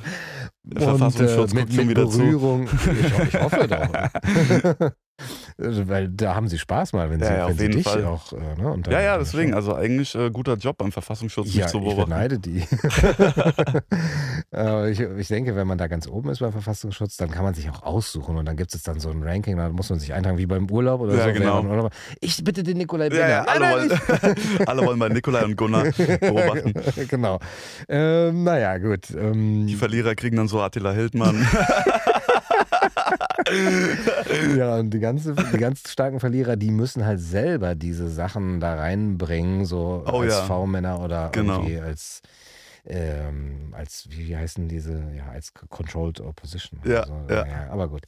Der 0.64 0.94
und 0.94 1.20
äh, 1.20 1.54
mit, 1.54 1.72
mit 1.72 1.94
Berührung. 1.94 2.66
Ich, 2.66 3.34
ich, 3.34 3.40
hoffe 3.40 3.66
doch. 3.66 4.90
Also, 5.58 5.88
weil 5.88 6.08
da 6.08 6.34
haben 6.34 6.48
sie 6.48 6.58
Spaß 6.58 6.92
mal, 6.94 7.10
wenn 7.10 7.20
sie, 7.20 7.26
ja, 7.26 7.48
wenn 7.48 7.56
sie 7.56 7.68
dich 7.68 7.84
Fall. 7.84 8.04
auch. 8.04 8.32
Äh, 8.32 8.60
ne, 8.60 8.82
ja, 8.90 9.00
ja, 9.00 9.18
deswegen. 9.18 9.54
Also 9.54 9.74
eigentlich 9.74 10.14
äh, 10.14 10.30
guter 10.30 10.54
Job 10.54 10.78
beim 10.78 10.92
Verfassungsschutz, 10.92 11.54
ja, 11.54 11.66
zu 11.66 11.80
beobachten. 11.80 12.00
Ich 12.00 12.06
beneide 12.06 12.38
die. 12.38 12.58
ich, 14.90 15.00
ich, 15.00 15.28
denke, 15.28 15.54
wenn 15.54 15.66
man 15.66 15.78
da 15.78 15.86
ganz 15.86 16.08
oben 16.08 16.30
ist 16.30 16.40
beim 16.40 16.52
Verfassungsschutz, 16.52 17.16
dann 17.16 17.30
kann 17.30 17.44
man 17.44 17.54
sich 17.54 17.70
auch 17.70 17.82
aussuchen 17.82 18.36
und 18.36 18.46
dann 18.46 18.56
gibt 18.56 18.74
es 18.74 18.82
dann 18.82 18.98
so 18.98 19.10
ein 19.10 19.22
Ranking, 19.22 19.56
da 19.56 19.68
muss 19.68 19.90
man 19.90 19.98
sich 19.98 20.12
eintragen 20.12 20.38
wie 20.38 20.46
beim 20.46 20.70
Urlaub 20.70 21.02
oder 21.02 21.14
ja, 21.14 21.26
so. 21.26 21.32
Genau. 21.32 21.60
Oder, 21.60 21.90
ich 22.20 22.42
bitte 22.42 22.62
den 22.62 22.78
Nikolai 22.78 23.10
Binder. 23.10 23.28
Ja, 23.28 23.44
alle, 23.44 23.70
wollen, 23.70 23.92
alle 24.66 24.86
wollen 24.86 24.98
bei 24.98 25.08
Nikolai 25.10 25.44
und 25.44 25.56
Gunnar 25.56 25.84
beobachten. 25.84 26.72
genau. 27.08 27.38
Ähm, 27.88 28.44
naja, 28.44 28.78
gut. 28.78 29.10
Ähm, 29.10 29.66
die 29.66 29.76
Verlierer 29.76 30.14
kriegen 30.14 30.36
dann 30.36 30.48
so 30.48 30.60
Attila 30.60 30.92
Hildmann. 30.92 31.46
ja, 34.57 34.76
und 34.76 34.90
die, 34.90 35.01
ganze, 35.01 35.34
die 35.34 35.59
ganz 35.59 35.90
starken 35.90 36.20
Verlierer, 36.20 36.57
die 36.57 36.70
müssen 36.70 37.05
halt 37.05 37.20
selber 37.20 37.74
diese 37.74 38.09
Sachen 38.09 38.61
da 38.61 38.74
reinbringen, 38.74 39.64
so 39.64 40.05
oh, 40.07 40.20
als 40.20 40.34
ja. 40.34 40.43
V-Männer 40.43 41.01
oder 41.01 41.30
genau. 41.30 41.61
irgendwie 41.61 41.80
als, 41.80 42.22
ähm, 42.86 43.72
als, 43.72 44.07
wie 44.11 44.36
heißen 44.36 44.68
diese, 44.68 45.03
ja, 45.16 45.28
als 45.32 45.53
Controlled 45.55 46.20
Opposition. 46.20 46.80
Ja, 46.84 47.07
so. 47.07 47.14
ja. 47.28 47.47
ja. 47.47 47.70
Aber 47.70 47.88
gut. 47.88 48.03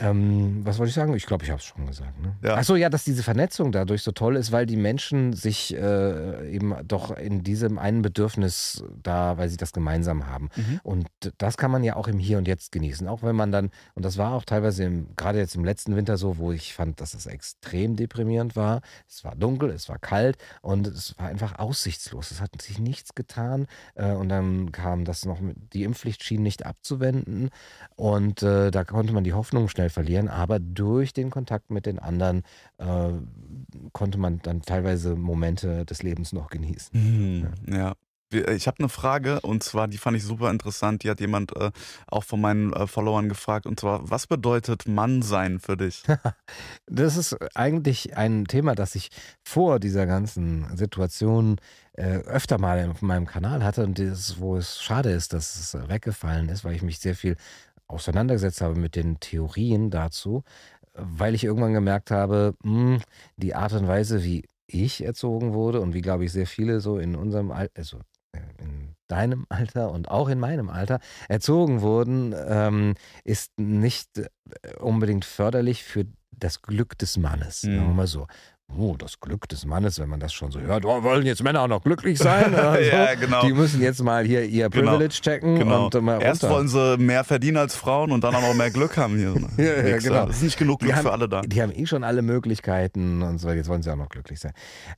Ähm, 0.00 0.60
was 0.64 0.78
wollte 0.78 0.90
ich 0.90 0.94
sagen? 0.94 1.12
Ich 1.14 1.26
glaube, 1.26 1.44
ich 1.44 1.50
habe 1.50 1.58
es 1.58 1.64
schon 1.64 1.84
gesagt. 1.86 2.20
Ne? 2.22 2.36
Ja. 2.42 2.54
Achso, 2.54 2.76
ja, 2.76 2.88
dass 2.88 3.02
diese 3.02 3.24
Vernetzung 3.24 3.72
dadurch 3.72 4.02
so 4.02 4.12
toll 4.12 4.36
ist, 4.36 4.52
weil 4.52 4.64
die 4.64 4.76
Menschen 4.76 5.32
sich 5.32 5.74
äh, 5.74 6.50
eben 6.50 6.72
doch 6.86 7.16
in 7.16 7.42
diesem 7.42 7.78
einen 7.78 8.02
Bedürfnis 8.02 8.84
da, 9.02 9.38
weil 9.38 9.48
sie 9.48 9.56
das 9.56 9.72
gemeinsam 9.72 10.28
haben. 10.28 10.50
Mhm. 10.54 10.80
Und 10.84 11.08
das 11.38 11.56
kann 11.56 11.72
man 11.72 11.82
ja 11.82 11.96
auch 11.96 12.06
im 12.06 12.20
Hier 12.20 12.38
und 12.38 12.46
Jetzt 12.46 12.70
genießen. 12.70 13.08
Auch 13.08 13.24
wenn 13.24 13.34
man 13.34 13.50
dann, 13.50 13.70
und 13.94 14.04
das 14.04 14.18
war 14.18 14.34
auch 14.34 14.44
teilweise 14.44 14.84
im, 14.84 15.16
gerade 15.16 15.38
jetzt 15.38 15.56
im 15.56 15.64
letzten 15.64 15.96
Winter 15.96 16.16
so, 16.16 16.38
wo 16.38 16.52
ich 16.52 16.74
fand, 16.74 17.00
dass 17.00 17.14
es 17.14 17.26
extrem 17.26 17.96
deprimierend 17.96 18.54
war. 18.54 18.82
Es 19.08 19.24
war 19.24 19.34
dunkel, 19.34 19.70
es 19.70 19.88
war 19.88 19.98
kalt 19.98 20.38
und 20.62 20.86
es 20.86 21.18
war 21.18 21.26
einfach 21.26 21.58
aussichtslos. 21.58 22.30
Es 22.30 22.40
hat 22.40 22.62
sich 22.62 22.78
nichts 22.78 23.16
getan. 23.16 23.66
Äh, 23.96 24.12
und 24.12 24.28
dann 24.28 24.70
kam 24.70 25.04
das 25.04 25.24
noch, 25.24 25.40
mit, 25.40 25.56
die 25.72 25.82
Impfpflicht 25.82 26.22
schien 26.22 26.44
nicht 26.44 26.64
abzuwenden. 26.66 27.50
Und 27.96 28.44
äh, 28.44 28.70
da 28.70 28.84
konnte 28.84 29.12
man 29.12 29.24
die 29.24 29.32
Hoffnung 29.32 29.68
schnell 29.68 29.87
schnell 29.88 30.04
verlieren, 30.04 30.28
aber 30.28 30.58
durch 30.58 31.12
den 31.12 31.30
Kontakt 31.30 31.70
mit 31.70 31.86
den 31.86 31.98
anderen 31.98 32.42
äh, 32.78 33.10
konnte 33.92 34.18
man 34.18 34.40
dann 34.42 34.62
teilweise 34.62 35.16
Momente 35.16 35.84
des 35.84 36.02
Lebens 36.02 36.32
noch 36.32 36.48
genießen. 36.48 36.90
Mhm, 36.92 37.48
ja. 37.66 37.78
ja. 37.78 37.94
Ich 38.30 38.66
habe 38.66 38.80
eine 38.80 38.90
Frage 38.90 39.40
und 39.40 39.62
zwar, 39.62 39.88
die 39.88 39.96
fand 39.96 40.14
ich 40.14 40.22
super 40.22 40.50
interessant. 40.50 41.02
Die 41.02 41.08
hat 41.08 41.18
jemand 41.18 41.56
äh, 41.56 41.70
auch 42.06 42.24
von 42.24 42.38
meinen 42.42 42.74
äh, 42.74 42.86
Followern 42.86 43.30
gefragt 43.30 43.64
und 43.64 43.80
zwar, 43.80 44.10
was 44.10 44.26
bedeutet 44.26 44.86
Mann 44.86 45.22
sein 45.22 45.60
für 45.60 45.78
dich? 45.78 46.02
das 46.86 47.16
ist 47.16 47.38
eigentlich 47.56 48.18
ein 48.18 48.44
Thema, 48.44 48.74
das 48.74 48.96
ich 48.96 49.08
vor 49.42 49.80
dieser 49.80 50.04
ganzen 50.04 50.76
Situation 50.76 51.56
äh, 51.94 52.18
öfter 52.18 52.58
mal 52.58 52.90
auf 52.90 53.00
meinem 53.00 53.24
Kanal 53.24 53.64
hatte 53.64 53.82
und 53.82 53.98
das, 53.98 54.38
wo 54.38 54.58
es 54.58 54.82
schade 54.82 55.10
ist, 55.10 55.32
dass 55.32 55.56
es 55.56 55.88
weggefallen 55.88 56.50
ist, 56.50 56.64
weil 56.64 56.74
ich 56.74 56.82
mich 56.82 56.98
sehr 56.98 57.14
viel 57.14 57.36
auseinandergesetzt 57.88 58.60
habe 58.60 58.78
mit 58.78 58.96
den 58.96 59.18
Theorien 59.20 59.90
dazu, 59.90 60.44
weil 60.94 61.34
ich 61.34 61.44
irgendwann 61.44 61.72
gemerkt 61.72 62.10
habe, 62.10 62.54
mh, 62.62 62.72
hm, 62.72 63.02
die 63.36 63.54
Art 63.54 63.72
und 63.72 63.88
Weise, 63.88 64.22
wie 64.24 64.44
ich 64.66 65.04
erzogen 65.04 65.54
wurde 65.54 65.80
und 65.80 65.94
wie, 65.94 66.02
glaube 66.02 66.24
ich, 66.24 66.32
sehr 66.32 66.46
viele 66.46 66.80
so 66.80 66.98
in 66.98 67.16
unserem 67.16 67.50
Alter, 67.50 67.72
also 67.76 67.98
äh, 68.32 68.40
in 68.58 68.94
deinem 69.08 69.46
Alter 69.48 69.90
und 69.90 70.10
auch 70.10 70.28
in 70.28 70.38
meinem 70.38 70.68
Alter 70.68 71.00
erzogen 71.28 71.80
wurden, 71.80 72.34
ähm, 72.46 72.94
ist 73.24 73.58
nicht 73.58 74.18
äh, 74.18 74.28
unbedingt 74.78 75.24
förderlich 75.24 75.82
für 75.82 76.06
das 76.30 76.62
Glück 76.62 76.98
des 76.98 77.16
Mannes. 77.16 77.62
Mhm. 77.62 77.74
Sagen 77.74 77.88
wir 77.88 77.94
mal 77.94 78.06
so. 78.06 78.26
Oh, 78.76 78.96
das 78.98 79.18
Glück 79.18 79.48
des 79.48 79.64
Mannes, 79.64 79.98
wenn 79.98 80.08
man 80.08 80.20
das 80.20 80.32
schon 80.32 80.50
so 80.50 80.60
hört. 80.60 80.84
Oh, 80.84 81.02
wollen 81.02 81.24
jetzt 81.24 81.42
Männer 81.42 81.62
auch 81.62 81.68
noch 81.68 81.82
glücklich 81.82 82.18
sein? 82.18 82.54
Also, 82.68 82.90
ja, 82.90 83.14
genau. 83.14 83.42
Die 83.42 83.52
müssen 83.52 83.80
jetzt 83.80 84.02
mal 84.02 84.24
hier 84.24 84.44
ihr 84.44 84.68
genau. 84.68 84.92
Privilege 84.92 85.14
checken. 85.20 85.58
Genau. 85.58 85.86
Und 85.86 86.02
mal 86.02 86.20
Erst 86.20 86.48
wollen 86.48 86.68
sie 86.68 86.96
mehr 86.98 87.24
verdienen 87.24 87.56
als 87.56 87.74
Frauen 87.74 88.12
und 88.12 88.22
dann 88.24 88.34
auch 88.34 88.42
noch 88.42 88.54
mehr 88.54 88.70
Glück 88.70 88.96
haben 88.96 89.16
hier. 89.16 89.34
ja, 89.56 89.88
ja, 89.88 89.98
genau. 89.98 90.26
Das 90.26 90.36
ist 90.36 90.42
nicht 90.42 90.58
genug 90.58 90.80
Glück 90.80 90.94
haben, 90.94 91.02
für 91.02 91.12
alle 91.12 91.28
da. 91.28 91.40
Die 91.42 91.62
haben 91.62 91.72
eh 91.72 91.86
schon 91.86 92.04
alle 92.04 92.22
Möglichkeiten 92.22 93.22
und 93.22 93.38
so. 93.38 93.50
Jetzt 93.50 93.68
wollen 93.68 93.82
sie 93.82 93.90
auch 93.90 93.96
noch 93.96 94.08
glücklich 94.08 94.40
sein. 94.40 94.52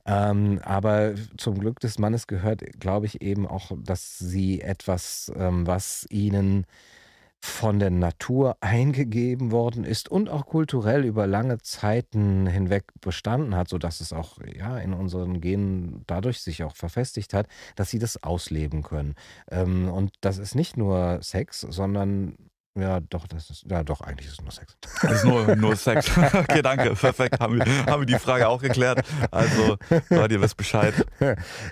Ähm, 0.05 0.59
aber 0.63 1.13
zum 1.37 1.59
Glück 1.59 1.79
des 1.79 1.99
Mannes 1.99 2.27
gehört, 2.27 2.61
glaube 2.79 3.05
ich, 3.05 3.21
eben 3.21 3.47
auch, 3.47 3.71
dass 3.77 4.17
sie 4.17 4.61
etwas, 4.61 5.31
ähm, 5.35 5.65
was 5.65 6.05
ihnen 6.09 6.65
von 7.43 7.79
der 7.79 7.89
Natur 7.89 8.57
eingegeben 8.61 9.51
worden 9.51 9.83
ist 9.83 10.09
und 10.09 10.29
auch 10.29 10.45
kulturell 10.45 11.03
über 11.03 11.25
lange 11.25 11.57
Zeiten 11.59 12.45
hinweg 12.45 12.85
bestanden 13.01 13.55
hat, 13.55 13.67
sodass 13.67 13.99
es 13.99 14.13
auch 14.13 14.37
ja, 14.55 14.77
in 14.77 14.93
unseren 14.93 15.41
Genen 15.41 16.03
dadurch 16.05 16.41
sich 16.41 16.63
auch 16.63 16.75
verfestigt 16.75 17.33
hat, 17.33 17.47
dass 17.75 17.89
sie 17.89 17.99
das 17.99 18.21
ausleben 18.21 18.83
können. 18.83 19.15
Ähm, 19.49 19.89
und 19.89 20.13
das 20.21 20.37
ist 20.37 20.53
nicht 20.53 20.77
nur 20.77 21.19
Sex, 21.21 21.61
sondern 21.61 22.35
ja, 22.79 23.01
doch, 23.01 23.27
das 23.27 23.49
ist, 23.49 23.65
ja, 23.69 23.83
doch, 23.83 23.99
eigentlich 23.99 24.27
ist 24.27 24.39
es 24.39 24.41
nur 24.41 24.51
Sex. 24.51 24.77
Das 25.01 25.11
ist 25.11 25.25
nur, 25.25 25.55
nur 25.55 25.75
Sex. 25.75 26.09
Okay, 26.33 26.61
danke, 26.61 26.93
perfekt. 26.95 27.39
Haben 27.39 27.55
wir, 27.55 27.85
haben 27.85 28.01
wir 28.01 28.05
die 28.05 28.19
Frage 28.19 28.47
auch 28.47 28.61
geklärt. 28.61 29.01
Also, 29.29 29.77
Leute, 30.09 30.35
ihr 30.35 30.41
wisst 30.41 30.55
Bescheid. 30.55 30.93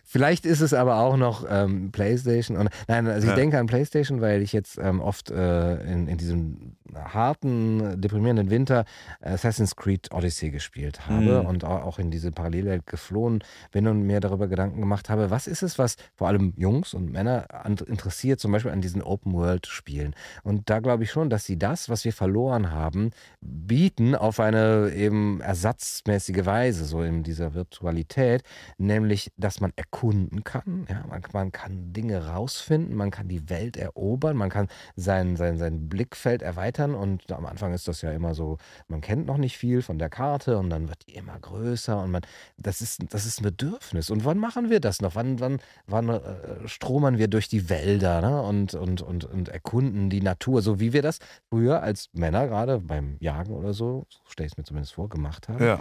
Vielleicht 0.04 0.46
ist 0.46 0.60
es 0.60 0.74
aber 0.74 0.98
auch 0.98 1.16
noch 1.16 1.46
ähm, 1.50 1.92
PlayStation. 1.92 2.58
Und, 2.58 2.70
nein, 2.88 3.08
also 3.08 3.26
ich 3.26 3.30
ja. 3.30 3.36
denke 3.36 3.60
an 3.60 3.68
PlayStation, 3.68 4.20
weil 4.20 4.42
ich 4.42 4.52
jetzt 4.52 4.78
ähm, 4.78 5.00
oft 5.00 5.32
äh, 5.32 5.76
in, 5.84 6.08
in 6.08 6.18
diesem 6.18 6.76
harten, 6.94 8.02
deprimierenden 8.02 8.50
Winter 8.50 8.86
Assassin's 9.22 9.76
Creed 9.76 10.12
Odyssey 10.12 10.50
gespielt 10.50 11.08
habe 11.08 11.42
mhm. 11.42 11.46
und 11.46 11.64
auch 11.64 12.00
in 12.00 12.12
diese 12.12 12.32
Parallelwelt 12.32 12.86
geflohen 12.86 13.44
bin 13.72 13.88
und 13.88 14.04
mir 14.04 14.20
darüber 14.20 14.48
Gedanken 14.48 14.80
gemacht 14.80 15.10
habe, 15.10 15.30
was 15.30 15.48
ist 15.48 15.62
es, 15.62 15.78
was 15.78 15.96
vor 16.16 16.28
allem 16.28 16.54
Jungs 16.58 16.94
und 16.94 17.12
Männer 17.12 17.48
interessiert, 17.88 18.40
zum 18.40 18.52
Beispiel 18.52 18.72
an 18.72 18.82
diesen 18.82 19.02
Open-World-Spielen. 19.02 20.16
Und 20.44 20.70
da 20.70 20.80
glaube 20.80 20.89
ich 20.98 21.12
schon, 21.12 21.30
dass 21.30 21.46
sie 21.46 21.58
das, 21.58 21.90
was 21.90 22.06
wir 22.06 22.14
verloren 22.14 22.72
haben, 22.72 23.12
bieten 23.42 24.16
auf 24.16 24.40
eine 24.40 24.92
eben 24.94 25.42
ersatzmäßige 25.42 26.46
Weise, 26.46 26.86
so 26.86 27.02
in 27.02 27.24
dieser 27.24 27.54
Virtualität, 27.54 28.44
nämlich, 28.78 29.32
dass 29.38 29.62
man 29.62 29.74
erkunden 29.76 30.44
kann. 30.44 30.86
Ja, 30.90 31.06
man, 31.08 31.22
man 31.34 31.52
kann 31.52 31.94
Dinge 31.94 32.28
rausfinden, 32.28 32.96
man 32.96 33.12
kann 33.12 33.28
die 33.28 33.50
Welt 33.50 33.78
erobern, 33.78 34.36
man 34.36 34.50
kann 34.50 34.68
sein, 34.96 35.36
sein, 35.36 35.58
sein 35.58 35.90
Blickfeld 35.90 36.42
erweitern 36.42 36.96
und 36.96 37.32
am 37.32 37.46
Anfang 37.46 37.74
ist 37.74 37.88
das 37.88 38.02
ja 38.02 38.12
immer 38.12 38.34
so, 38.34 38.58
man 38.88 39.02
kennt 39.02 39.26
noch 39.26 39.38
nicht 39.38 39.58
viel 39.58 39.82
von 39.82 40.00
der 40.00 40.10
Karte 40.10 40.58
und 40.58 40.70
dann 40.70 40.90
wird 40.90 41.08
die 41.08 41.16
immer 41.16 41.40
größer 41.40 42.02
und 42.02 42.12
man, 42.12 42.22
das 42.58 42.82
ist, 42.82 43.02
das 43.10 43.26
ist 43.26 43.42
ein 43.42 43.44
Bedürfnis. 43.44 44.10
Und 44.10 44.26
wann 44.26 44.38
machen 44.38 44.70
wir 44.70 44.80
das 44.80 45.02
noch? 45.02 45.16
Wann, 45.16 45.40
wann, 45.40 45.60
wann 45.88 46.10
äh, 46.10 46.68
stromern 46.68 47.18
wir 47.18 47.28
durch 47.28 47.48
die 47.48 47.70
Wälder 47.70 48.22
ne? 48.22 48.42
und, 48.42 48.74
und, 48.74 49.02
und, 49.02 49.26
und 49.26 49.50
erkunden 49.50 50.10
die 50.10 50.22
Natur, 50.22 50.62
so 50.62 50.79
wie 50.80 50.94
wir 50.94 51.02
das 51.02 51.20
früher 51.50 51.82
als 51.82 52.10
Männer 52.14 52.48
gerade 52.48 52.80
beim 52.80 53.18
Jagen 53.20 53.54
oder 53.54 53.74
so, 53.74 54.06
so 54.10 54.20
stelle 54.28 54.48
ich 54.48 54.54
es 54.54 54.58
mir 54.58 54.64
zumindest 54.64 54.94
vor, 54.94 55.10
gemacht 55.10 55.50
haben. 55.50 55.64
Ja. 55.64 55.80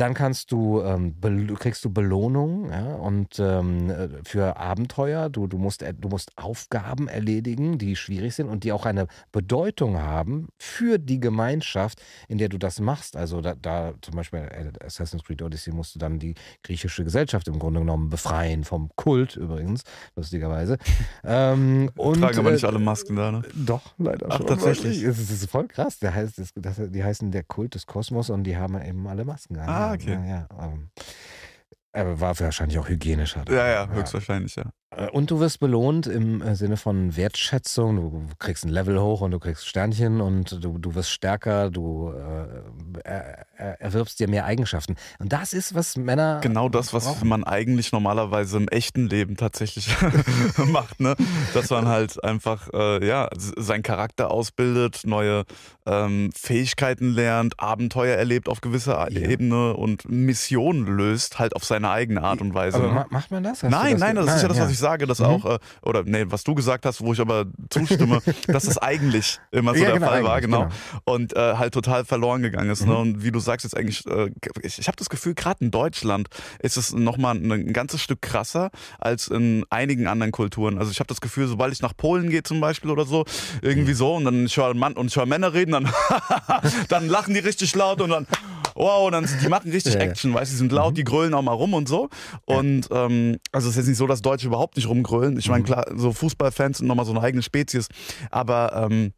Dann 0.00 0.14
kannst 0.14 0.50
du, 0.50 0.80
ähm, 0.80 1.14
kriegst 1.58 1.84
du 1.84 1.90
Belohnung 1.90 2.70
ja, 2.70 2.94
und 2.94 3.38
ähm, 3.38 3.90
äh, 3.90 4.08
für 4.24 4.56
Abenteuer. 4.56 5.28
Du, 5.28 5.46
du, 5.46 5.58
musst, 5.58 5.82
du 5.82 6.08
musst 6.08 6.32
Aufgaben 6.38 7.06
erledigen, 7.06 7.76
die 7.76 7.94
schwierig 7.96 8.34
sind 8.34 8.48
und 8.48 8.64
die 8.64 8.72
auch 8.72 8.86
eine 8.86 9.08
Bedeutung 9.30 9.98
haben 9.98 10.48
für 10.56 10.96
die 10.96 11.20
Gemeinschaft, 11.20 12.00
in 12.28 12.38
der 12.38 12.48
du 12.48 12.56
das 12.56 12.80
machst. 12.80 13.14
Also 13.14 13.42
da, 13.42 13.54
da 13.54 13.92
zum 14.00 14.14
Beispiel 14.14 14.48
Assassin's 14.82 15.22
Creed 15.22 15.42
Odyssey 15.42 15.70
musst 15.74 15.94
du 15.94 15.98
dann 15.98 16.18
die 16.18 16.34
griechische 16.62 17.04
Gesellschaft 17.04 17.46
im 17.48 17.58
Grunde 17.58 17.80
genommen 17.80 18.08
befreien, 18.08 18.64
vom 18.64 18.88
Kult 18.96 19.36
übrigens, 19.36 19.82
lustigerweise. 20.16 20.78
ähm, 21.24 21.90
und, 21.98 22.22
Tragen 22.22 22.38
aber 22.38 22.52
nicht 22.52 22.64
äh, 22.64 22.68
alle 22.68 22.78
Masken 22.78 23.16
da, 23.16 23.32
ne? 23.32 23.42
Doch, 23.54 23.82
leider 23.98 24.28
Ach, 24.30 24.38
schon. 24.38 24.46
tatsächlich. 24.46 25.02
Es 25.02 25.18
ist 25.30 25.50
voll 25.50 25.68
krass. 25.68 25.98
Der 25.98 26.14
heißt, 26.14 26.38
das, 26.38 26.54
die 26.90 27.04
heißen 27.04 27.30
der 27.32 27.42
Kult 27.42 27.74
des 27.74 27.84
Kosmos 27.84 28.30
und 28.30 28.44
die 28.44 28.56
haben 28.56 28.80
eben 28.80 29.06
alle 29.06 29.26
Masken. 29.26 29.58
Ah, 29.58 29.89
okay. 29.92 30.12
Ja, 30.12 30.24
ja, 30.24 30.48
ähm, 30.60 30.90
aber 31.92 32.20
war 32.20 32.38
wahrscheinlich 32.38 32.78
auch 32.78 32.88
hygienischer. 32.88 33.44
Ja, 33.48 33.66
ja, 33.66 33.88
höchstwahrscheinlich, 33.88 34.56
ja. 34.56 34.70
Äh, 34.90 35.08
und 35.10 35.30
du 35.30 35.40
wirst 35.40 35.60
belohnt 35.60 36.06
im 36.06 36.42
äh, 36.42 36.54
Sinne 36.54 36.76
von 36.76 37.16
Wertschätzung. 37.16 37.96
Du 37.96 38.22
kriegst 38.38 38.64
ein 38.64 38.70
Level 38.70 39.00
hoch 39.00 39.20
und 39.20 39.30
du 39.30 39.38
kriegst 39.38 39.66
Sternchen 39.66 40.20
und 40.20 40.64
du, 40.64 40.78
du 40.78 40.94
wirst 40.94 41.10
stärker, 41.10 41.70
du 41.70 42.12
äh, 42.12 43.04
er, 43.04 43.46
erwirbst 43.80 44.18
dir 44.18 44.28
mehr 44.28 44.44
Eigenschaften. 44.46 44.96
Und 45.18 45.32
das 45.32 45.52
ist, 45.52 45.74
was 45.74 45.96
Männer. 45.96 46.40
Genau 46.42 46.68
das, 46.68 46.92
was 46.92 47.04
brauchen. 47.04 47.28
man 47.28 47.44
eigentlich 47.44 47.92
normalerweise 47.92 48.56
im 48.56 48.68
echten 48.68 49.08
Leben 49.08 49.36
tatsächlich 49.36 49.94
macht, 50.56 51.00
ne? 51.00 51.14
Dass 51.54 51.70
man 51.70 51.86
halt 51.86 52.22
einfach 52.24 52.68
äh, 52.72 53.06
ja, 53.06 53.28
seinen 53.36 53.82
Charakter 53.82 54.30
ausbildet, 54.30 55.02
neue 55.04 55.44
ähm, 55.86 56.30
Fähigkeiten 56.34 57.10
lernt, 57.12 57.60
Abenteuer 57.60 58.16
erlebt 58.16 58.48
auf 58.48 58.60
gewisser 58.60 59.10
ja. 59.10 59.28
Ebene 59.28 59.74
und 59.74 60.08
Missionen 60.08 60.86
löst, 60.86 61.38
halt 61.38 61.54
auf 61.54 61.64
seine 61.64 61.90
eigene 61.90 62.22
Art 62.22 62.40
und 62.40 62.54
Weise. 62.54 62.78
Aber 62.78 62.92
ne? 62.92 63.06
macht 63.10 63.30
man 63.30 63.42
das? 63.42 63.62
Hast 63.62 63.70
nein, 63.70 63.92
das 63.92 64.00
nein, 64.00 64.16
das 64.16 64.36
ist 64.36 64.42
ja 64.42 64.48
das, 64.48 64.60
was 64.60 64.70
ich 64.70 64.79
sage, 64.80 65.06
dass 65.06 65.20
mhm. 65.20 65.26
auch, 65.26 65.44
äh, 65.44 65.58
oder 65.82 66.02
nee, 66.04 66.24
was 66.26 66.44
du 66.44 66.54
gesagt 66.54 66.86
hast, 66.86 67.00
wo 67.00 67.12
ich 67.12 67.20
aber 67.20 67.46
zustimme, 67.68 68.20
dass 68.46 68.64
es 68.64 68.78
eigentlich 68.78 69.38
immer 69.50 69.74
so 69.74 69.80
ja, 69.80 69.90
der 69.90 69.94
genau, 69.98 70.06
Fall 70.08 70.24
war, 70.24 70.40
genau. 70.40 70.62
genau. 70.62 70.74
Und 71.04 71.36
äh, 71.36 71.54
halt 71.54 71.74
total 71.74 72.04
verloren 72.04 72.42
gegangen 72.42 72.70
ist. 72.70 72.80
Ne? 72.80 72.86
Mhm. 72.86 72.92
Ne? 72.92 72.98
Und 72.98 73.24
wie 73.24 73.30
du 73.30 73.40
sagst 73.40 73.64
jetzt 73.64 73.76
eigentlich, 73.76 74.06
äh, 74.06 74.30
ich, 74.62 74.78
ich 74.78 74.88
habe 74.88 74.96
das 74.96 75.08
Gefühl, 75.08 75.34
gerade 75.34 75.64
in 75.64 75.70
Deutschland 75.70 76.28
ist 76.58 76.76
es 76.76 76.92
nochmal 76.92 77.36
ein, 77.36 77.50
ein 77.50 77.72
ganzes 77.72 78.00
Stück 78.00 78.22
krasser 78.22 78.70
als 78.98 79.28
in 79.28 79.64
einigen 79.70 80.06
anderen 80.06 80.32
Kulturen. 80.32 80.78
Also 80.78 80.90
ich 80.90 81.00
habe 81.00 81.08
das 81.08 81.20
Gefühl, 81.20 81.46
sobald 81.46 81.72
ich 81.72 81.82
nach 81.82 81.96
Polen 81.96 82.30
gehe 82.30 82.42
zum 82.42 82.60
Beispiel 82.60 82.90
oder 82.90 83.04
so, 83.04 83.24
irgendwie 83.62 83.92
mhm. 83.92 83.96
so, 83.96 84.16
und 84.16 84.24
dann 84.24 84.46
ich 84.46 84.56
höre 84.56 84.74
Mann 84.74 84.94
und 84.94 85.08
ich 85.08 85.16
höre 85.16 85.26
Männer 85.26 85.52
reden, 85.54 85.72
dann, 85.72 85.88
dann 86.88 87.08
lachen 87.08 87.34
die 87.34 87.40
richtig 87.40 87.74
laut 87.74 88.00
und 88.00 88.10
dann 88.10 88.26
wow, 88.74 89.10
dann, 89.10 89.28
die 89.42 89.48
machen 89.48 89.70
richtig 89.70 89.94
ja, 89.94 90.00
Action, 90.00 90.34
weißt 90.34 90.50
du, 90.50 90.54
die 90.54 90.58
sind 90.58 90.72
laut, 90.72 90.92
mhm. 90.92 90.96
die 90.96 91.04
grölen 91.04 91.34
auch 91.34 91.42
mal 91.42 91.52
rum 91.52 91.74
und 91.74 91.88
so. 91.88 92.08
Und 92.44 92.88
ähm, 92.90 93.38
also 93.52 93.68
es 93.68 93.72
ist 93.72 93.76
jetzt 93.78 93.88
nicht 93.88 93.98
so, 93.98 94.06
dass 94.06 94.22
Deutsche 94.22 94.46
überhaupt 94.46 94.76
nicht 94.76 94.88
rumgrölen. 94.88 95.38
Ich 95.38 95.48
meine, 95.48 95.62
mhm. 95.62 95.66
klar, 95.66 95.86
so 95.94 96.12
Fußballfans 96.12 96.78
sind 96.78 96.86
nochmal 96.86 97.06
so 97.06 97.12
eine 97.12 97.20
eigene 97.20 97.42
Spezies, 97.42 97.88
aber 98.30 98.72
ähm, 98.84 99.12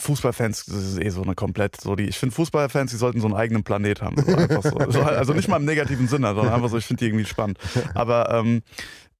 Fußballfans, 0.00 0.64
das 0.64 0.76
ist 0.76 1.00
eh 1.00 1.10
so 1.10 1.22
eine 1.22 1.34
komplett 1.34 1.80
so 1.80 1.94
die. 1.94 2.04
Ich 2.04 2.18
finde 2.18 2.34
Fußballfans, 2.34 2.90
die 2.90 2.96
sollten 2.96 3.20
so 3.20 3.26
einen 3.26 3.36
eigenen 3.36 3.62
Planet 3.62 4.00
haben. 4.00 4.16
So, 4.16 4.90
so. 4.90 5.02
also 5.02 5.34
nicht 5.34 5.48
mal 5.48 5.58
im 5.58 5.66
negativen 5.66 6.08
Sinne, 6.08 6.34
sondern 6.34 6.54
einfach 6.54 6.70
so, 6.70 6.78
ich 6.78 6.86
finde 6.86 7.00
die 7.00 7.08
irgendwie 7.10 7.26
spannend. 7.26 7.58
Aber 7.94 8.30
ähm, 8.30 8.62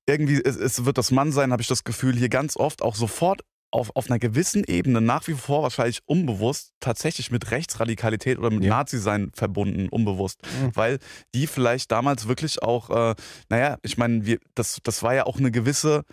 irgendwie, 0.06 0.40
es, 0.42 0.56
es, 0.56 0.84
wird 0.84 0.98
das 0.98 1.10
Mann 1.10 1.32
sein, 1.32 1.52
habe 1.52 1.62
ich 1.62 1.68
das 1.68 1.84
Gefühl, 1.84 2.16
hier 2.16 2.28
ganz 2.28 2.56
oft 2.56 2.82
auch 2.82 2.94
sofort 2.94 3.42
auf, 3.70 3.94
auf 3.94 4.10
einer 4.10 4.18
gewissen 4.18 4.64
Ebene 4.64 5.00
nach 5.00 5.26
wie 5.28 5.34
vor 5.34 5.62
wahrscheinlich 5.62 6.00
unbewusst 6.06 6.72
tatsächlich 6.80 7.30
mit 7.30 7.50
Rechtsradikalität 7.50 8.38
oder 8.38 8.50
mit 8.50 8.64
ja. 8.64 8.70
Nazi-Sein 8.70 9.30
verbunden, 9.34 9.88
unbewusst. 9.88 10.40
Mhm. 10.42 10.70
Weil 10.74 10.98
die 11.34 11.46
vielleicht 11.46 11.92
damals 11.92 12.28
wirklich 12.28 12.62
auch, 12.62 12.90
äh, 12.90 13.14
naja, 13.48 13.78
ich 13.82 13.96
meine, 13.98 14.38
das, 14.54 14.78
das 14.82 15.02
war 15.02 15.14
ja 15.14 15.26
auch 15.26 15.38
eine 15.38 15.50
gewisse 15.50 16.04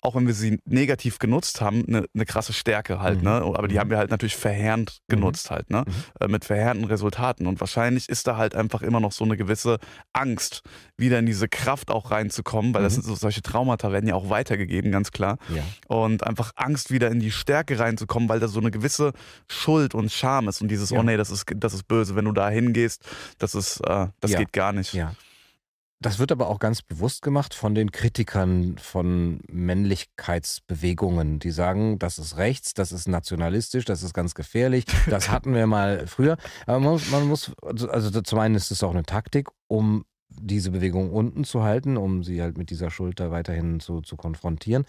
auch 0.00 0.14
wenn 0.14 0.26
wir 0.26 0.34
sie 0.34 0.60
negativ 0.64 1.18
genutzt 1.18 1.60
haben, 1.60 1.84
eine, 1.86 2.04
eine 2.14 2.24
krasse 2.24 2.52
Stärke 2.52 3.00
halt, 3.00 3.22
ne? 3.22 3.40
mhm. 3.40 3.50
ne? 3.50 3.58
Aber 3.58 3.68
die 3.68 3.74
mhm. 3.74 3.80
haben 3.80 3.90
wir 3.90 3.98
halt 3.98 4.10
natürlich 4.10 4.36
verheerend 4.36 4.98
mhm. 5.06 5.14
genutzt 5.14 5.50
mhm. 5.50 5.54
halt, 5.54 5.70
ne? 5.70 5.84
Mhm. 5.86 5.92
Äh, 6.20 6.28
mit 6.28 6.44
verheerenden 6.44 6.86
Resultaten. 6.86 7.46
Und 7.46 7.60
wahrscheinlich 7.60 8.08
ist 8.08 8.26
da 8.26 8.36
halt 8.36 8.54
einfach 8.54 8.82
immer 8.82 9.00
noch 9.00 9.12
so 9.12 9.24
eine 9.24 9.36
gewisse 9.36 9.78
Angst, 10.12 10.62
wieder 10.96 11.18
in 11.18 11.26
diese 11.26 11.48
Kraft 11.48 11.90
auch 11.90 12.10
reinzukommen, 12.10 12.74
weil 12.74 12.82
das 12.82 12.94
sind 12.94 13.04
so 13.04 13.14
solche 13.14 13.42
Traumata 13.42 13.92
werden 13.92 14.08
ja 14.08 14.14
auch 14.14 14.30
weitergegeben, 14.30 14.92
ganz 14.92 15.10
klar. 15.10 15.38
Ja. 15.48 15.62
Und 15.88 16.24
einfach 16.24 16.52
Angst, 16.56 16.90
wieder 16.90 17.10
in 17.10 17.20
die 17.20 17.30
Stärke 17.30 17.78
reinzukommen, 17.78 18.28
weil 18.28 18.40
da 18.40 18.48
so 18.48 18.60
eine 18.60 18.70
gewisse 18.70 19.12
Schuld 19.48 19.94
und 19.94 20.10
Scham 20.12 20.48
ist 20.48 20.60
und 20.62 20.68
dieses, 20.68 20.90
ja. 20.90 20.98
oh 20.98 21.02
nee, 21.02 21.16
das 21.16 21.30
ist, 21.30 21.46
das 21.56 21.74
ist 21.74 21.88
böse, 21.88 22.16
wenn 22.16 22.24
du 22.24 22.32
da 22.32 22.48
hingehst, 22.48 23.02
das 23.38 23.54
ist, 23.54 23.80
äh, 23.80 24.08
das 24.20 24.32
ja. 24.32 24.38
geht 24.38 24.52
gar 24.52 24.72
nicht. 24.72 24.92
Ja. 24.94 25.12
Das 26.00 26.18
wird 26.18 26.30
aber 26.30 26.48
auch 26.48 26.58
ganz 26.58 26.82
bewusst 26.82 27.22
gemacht 27.22 27.54
von 27.54 27.74
den 27.74 27.90
Kritikern 27.90 28.76
von 28.76 29.40
Männlichkeitsbewegungen, 29.48 31.38
die 31.38 31.50
sagen, 31.50 31.98
das 31.98 32.18
ist 32.18 32.36
rechts, 32.36 32.74
das 32.74 32.92
ist 32.92 33.08
nationalistisch, 33.08 33.86
das 33.86 34.02
ist 34.02 34.12
ganz 34.12 34.34
gefährlich, 34.34 34.84
das 35.08 35.30
hatten 35.30 35.54
wir 35.54 35.66
mal 35.66 36.06
früher. 36.06 36.36
Aber 36.66 36.80
man 36.80 36.92
muss, 36.92 37.10
man 37.10 37.26
muss 37.26 37.52
also 37.62 38.20
zum 38.20 38.38
einen 38.38 38.56
ist 38.56 38.70
es 38.70 38.82
auch 38.82 38.90
eine 38.90 39.04
Taktik, 39.04 39.48
um 39.68 40.04
diese 40.28 40.70
Bewegung 40.70 41.12
unten 41.12 41.44
zu 41.44 41.62
halten, 41.62 41.96
um 41.96 42.22
sie 42.22 42.42
halt 42.42 42.58
mit 42.58 42.70
dieser 42.70 42.90
Schulter 42.90 43.30
weiterhin 43.30 43.80
zu, 43.80 44.00
zu 44.00 44.16
konfrontieren. 44.16 44.84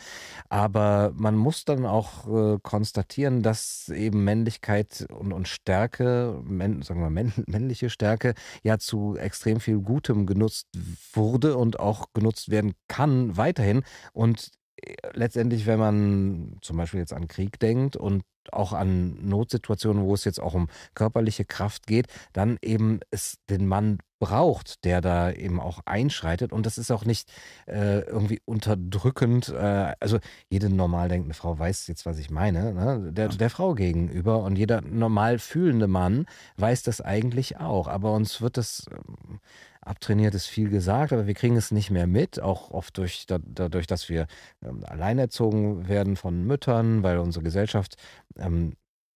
Aber 0.50 1.12
man 1.16 1.36
muss 1.36 1.66
dann 1.66 1.86
auch 1.86 2.28
äh, 2.28 2.60
konstatieren, 2.62 3.44
dass 3.44 3.90
eben 3.90 4.24
Männlichkeit 4.24 5.08
und, 5.12 5.34
und 5.34 5.48
Stärke, 5.48 6.42
männ, 6.44 6.82
sagen 6.82 7.02
wir 7.02 7.10
männ, 7.10 7.34
männliche 7.48 7.90
Stärke, 7.90 8.34
ja 8.64 8.78
zu 8.78 9.16
extrem 9.16 9.60
viel 9.60 9.80
Gutem 9.80 10.26
genutzt 10.26 10.68
wurde 11.14 11.58
und 11.58 11.80
auch 11.80 12.08
genutzt 12.14 12.50
werden 12.50 12.74
kann 12.88 13.38
weiterhin. 13.38 13.84
Und 14.14 14.52
äh, 14.82 14.96
letztendlich, 15.14 15.66
wenn 15.66 15.80
man 15.80 16.58
zum 16.62 16.78
Beispiel 16.78 17.00
jetzt 17.00 17.14
an 17.14 17.28
Krieg 17.28 17.60
denkt 17.60 17.96
und 17.96 18.24
auch 18.52 18.74
an 18.74 19.18
Notsituationen, 19.28 20.04
wo 20.04 20.14
es 20.14 20.24
jetzt 20.24 20.40
auch 20.40 20.54
um 20.54 20.70
körperliche 20.94 21.46
Kraft 21.46 21.86
geht, 21.88 22.08
dann 22.34 22.58
eben 22.62 23.02
es 23.12 23.38
den 23.50 23.68
Mann 23.68 24.00
braucht, 24.20 24.84
der 24.84 25.02
da 25.02 25.32
eben 25.32 25.60
auch 25.60 25.82
einschreitet. 25.86 26.52
Und 26.52 26.66
das 26.66 26.78
ist 26.78 26.92
auch 26.92 27.06
nicht 27.06 27.32
äh, 27.68 28.00
irgendwie 28.02 28.42
unterdrückend. 28.46 29.50
Äh, 29.50 29.94
also 30.00 30.20
jede 30.50 30.70
normal 30.70 31.10
denkende 31.10 31.36
Frau 31.36 31.58
weiß 31.58 31.88
jetzt, 31.88 32.06
was 32.06 32.18
ich 32.18 32.30
meine, 32.30 32.74
ne? 32.74 33.12
der, 33.12 33.30
der 33.30 33.50
Frau 33.50 33.76
gegenüber. 33.76 34.44
Und 34.44 34.58
jeder 34.58 34.82
normal 34.82 35.40
fühlende 35.40 35.88
Mann 35.88 36.26
weiß 36.58 36.84
das 36.84 37.02
eigentlich 37.02 37.58
auch. 37.58 37.88
Aber 37.88 38.14
uns 38.14 38.42
wird 38.42 38.58
das 38.58 38.86
ähm, 38.92 39.40
abtrainiert, 39.82 40.36
ist 40.36 40.48
viel 40.48 40.70
gesagt, 40.70 41.14
aber 41.14 41.28
wir 41.28 41.34
kriegen 41.34 41.56
es 41.56 41.72
nicht 41.72 41.92
mehr 41.92 42.08
mit. 42.08 42.40
Auch 42.40 42.72
oft 42.72 42.98
durch, 42.98 43.26
da, 43.26 43.40
dadurch, 43.42 43.88
dass 43.88 44.10
wir 44.10 44.28
ähm, 44.64 44.84
alleinerzogen 44.86 45.88
werden 45.88 46.16
von 46.16 46.44
Müttern, 46.44 47.04
weil 47.04 47.20
unsere 47.20 47.44
Gesellschaft 47.44 47.96
ähm, 48.38 48.74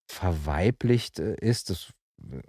verweiblicht 0.08 1.20
äh, 1.20 1.36
ist. 1.36 1.70
Das 1.70 1.92
äh, 2.32 2.42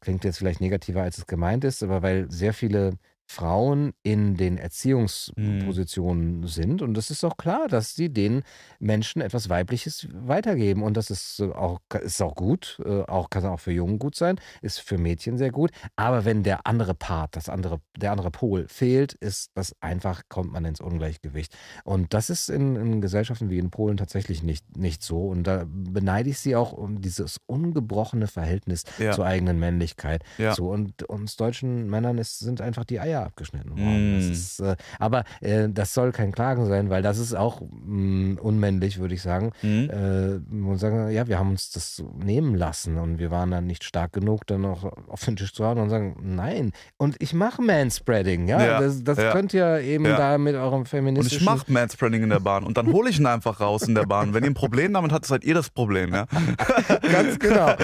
klingt 0.00 0.24
jetzt 0.24 0.38
vielleicht 0.38 0.60
negativer, 0.60 1.02
als 1.02 1.18
es 1.18 1.26
gemeint 1.26 1.64
ist, 1.64 1.82
aber 1.82 2.02
weil 2.02 2.30
sehr 2.30 2.54
viele 2.54 2.98
Frauen 3.30 3.92
in 4.02 4.36
den 4.36 4.54
mhm. 4.54 4.60
Erziehungspositionen 4.60 6.46
sind. 6.46 6.80
Und 6.80 6.96
es 6.96 7.10
ist 7.10 7.24
auch 7.24 7.36
klar, 7.36 7.68
dass 7.68 7.94
sie 7.94 8.08
den 8.08 8.42
Menschen 8.80 9.20
etwas 9.20 9.50
Weibliches 9.50 10.08
weitergeben. 10.12 10.82
Und 10.82 10.96
das 10.96 11.10
ist 11.10 11.42
auch, 11.42 11.80
ist 12.00 12.22
auch 12.22 12.34
gut, 12.34 12.80
äh, 12.84 13.02
auch, 13.02 13.28
kann 13.28 13.44
auch 13.44 13.60
für 13.60 13.72
Jungen 13.72 13.98
gut 13.98 14.16
sein, 14.16 14.40
ist 14.62 14.80
für 14.80 14.96
Mädchen 14.96 15.36
sehr 15.36 15.52
gut. 15.52 15.70
Aber 15.94 16.24
wenn 16.24 16.42
der 16.42 16.66
andere 16.66 16.94
Part, 16.94 17.36
das 17.36 17.50
andere, 17.50 17.80
der 17.96 18.12
andere 18.12 18.30
Pol 18.30 18.66
fehlt, 18.66 19.12
ist 19.12 19.50
das 19.54 19.76
einfach, 19.82 20.22
kommt 20.30 20.50
man 20.52 20.64
ins 20.64 20.80
Ungleichgewicht. 20.80 21.54
Und 21.84 22.14
das 22.14 22.30
ist 22.30 22.48
in, 22.48 22.76
in 22.76 23.00
Gesellschaften 23.02 23.50
wie 23.50 23.58
in 23.58 23.70
Polen 23.70 23.98
tatsächlich 23.98 24.42
nicht, 24.42 24.78
nicht 24.78 25.02
so. 25.02 25.28
Und 25.28 25.44
da 25.44 25.66
beneide 25.68 26.30
ich 26.30 26.38
sie 26.38 26.56
auch 26.56 26.72
um 26.72 27.02
dieses 27.02 27.40
ungebrochene 27.44 28.26
Verhältnis 28.26 28.84
ja. 28.98 29.12
zur 29.12 29.26
eigenen 29.26 29.58
Männlichkeit. 29.58 30.24
Ja. 30.38 30.54
So, 30.54 30.70
und 30.70 31.02
uns 31.02 31.36
deutschen 31.36 31.90
Männern 31.90 32.16
ist, 32.16 32.38
sind 32.38 32.62
einfach 32.62 32.84
die 32.84 33.00
Eier 33.00 33.17
abgeschnitten 33.24 33.70
worden. 33.70 34.16
Mm. 34.16 34.32
Ist, 34.32 34.60
äh, 34.60 34.76
aber 34.98 35.24
äh, 35.40 35.68
das 35.68 35.94
soll 35.94 36.12
kein 36.12 36.32
Klagen 36.32 36.66
sein, 36.66 36.90
weil 36.90 37.02
das 37.02 37.18
ist 37.18 37.34
auch 37.34 37.60
mh, 37.60 37.68
mm, 37.86 38.38
unmännlich, 38.40 38.98
würde 38.98 39.14
ich 39.14 39.22
sagen. 39.22 39.52
Mm. 39.62 39.90
Äh, 39.90 40.76
sagen, 40.76 41.10
ja, 41.10 41.26
wir 41.26 41.38
haben 41.38 41.50
uns 41.50 41.70
das 41.70 42.02
nehmen 42.22 42.54
lassen 42.54 42.98
und 42.98 43.18
wir 43.18 43.30
waren 43.30 43.50
dann 43.50 43.66
nicht 43.66 43.84
stark 43.84 44.12
genug, 44.12 44.46
dann 44.46 44.64
auch 44.64 44.84
auf 45.08 45.24
den 45.24 45.36
Tisch 45.36 45.52
zu 45.52 45.64
hauen 45.64 45.78
und 45.78 45.90
sagen, 45.90 46.16
nein. 46.22 46.72
Und 46.96 47.16
ich 47.20 47.34
mache 47.34 47.62
Manspreading, 47.62 48.48
ja. 48.48 48.60
ja 48.62 48.80
das, 48.80 49.02
das 49.02 49.18
ja. 49.18 49.32
könnt 49.32 49.52
ihr 49.54 49.80
eben 49.80 50.04
ja. 50.04 50.16
da 50.16 50.38
mit 50.38 50.54
eurem 50.54 50.86
feministischen... 50.86 51.46
Und 51.46 51.54
ich 51.54 51.58
mache 51.58 51.72
Manspreading 51.72 52.22
in 52.22 52.30
der 52.30 52.40
Bahn 52.40 52.64
und 52.64 52.76
dann 52.76 52.92
hole 52.92 53.10
ich 53.10 53.18
ihn 53.18 53.26
einfach 53.26 53.60
raus 53.60 53.82
in 53.82 53.94
der 53.94 54.04
Bahn. 54.04 54.34
Wenn 54.34 54.44
ihr 54.44 54.50
ein 54.50 54.54
Problem 54.54 54.92
damit 54.92 55.12
habt, 55.12 55.26
seid 55.26 55.44
ihr 55.44 55.54
das 55.54 55.70
Problem, 55.70 56.14
ja. 56.14 56.26
Ganz 57.12 57.38
genau. 57.38 57.74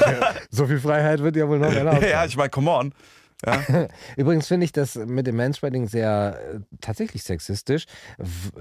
so 0.50 0.66
viel 0.66 0.80
Freiheit 0.80 1.22
wird 1.22 1.36
ja 1.36 1.48
wohl 1.48 1.58
noch 1.58 1.72
erlaubt. 1.72 2.02
Ja, 2.02 2.24
ich 2.24 2.36
meine, 2.36 2.50
come 2.50 2.70
on. 2.70 2.92
Ja. 3.46 3.88
Übrigens 4.16 4.46
finde 4.46 4.64
ich 4.64 4.72
das 4.72 4.96
mit 4.96 5.26
dem 5.26 5.36
Manspreading 5.36 5.86
sehr 5.86 6.38
äh, 6.54 6.60
tatsächlich 6.80 7.22
sexistisch. 7.22 7.86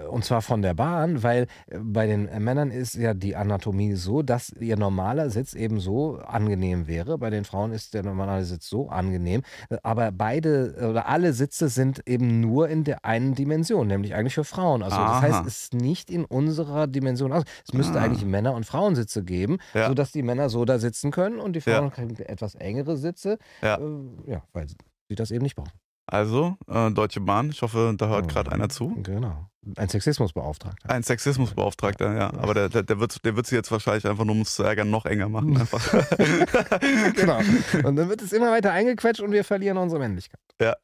Und 0.10 0.26
zwar 0.26 0.42
von 0.42 0.62
der 0.62 0.74
Bahn, 0.74 1.24
weil 1.24 1.48
äh, 1.68 1.80
bei 1.80 2.08
den 2.08 2.30
Männern 2.44 2.72
ist 2.72 2.96
ja 2.96 3.14
die 3.14 3.36
Anatomie 3.36 3.94
so, 3.94 4.22
dass 4.22 4.50
ihr 4.60 4.78
normaler 4.78 5.30
Sitz 5.30 5.54
eben 5.54 5.80
so 5.80 6.18
angenehm 6.18 6.88
wäre. 6.88 7.18
Bei 7.18 7.30
den 7.30 7.46
Frauen 7.46 7.72
ist 7.72 7.94
der 7.94 8.04
normale 8.04 8.44
Sitz 8.46 8.68
so 8.68 8.90
angenehm. 8.90 9.42
Aber 9.84 10.12
beide 10.12 10.76
oder 10.90 11.08
alle 11.08 11.34
Sitze 11.34 11.70
sind 11.70 12.08
eben 12.08 12.40
nur 12.40 12.70
in 12.70 12.84
der 12.84 13.06
einen 13.06 13.36
Dimension, 13.36 13.88
nämlich 13.88 14.16
eigentlich 14.16 14.36
für 14.36 14.44
Frauen. 14.44 14.84
Also 14.84 14.98
Aha. 14.98 15.22
das 15.22 15.22
heißt, 15.22 15.48
es 15.48 15.64
ist 15.64 15.74
nicht 15.74 16.10
in 16.10 16.26
unserer 16.26 16.88
Dimension 16.88 17.32
aus. 17.32 17.44
Es 17.68 17.74
müsste 17.74 18.00
ah. 18.00 18.04
eigentlich 18.04 18.26
Männer- 18.26 18.54
und 18.54 18.66
Frauensitze 18.66 19.24
geben, 19.24 19.58
ja. 19.74 19.88
sodass 19.88 20.12
die 20.12 20.24
Männer 20.24 20.50
so 20.50 20.66
da 20.66 20.80
sitzen 20.80 21.12
können 21.12 21.40
und 21.40 21.56
die 21.56 21.62
Frauen 21.62 21.86
ja. 21.86 21.90
kriegen 21.90 22.16
etwas 22.18 22.56
engere 22.56 22.98
Sitze. 22.98 23.38
Ja, 23.62 23.78
äh, 23.78 24.32
ja 24.32 24.44
weil 24.54 24.68
sie 25.14 25.16
das 25.16 25.32
eben 25.32 25.44
nicht 25.44 25.56
brauchen. 25.56 25.72
Also, 26.06 26.58
äh, 26.68 26.92
Deutsche 26.92 27.22
Bahn, 27.22 27.50
ich 27.50 27.62
hoffe, 27.62 27.94
da 27.98 28.08
hört 28.08 28.28
gerade 28.28 28.52
einer 28.52 28.68
zu. 28.68 28.94
Genau. 29.04 29.48
Ein 29.78 29.88
Sexismusbeauftragter. 29.88 30.90
Ein 30.90 31.04
Sexismusbeauftragter, 31.04 32.14
ja. 32.14 32.34
Aber 32.34 32.54
der, 32.54 32.68
der, 32.68 32.84
der, 32.84 33.00
wird, 33.00 33.24
der 33.24 33.38
wird 33.38 33.48
sie 33.48 33.56
jetzt 33.56 33.72
wahrscheinlich 33.72 34.06
einfach 34.06 34.26
nur, 34.26 34.36
um 34.36 34.42
es 34.42 34.56
zu 34.56 34.64
ärgern, 34.64 34.90
noch 34.90 35.06
enger 35.06 35.30
machen. 35.30 35.56
Einfach. 35.62 35.82
genau. 37.16 37.40
Und 37.88 37.96
dann 37.96 38.10
wird 38.10 38.22
es 38.22 38.34
immer 38.34 38.52
weiter 38.52 38.72
eingequetscht 38.72 39.22
und 39.22 39.32
wir 39.32 39.46
verlieren 39.46 39.78
unsere 39.78 40.02
Männlichkeit. 40.02 40.42
Ja. 40.60 40.76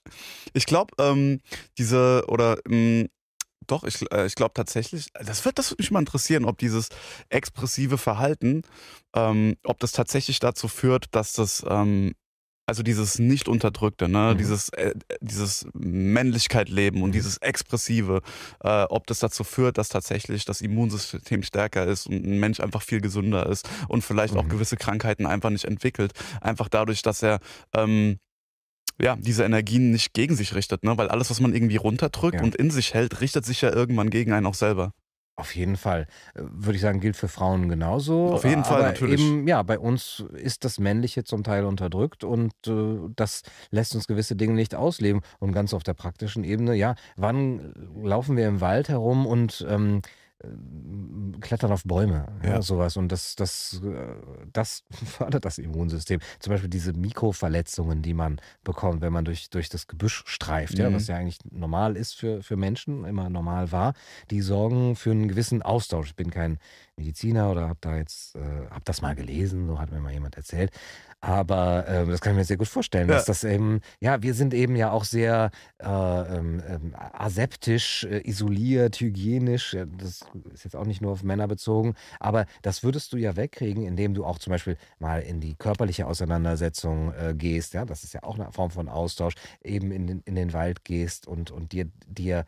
Ich 0.53 0.65
glaube, 0.65 0.93
ähm, 0.97 1.41
diese, 1.77 2.23
oder 2.29 2.57
ähm, 2.69 3.09
doch, 3.67 3.83
ich, 3.83 4.09
äh, 4.13 4.25
ich 4.25 4.35
glaube 4.35 4.53
tatsächlich, 4.53 5.11
das 5.13 5.43
wird, 5.43 5.59
das 5.59 5.71
würde 5.71 5.81
mich 5.81 5.91
mal 5.91 5.99
interessieren, 5.99 6.45
ob 6.45 6.57
dieses 6.57 6.87
expressive 7.27 7.97
Verhalten, 7.97 8.61
ähm, 9.13 9.57
ob 9.65 9.79
das 9.79 9.91
tatsächlich 9.91 10.39
dazu 10.39 10.69
führt, 10.69 11.13
dass 11.13 11.33
das 11.33 11.65
ähm, 11.67 12.13
also 12.69 12.83
dieses 12.83 13.19
nicht 13.19 13.49
unterdrückte, 13.49 14.07
ne, 14.07 14.31
mhm. 14.33 14.37
dieses 14.37 14.69
äh, 14.69 14.93
dieses 15.19 15.67
Männlichkeit 15.73 16.69
leben 16.69 17.01
und 17.01 17.09
mhm. 17.09 17.13
dieses 17.13 17.37
expressive, 17.37 18.21
äh, 18.63 18.83
ob 18.83 19.07
das 19.07 19.19
dazu 19.19 19.43
führt, 19.43 19.77
dass 19.77 19.89
tatsächlich 19.89 20.45
das 20.45 20.61
Immunsystem 20.61 21.43
stärker 21.43 21.85
ist 21.85 22.07
und 22.07 22.25
ein 22.25 22.39
Mensch 22.39 22.59
einfach 22.59 22.81
viel 22.81 23.01
gesünder 23.01 23.47
ist 23.47 23.67
und 23.87 24.03
vielleicht 24.03 24.33
mhm. 24.35 24.39
auch 24.39 24.47
gewisse 24.47 24.77
Krankheiten 24.77 25.25
einfach 25.25 25.49
nicht 25.49 25.65
entwickelt, 25.65 26.13
einfach 26.41 26.69
dadurch, 26.69 27.01
dass 27.01 27.21
er 27.23 27.39
ähm, 27.73 28.19
ja, 29.01 29.15
diese 29.15 29.43
Energien 29.43 29.91
nicht 29.91 30.13
gegen 30.13 30.35
sich 30.35 30.53
richtet, 30.55 30.83
ne? 30.83 30.97
Weil 30.97 31.07
alles, 31.07 31.29
was 31.29 31.39
man 31.39 31.53
irgendwie 31.53 31.77
runterdrückt 31.77 32.35
ja. 32.35 32.43
und 32.43 32.55
in 32.55 32.69
sich 32.69 32.93
hält, 32.93 33.21
richtet 33.21 33.45
sich 33.45 33.61
ja 33.61 33.73
irgendwann 33.73 34.09
gegen 34.09 34.33
einen 34.33 34.45
auch 34.45 34.53
selber. 34.53 34.93
Auf 35.39 35.55
jeden 35.55 35.77
Fall. 35.77 36.07
Äh, 36.35 36.41
würde 36.43 36.75
ich 36.75 36.81
sagen, 36.81 36.99
gilt 36.99 37.15
für 37.15 37.29
Frauen 37.29 37.69
genauso. 37.69 38.33
Auf 38.33 38.43
jeden 38.43 38.65
Fall, 38.65 38.83
natürlich. 38.83 39.21
Eben, 39.21 39.47
ja, 39.47 39.63
bei 39.63 39.79
uns 39.79 40.25
ist 40.33 40.65
das 40.65 40.79
Männliche 40.79 41.23
zum 41.23 41.43
Teil 41.43 41.63
unterdrückt 41.63 42.23
und 42.23 42.53
äh, 42.67 42.97
das 43.15 43.43
lässt 43.71 43.95
uns 43.95 44.07
gewisse 44.07 44.35
Dinge 44.35 44.53
nicht 44.53 44.75
ausleben. 44.75 45.21
Und 45.39 45.53
ganz 45.53 45.73
auf 45.73 45.83
der 45.83 45.93
praktischen 45.93 46.43
Ebene, 46.43 46.75
ja, 46.75 46.95
wann 47.15 47.73
laufen 48.03 48.35
wir 48.35 48.47
im 48.47 48.59
Wald 48.59 48.89
herum 48.89 49.25
und 49.25 49.65
ähm, 49.69 49.97
äh, 49.97 50.01
klettern 51.41 51.71
auf 51.71 51.83
Bäume, 51.83 52.27
ja. 52.43 52.49
ja. 52.49 52.61
sowas. 52.61 52.95
Und 52.97 53.11
das, 53.11 53.35
das, 53.35 53.81
äh, 53.83 54.15
das 54.53 54.83
fördert 55.05 55.45
das 55.45 55.57
Immunsystem. 55.57 56.19
Zum 56.39 56.51
Beispiel 56.51 56.69
diese 56.69 56.93
Mikroverletzungen, 56.93 58.01
die 58.01 58.13
man 58.13 58.39
bekommt, 58.63 59.01
wenn 59.01 59.11
man 59.11 59.25
durch, 59.25 59.49
durch 59.49 59.69
das 59.69 59.87
Gebüsch 59.87 60.23
streift, 60.25 60.75
mhm. 60.75 60.79
ja, 60.79 60.93
was 60.93 61.07
ja 61.07 61.17
eigentlich 61.17 61.39
normal 61.51 61.97
ist 61.97 62.13
für, 62.13 62.41
für 62.41 62.55
Menschen, 62.55 63.05
immer 63.05 63.29
normal 63.29 63.71
war, 63.71 63.93
die 64.31 64.41
sorgen 64.41 64.95
für 64.95 65.11
einen 65.11 65.27
gewissen 65.27 65.61
Austausch. 65.61 66.07
Ich 66.07 66.15
bin 66.15 66.31
kein 66.31 66.57
Mediziner 66.99 67.49
oder 67.49 67.69
habe 67.69 67.79
da 67.81 67.95
jetzt, 67.95 68.35
äh, 68.35 68.39
habe 68.69 68.83
das 68.83 69.01
mal 69.01 69.15
gelesen, 69.15 69.67
so 69.67 69.79
hat 69.79 69.91
mir 69.91 69.99
mal 69.99 70.13
jemand 70.13 70.35
erzählt. 70.37 70.71
Aber 71.21 71.85
äh, 71.87 72.05
das 72.05 72.21
kann 72.21 72.33
ich 72.33 72.37
mir 72.37 72.45
sehr 72.45 72.57
gut 72.57 72.67
vorstellen, 72.67 73.09
ja. 73.09 73.15
dass 73.15 73.25
das 73.25 73.43
eben, 73.43 73.81
ja, 73.99 74.21
wir 74.21 74.33
sind 74.33 74.53
eben 74.53 74.75
ja 74.75 74.91
auch 74.91 75.03
sehr 75.03 75.51
äh, 75.79 75.87
ähm, 75.87 76.61
ähm 76.65 76.95
aseptisch, 76.95 78.05
äh, 78.05 78.21
isoliert, 78.25 78.99
hygienisch. 78.99 79.75
Das 79.97 80.25
ist 80.53 80.63
jetzt 80.63 80.75
auch 80.75 80.85
nicht 80.85 81.01
nur 81.01 81.11
auf 81.11 81.23
Männer 81.23 81.47
bezogen, 81.47 81.95
aber 82.19 82.45
das 82.61 82.83
würdest 82.83 83.11
du 83.11 83.17
ja 83.17 83.35
wegkriegen, 83.35 83.83
indem 83.83 84.13
du 84.13 84.23
auch 84.23 84.39
zum 84.39 84.51
Beispiel 84.51 84.77
mal 84.99 85.21
in 85.21 85.41
die 85.41 85.55
körperliche 85.55 86.07
Auseinandersetzung 86.07 87.13
äh, 87.13 87.33
gehst. 87.35 87.73
Ja, 87.73 87.83
das 87.83 88.03
ist 88.03 88.13
ja 88.13 88.23
auch 88.23 88.39
eine 88.39 88.51
Form 88.53 88.71
von 88.71 88.87
Austausch. 88.87 89.33
Eben 89.61 89.91
in 89.91 90.07
den, 90.07 90.21
in 90.21 90.35
den 90.35 90.53
Wald 90.53 90.85
gehst 90.85 91.27
und, 91.27 91.51
und 91.51 91.73
dir, 91.73 91.89
dir 92.07 92.45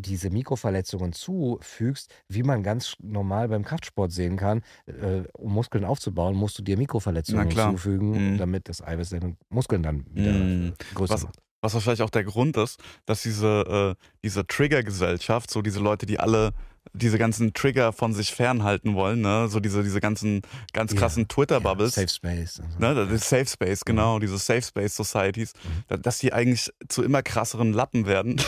diese 0.00 0.30
Mikroverletzungen 0.30 1.12
zufügst, 1.12 2.12
wie 2.28 2.42
man 2.42 2.62
ganz 2.62 2.96
normal 3.00 3.48
beim 3.48 3.64
Kraftsport 3.64 4.12
sehen 4.12 4.36
kann, 4.36 4.62
äh, 4.86 5.22
um 5.32 5.52
Muskeln 5.52 5.84
aufzubauen, 5.84 6.34
musst 6.34 6.58
du 6.58 6.62
dir 6.62 6.76
Mikroverletzungen 6.76 7.50
zufügen, 7.50 8.32
mhm. 8.32 8.38
damit 8.38 8.68
das 8.68 8.82
Eiweiß 8.82 9.10
deine 9.10 9.36
Muskeln 9.48 9.82
dann 9.82 10.04
wieder 10.12 10.32
mhm. 10.32 10.72
größer 10.94 11.14
was, 11.14 11.24
macht. 11.24 11.38
Was 11.62 11.74
wahrscheinlich 11.74 12.02
auch 12.02 12.10
der 12.10 12.24
Grund 12.24 12.56
ist, 12.56 12.80
dass 13.04 13.22
diese, 13.22 13.96
äh, 13.98 14.04
diese 14.24 14.46
Trigger-Gesellschaft, 14.46 15.50
so 15.50 15.60
diese 15.62 15.80
Leute, 15.80 16.06
die 16.06 16.18
alle 16.18 16.52
diese 16.92 17.18
ganzen 17.18 17.52
Trigger 17.54 17.92
von 17.92 18.12
sich 18.12 18.34
fernhalten 18.34 18.94
wollen, 18.94 19.20
ne? 19.20 19.48
So 19.48 19.60
diese, 19.60 19.82
diese 19.82 20.00
ganzen 20.00 20.42
ganz 20.72 20.94
krassen 20.94 21.22
ja, 21.22 21.28
Twitter-Bubbles. 21.28 21.96
Ja, 21.96 22.02
Safe 22.02 22.14
Space. 22.14 22.54
So. 22.54 22.62
Ne? 22.78 22.94
Das 22.94 23.10
ist 23.10 23.28
Safe 23.28 23.46
Space, 23.46 23.84
genau, 23.84 24.16
mhm. 24.16 24.20
diese 24.20 24.38
Safe 24.38 24.62
Space 24.62 24.96
Societies, 24.96 25.52
mhm. 25.88 26.02
dass 26.02 26.18
die 26.18 26.32
eigentlich 26.32 26.70
zu 26.88 27.02
immer 27.02 27.22
krasseren 27.22 27.72
Lappen 27.72 28.06
werden. 28.06 28.40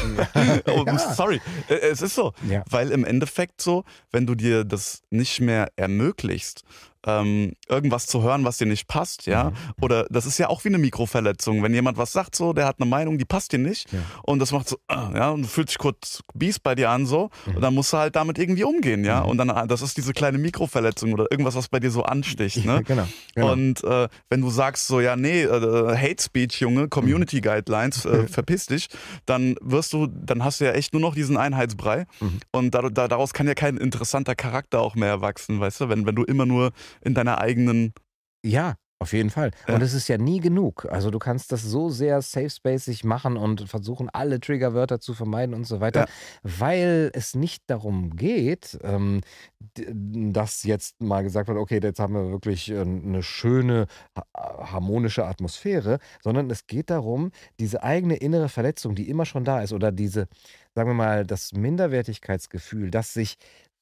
oh, 0.66 0.84
ja. 0.86 0.98
Sorry, 0.98 1.40
äh, 1.68 1.74
es 1.74 2.02
ist 2.02 2.14
so. 2.14 2.32
Weil 2.68 2.90
im 2.90 3.04
Endeffekt 3.04 3.60
so, 3.60 3.84
wenn 4.10 4.26
du 4.26 4.34
dir 4.34 4.64
das 4.64 5.02
nicht 5.10 5.40
mehr 5.40 5.70
ermöglicht, 5.76 6.64
ähm, 7.06 7.52
irgendwas 7.68 8.06
zu 8.06 8.22
hören, 8.22 8.44
was 8.44 8.58
dir 8.58 8.66
nicht 8.66 8.86
passt, 8.86 9.26
ja. 9.26 9.50
Mhm. 9.50 9.54
Oder 9.80 10.06
das 10.10 10.26
ist 10.26 10.38
ja 10.38 10.48
auch 10.48 10.64
wie 10.64 10.68
eine 10.68 10.78
Mikroverletzung. 10.78 11.62
Wenn 11.62 11.74
jemand 11.74 11.98
was 11.98 12.12
sagt, 12.12 12.36
so, 12.36 12.52
der 12.52 12.66
hat 12.66 12.76
eine 12.80 12.88
Meinung, 12.88 13.18
die 13.18 13.24
passt 13.24 13.52
dir 13.52 13.58
nicht. 13.58 13.92
Ja. 13.92 14.00
Und 14.22 14.38
das 14.38 14.52
macht 14.52 14.68
so, 14.68 14.76
äh, 14.88 14.94
ja, 15.14 15.30
und 15.30 15.42
du 15.42 15.48
fühlst 15.48 15.70
dich 15.70 15.78
kurz 15.78 16.22
biest 16.34 16.62
bei 16.62 16.74
dir 16.74 16.90
an, 16.90 17.06
so. 17.06 17.30
Mhm. 17.46 17.56
Und 17.56 17.62
dann 17.62 17.74
musst 17.74 17.92
du 17.92 17.96
halt 17.98 18.16
damit 18.16 18.38
irgendwie 18.38 18.64
umgehen, 18.64 19.04
ja. 19.04 19.22
Mhm. 19.22 19.28
Und 19.30 19.38
dann, 19.38 19.50
ah, 19.50 19.66
das 19.66 19.82
ist 19.82 19.96
diese 19.96 20.12
kleine 20.12 20.38
Mikroverletzung 20.38 21.12
oder 21.12 21.26
irgendwas, 21.30 21.54
was 21.54 21.68
bei 21.68 21.80
dir 21.80 21.90
so 21.90 22.04
ansticht, 22.04 22.64
ne? 22.64 22.82
genau, 22.86 23.06
genau. 23.34 23.52
Und 23.52 23.82
äh, 23.84 24.08
wenn 24.30 24.40
du 24.40 24.50
sagst 24.50 24.86
so, 24.86 25.00
ja, 25.00 25.16
nee, 25.16 25.42
äh, 25.42 25.96
Hate 25.96 26.22
Speech, 26.22 26.60
Junge, 26.60 26.88
Community 26.88 27.36
mhm. 27.36 27.42
Guidelines, 27.42 28.04
äh, 28.04 28.28
verpiss 28.28 28.66
dich, 28.66 28.88
dann 29.26 29.56
wirst 29.60 29.92
du, 29.92 30.06
dann 30.06 30.44
hast 30.44 30.60
du 30.60 30.64
ja 30.64 30.72
echt 30.72 30.92
nur 30.92 31.02
noch 31.02 31.14
diesen 31.14 31.36
Einheitsbrei. 31.36 32.06
Mhm. 32.20 32.40
Und 32.52 32.74
da, 32.74 32.82
da, 32.82 33.08
daraus 33.08 33.32
kann 33.32 33.46
ja 33.46 33.54
kein 33.54 33.76
interessanter 33.76 34.34
Charakter 34.34 34.80
auch 34.80 34.94
mehr 34.94 35.08
erwachsen, 35.08 35.60
weißt 35.60 35.82
du, 35.82 35.88
wenn, 35.88 36.06
wenn 36.06 36.14
du 36.14 36.24
immer 36.24 36.46
nur 36.46 36.72
in 37.00 37.14
deiner 37.14 37.38
eigenen. 37.38 37.92
Ja, 38.44 38.74
auf 39.02 39.12
jeden 39.12 39.30
Fall. 39.30 39.50
Ja. 39.66 39.74
Und 39.74 39.82
es 39.82 39.94
ist 39.94 40.06
ja 40.06 40.16
nie 40.16 40.38
genug. 40.38 40.86
Also 40.88 41.10
du 41.10 41.18
kannst 41.18 41.50
das 41.50 41.64
so 41.64 41.88
sehr 41.90 42.22
safe 42.22 42.50
spacig 42.50 43.02
machen 43.02 43.36
und 43.36 43.68
versuchen, 43.68 44.08
alle 44.08 44.38
Triggerwörter 44.38 45.00
zu 45.00 45.12
vermeiden 45.12 45.56
und 45.56 45.64
so 45.64 45.80
weiter, 45.80 46.02
ja. 46.02 46.06
weil 46.44 47.10
es 47.12 47.34
nicht 47.34 47.64
darum 47.66 48.14
geht, 48.14 48.78
ähm, 48.84 49.20
dass 49.74 50.62
jetzt 50.62 51.00
mal 51.02 51.24
gesagt 51.24 51.48
wird, 51.48 51.58
okay, 51.58 51.80
jetzt 51.82 51.98
haben 51.98 52.14
wir 52.14 52.30
wirklich 52.30 52.70
äh, 52.70 52.82
eine 52.82 53.24
schöne, 53.24 53.88
harmonische 54.36 55.26
Atmosphäre, 55.26 55.98
sondern 56.22 56.48
es 56.48 56.68
geht 56.68 56.88
darum, 56.88 57.32
diese 57.58 57.82
eigene 57.82 58.14
innere 58.14 58.48
Verletzung, 58.48 58.94
die 58.94 59.08
immer 59.08 59.26
schon 59.26 59.42
da 59.42 59.62
ist, 59.62 59.72
oder 59.72 59.90
diese, 59.90 60.28
sagen 60.76 60.90
wir 60.90 60.94
mal, 60.94 61.26
das 61.26 61.52
Minderwertigkeitsgefühl, 61.54 62.92
das 62.92 63.14
sich 63.14 63.34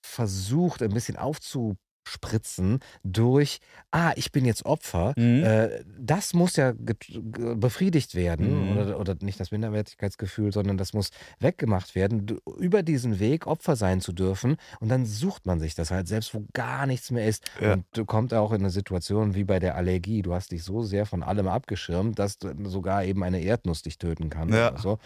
versucht, 0.03 0.83
ein 0.83 0.95
bisschen 0.95 1.19
aufzubauen 1.19 1.77
spritzen 2.11 2.81
durch, 3.05 3.61
ah, 3.91 4.13
ich 4.17 4.33
bin 4.33 4.45
jetzt 4.45 4.67
Opfer. 4.67 5.15
Mhm. 5.17 5.45
Äh, 5.45 5.85
das 5.99 6.35
muss 6.35 6.57
ja 6.57 6.73
befriedigt 6.77 8.15
werden. 8.15 8.71
Mhm. 8.71 8.77
Oder, 8.77 9.01
oder 9.01 9.17
nicht 9.21 9.41
das 9.41 9.51
Minderwertigkeitsgefühl, 9.51 10.53
sondern 10.53 10.77
das 10.77 10.93
muss 10.93 11.11
weggemacht 11.39 11.95
werden, 11.95 12.39
über 12.59 12.83
diesen 12.83 13.21
Weg 13.21 13.47
Opfer 13.47 13.77
sein 13.77 14.01
zu 14.01 14.13
dürfen. 14.13 14.57
Und 14.81 14.89
dann 14.89 15.07
sucht 15.07 15.47
man 15.47 15.61
sich 15.61 15.75
das 15.75 15.91
halt 15.91 16.09
selbst, 16.09 16.35
wo 16.35 16.45
gar 16.53 16.87
nichts 16.87 17.11
mehr 17.11 17.27
ist. 17.27 17.45
Ja. 17.61 17.75
Und 17.75 17.85
du 17.93 18.05
kommst 18.05 18.35
auch 18.35 18.53
in 18.53 18.61
eine 18.61 18.71
Situation 18.71 19.35
wie 19.35 19.45
bei 19.45 19.59
der 19.59 19.77
Allergie. 19.77 20.23
Du 20.23 20.35
hast 20.35 20.53
dich 20.53 20.65
so 20.65 20.83
sehr 20.83 21.07
von 21.07 21.23
allem 21.23 21.49
abgeschirmt, 21.49 22.19
dass 22.19 22.39
sogar 22.65 23.05
eben 23.05 23.23
eine 23.23 23.41
Erdnuss 23.41 23.83
dich 23.83 23.99
töten 23.99 24.31
kann. 24.31 24.53
Ja. 24.53 24.77
So. 24.77 24.99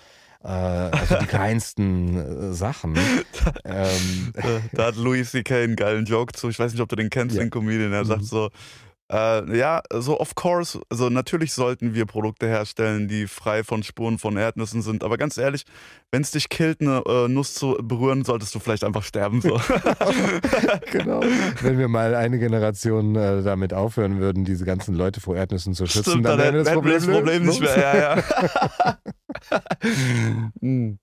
Äh, 0.44 0.48
also 0.48 1.16
die 1.20 1.26
kleinsten 1.26 2.16
äh, 2.16 2.52
Sachen. 2.52 2.94
ähm, 3.64 4.32
da, 4.34 4.42
da, 4.72 4.86
hat 4.86 4.96
Louis 4.96 5.30
C.K. 5.30 5.62
einen 5.62 5.76
geilen 5.76 6.04
Joke 6.04 6.34
zu. 6.34 6.50
Ich 6.50 6.58
weiß 6.58 6.72
nicht, 6.72 6.82
ob 6.82 6.88
du 6.88 6.96
den 6.96 7.08
kennst, 7.08 7.34
ja. 7.36 7.42
den 7.42 7.50
Comedian. 7.50 7.92
Er 7.92 8.04
mhm. 8.04 8.08
sagt 8.08 8.24
so, 8.24 8.50
äh, 9.12 9.56
ja, 9.56 9.82
so 9.92 10.18
of 10.18 10.34
course, 10.34 10.80
also 10.90 11.10
natürlich 11.10 11.52
sollten 11.52 11.94
wir 11.94 12.06
Produkte 12.06 12.46
herstellen, 12.46 13.06
die 13.06 13.26
frei 13.26 13.62
von 13.62 13.82
Spuren 13.82 14.18
von 14.18 14.36
Erdnüssen 14.36 14.82
sind. 14.82 15.04
Aber 15.04 15.18
ganz 15.18 15.36
ehrlich, 15.36 15.64
wenn 16.10 16.22
es 16.22 16.30
dich 16.30 16.48
killt, 16.48 16.80
eine 16.80 17.02
äh, 17.06 17.28
Nuss 17.28 17.54
zu 17.54 17.76
berühren, 17.82 18.24
solltest 18.24 18.54
du 18.54 18.60
vielleicht 18.60 18.84
einfach 18.84 19.02
sterben. 19.02 19.40
So. 19.40 19.50
genau. 20.92 21.20
Wenn 21.60 21.78
wir 21.78 21.88
mal 21.88 22.14
eine 22.14 22.38
Generation 22.38 23.14
äh, 23.14 23.42
damit 23.42 23.74
aufhören 23.74 24.20
würden, 24.20 24.44
diese 24.44 24.64
ganzen 24.64 24.94
Leute 24.94 25.20
vor 25.20 25.36
Erdnüssen 25.36 25.74
zu 25.74 25.86
schützen, 25.86 26.10
Stimmt, 26.10 26.26
dann, 26.26 26.38
dann 26.38 26.54
wäre 26.54 26.64
das 26.64 26.72
Problem, 26.72 26.94
das 26.94 27.06
Problem 27.06 27.44
nicht 27.44 27.60
mehr. 27.60 27.78
Ja, 27.78 28.16
ja. 28.16 28.98
hm. 30.60 30.98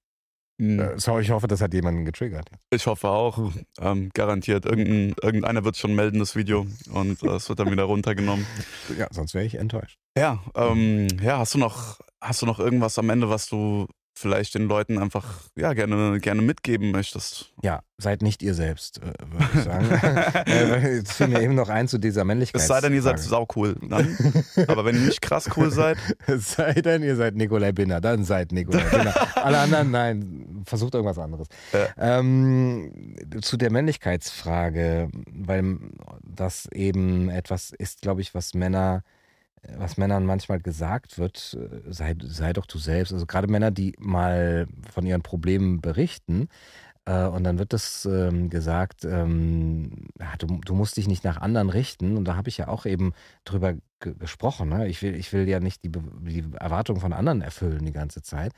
Hm. 0.62 0.80
Äh, 0.80 1.00
so, 1.00 1.18
ich 1.18 1.32
hoffe, 1.32 1.48
das 1.48 1.60
hat 1.60 1.74
jemanden 1.74 2.06
getriggert. 2.06 2.48
Ich 2.70 2.86
hoffe 2.86 3.10
auch. 3.10 3.52
Ähm, 3.80 4.12
garantiert. 4.14 4.66
Irgendein, 4.66 5.16
irgendeiner 5.24 5.66
wird 5.66 5.76
schon 5.76 5.96
melden, 5.96 6.20
das 6.20 6.36
Video. 6.36 6.68
Und 6.94 7.24
äh, 7.24 7.30
es 7.30 7.50
wird 7.50 7.60
dann 7.60 7.72
wieder 7.72 7.84
runtergenommen. 7.84 8.46
Ja, 8.96 9.08
sonst 9.10 9.34
wäre 9.34 9.44
ich 9.44 9.56
enttäuscht. 9.56 9.98
Ja, 10.16 10.44
ähm, 10.54 11.08
ja, 11.20 11.40
hast 11.40 11.56
du 11.56 11.58
noch, 11.58 12.00
hast 12.22 12.44
du 12.44 12.46
noch 12.46 12.60
irgendwas 12.60 13.00
am 13.00 13.10
Ende, 13.10 13.28
was 13.28 13.48
du 13.48 13.88
vielleicht 14.22 14.56
den 14.56 14.68
Leuten 14.68 15.00
einfach 15.00 15.26
ja, 15.56 15.74
gerne, 15.74 16.20
gerne 16.20 16.42
mitgeben 16.42 16.92
möchtest. 16.92 17.52
Ja, 17.62 17.82
seid 17.98 18.22
nicht 18.22 18.42
ihr 18.42 18.54
selbst, 18.54 19.00
äh, 19.00 19.14
würde 19.32 19.50
ich 19.54 19.62
sagen. 19.62 20.86
Jetzt 20.96 21.14
fiel 21.14 21.28
mir 21.28 21.42
eben 21.42 21.56
noch 21.56 21.70
ein 21.70 21.88
zu 21.88 21.98
dieser 21.98 22.24
Männlichkeit. 22.24 22.62
Es 22.62 22.68
sei 22.68 22.82
denn, 22.82 22.94
ihr 22.94 23.02
seid 23.02 23.20
sau 23.20 23.48
cool. 23.56 23.76
Dann. 23.82 24.18
Aber 24.68 24.86
wenn 24.86 24.96
ihr 24.96 25.02
nicht 25.02 25.22
krass 25.22 25.50
cool 25.58 25.72
seid. 25.72 25.98
Es 26.28 26.54
sei 26.54 26.74
denn, 26.74 27.04
ihr 27.04 27.16
seid 27.16 27.36
Nikolai 27.36 27.72
Binner, 27.72 28.00
dann 28.00 28.24
seid 28.24 28.52
Nikolai 28.52 28.84
Binner. 28.92 29.14
Alle 29.36 29.58
anderen, 29.60 29.92
nein, 29.92 30.64
versucht 30.66 30.94
irgendwas 30.94 31.18
anderes. 31.18 31.48
Ja. 31.74 32.20
Ähm, 32.20 33.16
zu 33.42 33.58
der 33.58 33.72
Männlichkeitsfrage, 33.72 35.10
weil 35.32 35.78
das 36.24 36.68
eben 36.68 37.30
etwas 37.30 37.72
ist, 37.72 38.02
glaube 38.02 38.22
ich, 38.22 38.34
was 38.36 38.54
Männer 38.54 39.04
was 39.78 39.98
Männern 39.98 40.26
manchmal 40.26 40.60
gesagt 40.60 41.18
wird, 41.18 41.58
äh, 41.60 41.92
sei, 41.92 42.16
sei 42.24 42.54
doch 42.54 42.66
du 42.66 42.78
selbst. 42.78 43.14
Also 43.14 43.26
gerade 43.26 43.48
Männer, 43.48 43.72
die 43.72 43.94
mal 44.00 44.68
von 44.92 45.06
ihren 45.06 45.22
Problemen 45.22 45.82
berichten, 45.82 46.48
äh, 47.06 47.26
und 47.26 47.44
dann 47.44 47.58
wird 47.58 47.74
das 47.74 48.06
ähm, 48.06 48.50
gesagt, 48.50 49.06
ähm, 49.06 50.10
ja, 50.20 50.34
du, 50.38 50.60
du 50.64 50.76
musst 50.76 50.98
dich 50.98 51.08
nicht 51.08 51.24
nach 51.24 51.38
anderen 51.38 51.70
richten. 51.70 52.16
Und 52.18 52.26
da 52.26 52.36
habe 52.36 52.50
ich 52.50 52.58
ja 52.58 52.68
auch 52.68 52.86
eben 52.86 53.14
drüber 53.44 53.74
gesprochen. 54.00 54.70
Ne? 54.70 54.88
Ich, 54.88 55.02
will, 55.02 55.16
ich 55.16 55.32
will 55.34 55.48
ja 55.48 55.60
nicht 55.60 55.84
die, 55.84 55.92
die 55.92 56.44
Erwartungen 56.60 57.00
von 57.00 57.14
anderen 57.14 57.42
erfüllen 57.42 57.86
die 57.86 57.92
ganze 57.92 58.22
Zeit. 58.22 58.52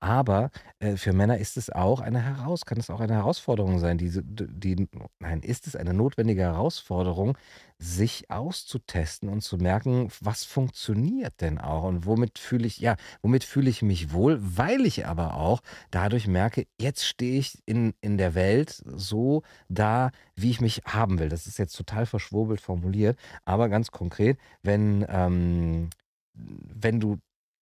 Aber 0.00 0.50
äh, 0.78 0.96
für 0.96 1.12
Männer 1.12 1.38
ist 1.38 1.56
es 1.56 1.70
auch 1.70 2.00
eine 2.00 2.20
Heraus, 2.20 2.64
kann 2.64 2.78
es 2.78 2.90
auch 2.90 3.00
eine 3.00 3.14
Herausforderung 3.14 3.78
sein. 3.78 3.98
Diese, 3.98 4.22
die, 4.22 4.88
nein, 5.18 5.40
ist 5.40 5.66
es 5.66 5.76
eine 5.76 5.94
notwendige 5.94 6.42
Herausforderung, 6.42 7.36
sich 7.78 8.30
auszutesten 8.30 9.28
und 9.28 9.42
zu 9.42 9.58
merken, 9.58 10.08
was 10.20 10.44
funktioniert 10.44 11.40
denn 11.40 11.58
auch 11.58 11.84
und 11.84 12.06
womit 12.06 12.38
fühle 12.38 12.66
ich, 12.66 12.78
ja, 12.78 12.96
womit 13.22 13.44
fühle 13.44 13.68
ich 13.68 13.82
mich 13.82 14.12
wohl, 14.12 14.38
weil 14.40 14.86
ich 14.86 15.06
aber 15.06 15.34
auch 15.34 15.60
dadurch 15.90 16.26
merke, 16.26 16.66
jetzt 16.80 17.04
stehe 17.04 17.38
ich 17.38 17.58
in, 17.66 17.92
in 18.00 18.16
der 18.16 18.34
Welt 18.34 18.82
so 18.86 19.42
da, 19.68 20.10
wie 20.34 20.50
ich 20.50 20.60
mich 20.60 20.82
haben 20.86 21.18
will. 21.18 21.28
Das 21.28 21.46
ist 21.46 21.58
jetzt 21.58 21.76
total 21.76 22.06
verschwurbelt 22.06 22.60
formuliert, 22.60 23.18
aber 23.44 23.68
ganz 23.68 23.90
konkret, 23.90 24.38
wenn, 24.62 25.04
ähm, 25.08 25.90
wenn 26.34 27.00
du 27.00 27.18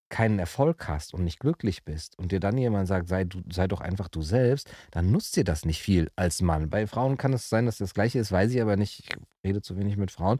keinen 0.09 0.39
Erfolg 0.39 0.87
hast 0.87 1.13
und 1.13 1.23
nicht 1.23 1.39
glücklich 1.39 1.83
bist 1.83 2.17
und 2.17 2.31
dir 2.31 2.39
dann 2.39 2.57
jemand 2.57 2.87
sagt, 2.87 3.09
sei, 3.09 3.23
du, 3.23 3.41
sei 3.51 3.67
doch 3.67 3.81
einfach 3.81 4.07
du 4.07 4.21
selbst, 4.21 4.69
dann 4.91 5.11
nutzt 5.11 5.35
dir 5.35 5.43
das 5.43 5.65
nicht 5.65 5.81
viel 5.81 6.11
als 6.15 6.41
Mann. 6.41 6.69
Bei 6.69 6.87
Frauen 6.87 7.17
kann 7.17 7.33
es 7.33 7.49
sein, 7.49 7.65
dass 7.65 7.77
das 7.77 7.93
Gleiche 7.93 8.19
ist, 8.19 8.31
weiß 8.31 8.51
ich 8.51 8.61
aber 8.61 8.77
nicht. 8.77 8.99
Ich 8.99 9.17
rede 9.43 9.61
zu 9.61 9.77
wenig 9.77 9.95
mit 9.95 10.09
Frauen 10.11 10.39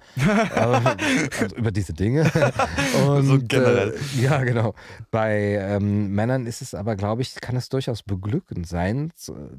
aber, 0.55 0.95
also 1.39 1.55
über 1.55 1.71
diese 1.71 1.93
Dinge. 1.93 2.23
Und, 3.07 3.25
so 3.25 3.39
generell. 3.39 3.93
Äh, 3.93 4.21
ja, 4.21 4.43
genau. 4.43 4.73
Bei 5.11 5.57
ähm, 5.59 6.13
Männern 6.13 6.47
ist 6.47 6.61
es 6.61 6.73
aber, 6.73 6.95
glaube 6.95 7.21
ich, 7.21 7.35
kann 7.35 7.55
es 7.55 7.69
durchaus 7.69 8.03
beglückend 8.03 8.67
sein, 8.67 9.11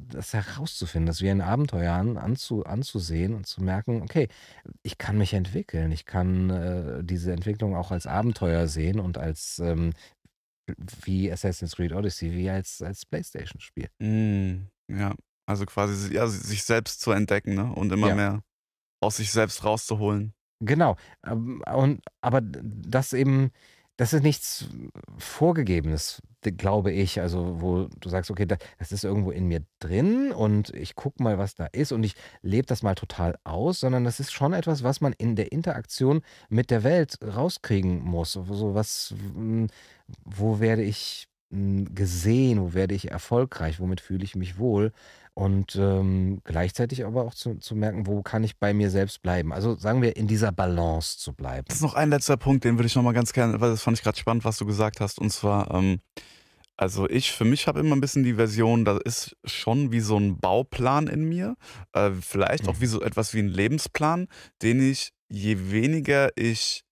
das 0.09 0.33
herauszufinden, 0.33 1.07
das 1.07 1.21
wie 1.21 1.31
ein 1.31 1.41
Abenteuer 1.41 1.93
an, 1.93 2.17
anzu, 2.17 2.65
anzusehen 2.65 3.35
und 3.35 3.47
zu 3.47 3.63
merken, 3.63 4.03
okay, 4.03 4.29
ich 4.83 4.99
kann 4.99 5.19
mich 5.19 5.35
entwickeln. 5.35 5.93
Ich 5.93 6.07
kann 6.07 6.51
äh, 6.51 7.05
diese 7.05 7.33
Entwicklung 7.33 7.77
auch 7.77 7.91
als 7.91 8.07
Abenteuer 8.07 8.67
sehen 8.67 9.01
und 9.01 9.19
als 9.19 9.59
ähm, 9.59 9.93
wie 11.03 11.31
Assassin's 11.31 11.77
Creed 11.77 11.93
Odyssey, 11.93 12.33
wie 12.33 12.51
als, 12.51 12.83
als 12.83 13.07
Playstation-Spiel. 13.07 13.89
Mm, 13.99 14.67
ja, 14.89 15.15
also 15.47 15.67
quasi 15.67 16.15
ja, 16.15 16.27
sich 16.27 16.65
selbst 16.65 17.01
zu 17.01 17.13
entdecken 17.13 17.55
ne? 17.55 17.73
und 17.73 17.93
immer 17.93 18.09
ja. 18.09 18.15
mehr 18.15 18.43
aus 19.01 19.17
sich 19.17 19.31
selbst 19.31 19.65
rauszuholen. 19.65 20.35
Genau. 20.61 20.97
Ähm, 21.25 21.63
und, 21.73 22.01
aber 22.21 22.41
das 22.41 23.13
eben, 23.13 23.51
das 23.97 24.13
ist 24.13 24.23
nichts 24.23 24.67
Vorgegebenes, 25.19 26.21
glaube 26.43 26.93
ich. 26.93 27.21
Also, 27.21 27.61
wo 27.61 27.89
du 28.01 28.09
sagst, 28.09 28.31
okay, 28.31 28.47
das 28.47 28.93
ist 28.93 29.05
irgendwo 29.05 29.31
in 29.31 29.49
mir 29.49 29.63
drin 29.79 30.33
und 30.33 30.71
ich 30.75 30.95
gucke 30.95 31.23
mal, 31.23 31.39
was 31.39 31.55
da 31.55 31.67
ist 31.67 31.93
und 31.93 32.05
ich 32.05 32.15
lebe 32.43 32.67
das 32.67 32.83
mal 32.83 32.95
total 32.95 33.39
aus, 33.45 33.81
sondern 33.81 34.05
das 34.05 34.21
ist 34.21 34.33
schon 34.33 34.53
etwas, 34.53 34.83
was 34.83 35.01
man 35.01 35.13
in 35.15 35.35
der 35.35 35.51
Interaktion 35.53 36.23
mit 36.49 36.71
der 36.71 36.85
Welt 36.85 37.19
rauskriegen 37.23 38.01
muss. 38.03 38.33
So 38.33 38.75
was, 38.75 39.15
hm, 39.35 39.69
wo 40.25 40.61
werde 40.61 40.83
ich 40.83 41.29
hm, 41.51 41.95
gesehen, 41.95 42.61
wo 42.61 42.75
werde 42.75 42.95
ich 42.95 43.11
erfolgreich, 43.11 43.81
womit 43.81 44.01
fühle 44.01 44.25
ich 44.25 44.37
mich 44.37 44.59
wohl 44.59 44.93
und 45.37 45.77
ähm, 45.77 46.41
gleichzeitig 46.45 47.05
aber 47.05 47.25
auch 47.25 47.35
zu, 47.35 47.57
zu 47.57 47.77
merken, 47.77 48.07
wo 48.07 48.23
kann 48.23 48.43
ich 48.43 48.57
bei 48.57 48.73
mir 48.73 48.89
selbst 48.89 49.21
bleiben. 49.21 49.53
Also 49.53 49.77
sagen 49.77 50.01
wir, 50.01 50.17
in 50.17 50.27
dieser 50.27 50.51
Balance 50.51 51.19
zu 51.19 51.35
bleiben. 51.35 51.67
Das 51.69 51.77
ist 51.77 51.83
noch 51.83 51.93
ein 51.93 52.09
letzter 52.09 52.39
Punkt, 52.39 52.65
den 52.65 52.79
würde 52.79 52.87
ich 52.87 52.97
nochmal 52.97 53.13
ganz 53.13 53.35
gerne, 53.35 53.61
weil 53.61 53.69
das 53.69 53.83
fand 53.83 53.99
ich 53.99 54.03
gerade 54.03 54.17
spannend, 54.17 54.47
was 54.47 54.57
du 54.57 54.65
gesagt 54.65 54.99
hast. 55.01 55.19
Und 55.19 55.31
zwar, 55.31 55.71
ähm, 55.75 56.01
also 56.79 57.07
ich 57.07 57.33
für 57.33 57.45
mich 57.45 57.69
habe 57.69 57.81
immer 57.81 57.95
ein 57.95 58.01
bisschen 58.01 58.25
die 58.25 58.33
Version, 58.33 58.87
da 58.87 58.97
ist 58.97 59.37
schon 59.45 59.93
wie 59.93 60.01
so 60.01 60.19
ein 60.19 60.39
Bauplan 60.39 61.07
in 61.07 61.29
mir, 61.29 61.57
äh, 61.93 62.13
vielleicht 62.13 62.65
mhm. 62.65 62.71
auch 62.71 62.81
wie 62.81 62.87
so 62.87 63.03
etwas 63.03 63.35
wie 63.35 63.41
ein 63.41 63.49
Lebensplan, 63.49 64.29
den 64.63 64.81
ich, 64.81 65.13
je 65.29 65.71
weniger 65.71 66.31
ich 66.35 66.85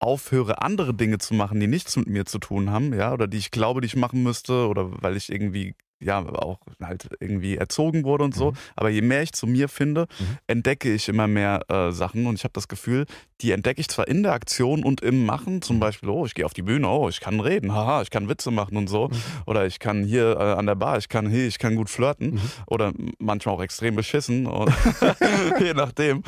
aufhöre, 0.00 0.60
andere 0.60 0.92
Dinge 0.92 1.16
zu 1.16 1.32
machen, 1.32 1.58
die 1.58 1.66
nichts 1.66 1.96
mit 1.96 2.08
mir 2.08 2.26
zu 2.26 2.40
tun 2.40 2.68
haben, 2.68 2.92
ja, 2.92 3.14
oder 3.14 3.26
die 3.26 3.38
ich 3.38 3.50
glaube, 3.50 3.80
die 3.80 3.86
ich 3.86 3.96
machen 3.96 4.22
müsste, 4.22 4.68
oder 4.68 5.02
weil 5.02 5.16
ich 5.16 5.32
irgendwie 5.32 5.74
ja 6.00 6.18
auch 6.20 6.58
halt 6.82 7.08
irgendwie 7.20 7.56
erzogen 7.56 8.04
wurde 8.04 8.24
und 8.24 8.34
so. 8.34 8.52
Mhm. 8.52 8.56
Aber 8.76 8.88
je 8.90 9.02
mehr 9.02 9.22
ich 9.22 9.32
zu 9.32 9.46
mir 9.46 9.68
finde, 9.68 10.06
mhm. 10.18 10.38
entdecke 10.46 10.92
ich 10.92 11.08
immer 11.08 11.26
mehr 11.26 11.60
äh, 11.68 11.92
Sachen 11.92 12.26
und 12.26 12.36
ich 12.36 12.44
habe 12.44 12.52
das 12.54 12.68
Gefühl, 12.68 13.06
die 13.40 13.52
entdecke 13.52 13.80
ich 13.80 13.88
zwar 13.88 14.08
in 14.08 14.22
der 14.22 14.32
Aktion 14.32 14.84
und 14.84 15.00
im 15.00 15.24
Machen, 15.24 15.62
zum 15.62 15.76
mhm. 15.76 15.80
Beispiel, 15.80 16.08
oh, 16.08 16.26
ich 16.26 16.34
gehe 16.34 16.44
auf 16.44 16.54
die 16.54 16.62
Bühne, 16.62 16.88
oh, 16.88 17.08
ich 17.08 17.20
kann 17.20 17.40
reden, 17.40 17.72
haha, 17.72 18.02
ich 18.02 18.10
kann 18.10 18.28
Witze 18.28 18.50
machen 18.50 18.76
und 18.76 18.88
so. 18.88 19.08
Mhm. 19.08 19.16
Oder 19.46 19.66
ich 19.66 19.78
kann 19.78 20.04
hier 20.04 20.36
äh, 20.38 20.52
an 20.54 20.66
der 20.66 20.74
Bar, 20.74 20.98
ich 20.98 21.08
kann 21.08 21.28
hier, 21.28 21.46
ich 21.46 21.58
kann 21.58 21.76
gut 21.76 21.90
flirten. 21.90 22.34
Mhm. 22.34 22.40
Oder 22.66 22.92
manchmal 23.18 23.54
auch 23.54 23.62
extrem 23.62 23.96
beschissen, 23.96 24.44
je 25.60 25.74
nachdem. 25.74 26.22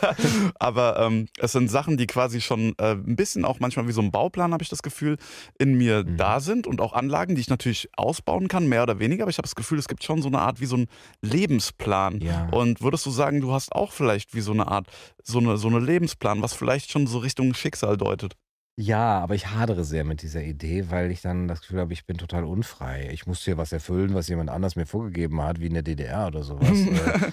Aber 0.58 0.98
ähm, 1.00 1.28
es 1.38 1.52
sind 1.52 1.70
Sachen, 1.70 1.96
die 1.96 2.06
quasi 2.06 2.40
schon 2.40 2.74
äh, 2.78 2.92
ein 2.92 3.16
bisschen 3.16 3.44
auch 3.44 3.60
manchmal 3.60 3.88
wie 3.88 3.92
so 3.92 4.02
ein 4.02 4.10
Bauplan, 4.10 4.52
habe 4.52 4.62
ich 4.62 4.68
das 4.68 4.82
Gefühl, 4.82 5.16
in 5.58 5.74
mir 5.74 6.04
mhm. 6.04 6.16
da 6.16 6.40
sind 6.40 6.66
und 6.66 6.80
auch 6.80 6.92
Anlagen, 6.92 7.34
die 7.34 7.40
ich 7.40 7.48
natürlich 7.48 7.88
ausbauen 7.96 8.48
kann, 8.48 8.68
mehr 8.68 8.82
oder 8.82 8.98
weniger. 8.98 9.09
Aber 9.18 9.30
ich 9.30 9.38
habe 9.38 9.46
das 9.46 9.54
Gefühl, 9.54 9.78
es 9.78 9.88
gibt 9.88 10.04
schon 10.04 10.22
so 10.22 10.28
eine 10.28 10.40
Art 10.40 10.60
wie 10.60 10.66
so 10.66 10.76
ein 10.76 10.86
Lebensplan. 11.22 12.20
Ja. 12.20 12.48
Und 12.50 12.80
würdest 12.80 13.06
du 13.06 13.10
sagen, 13.10 13.40
du 13.40 13.52
hast 13.52 13.72
auch 13.72 13.92
vielleicht 13.92 14.34
wie 14.34 14.40
so 14.40 14.52
eine 14.52 14.68
Art, 14.68 14.86
so 15.22 15.38
eine, 15.38 15.56
so 15.56 15.68
eine 15.68 15.80
Lebensplan, 15.80 16.42
was 16.42 16.54
vielleicht 16.54 16.90
schon 16.90 17.06
so 17.06 17.18
Richtung 17.18 17.54
Schicksal 17.54 17.96
deutet? 17.96 18.36
Ja, 18.80 19.18
aber 19.18 19.34
ich 19.34 19.48
hadere 19.48 19.84
sehr 19.84 20.04
mit 20.04 20.22
dieser 20.22 20.42
Idee, 20.42 20.86
weil 20.88 21.10
ich 21.10 21.20
dann 21.20 21.48
das 21.48 21.60
Gefühl 21.60 21.80
habe, 21.80 21.92
ich 21.92 22.06
bin 22.06 22.16
total 22.16 22.44
unfrei. 22.44 23.10
Ich 23.12 23.26
muss 23.26 23.44
hier 23.44 23.58
was 23.58 23.72
erfüllen, 23.72 24.14
was 24.14 24.28
jemand 24.28 24.48
anders 24.48 24.74
mir 24.74 24.86
vorgegeben 24.86 25.42
hat, 25.42 25.60
wie 25.60 25.66
in 25.66 25.74
der 25.74 25.82
DDR 25.82 26.26
oder 26.28 26.42
sowas. 26.42 26.70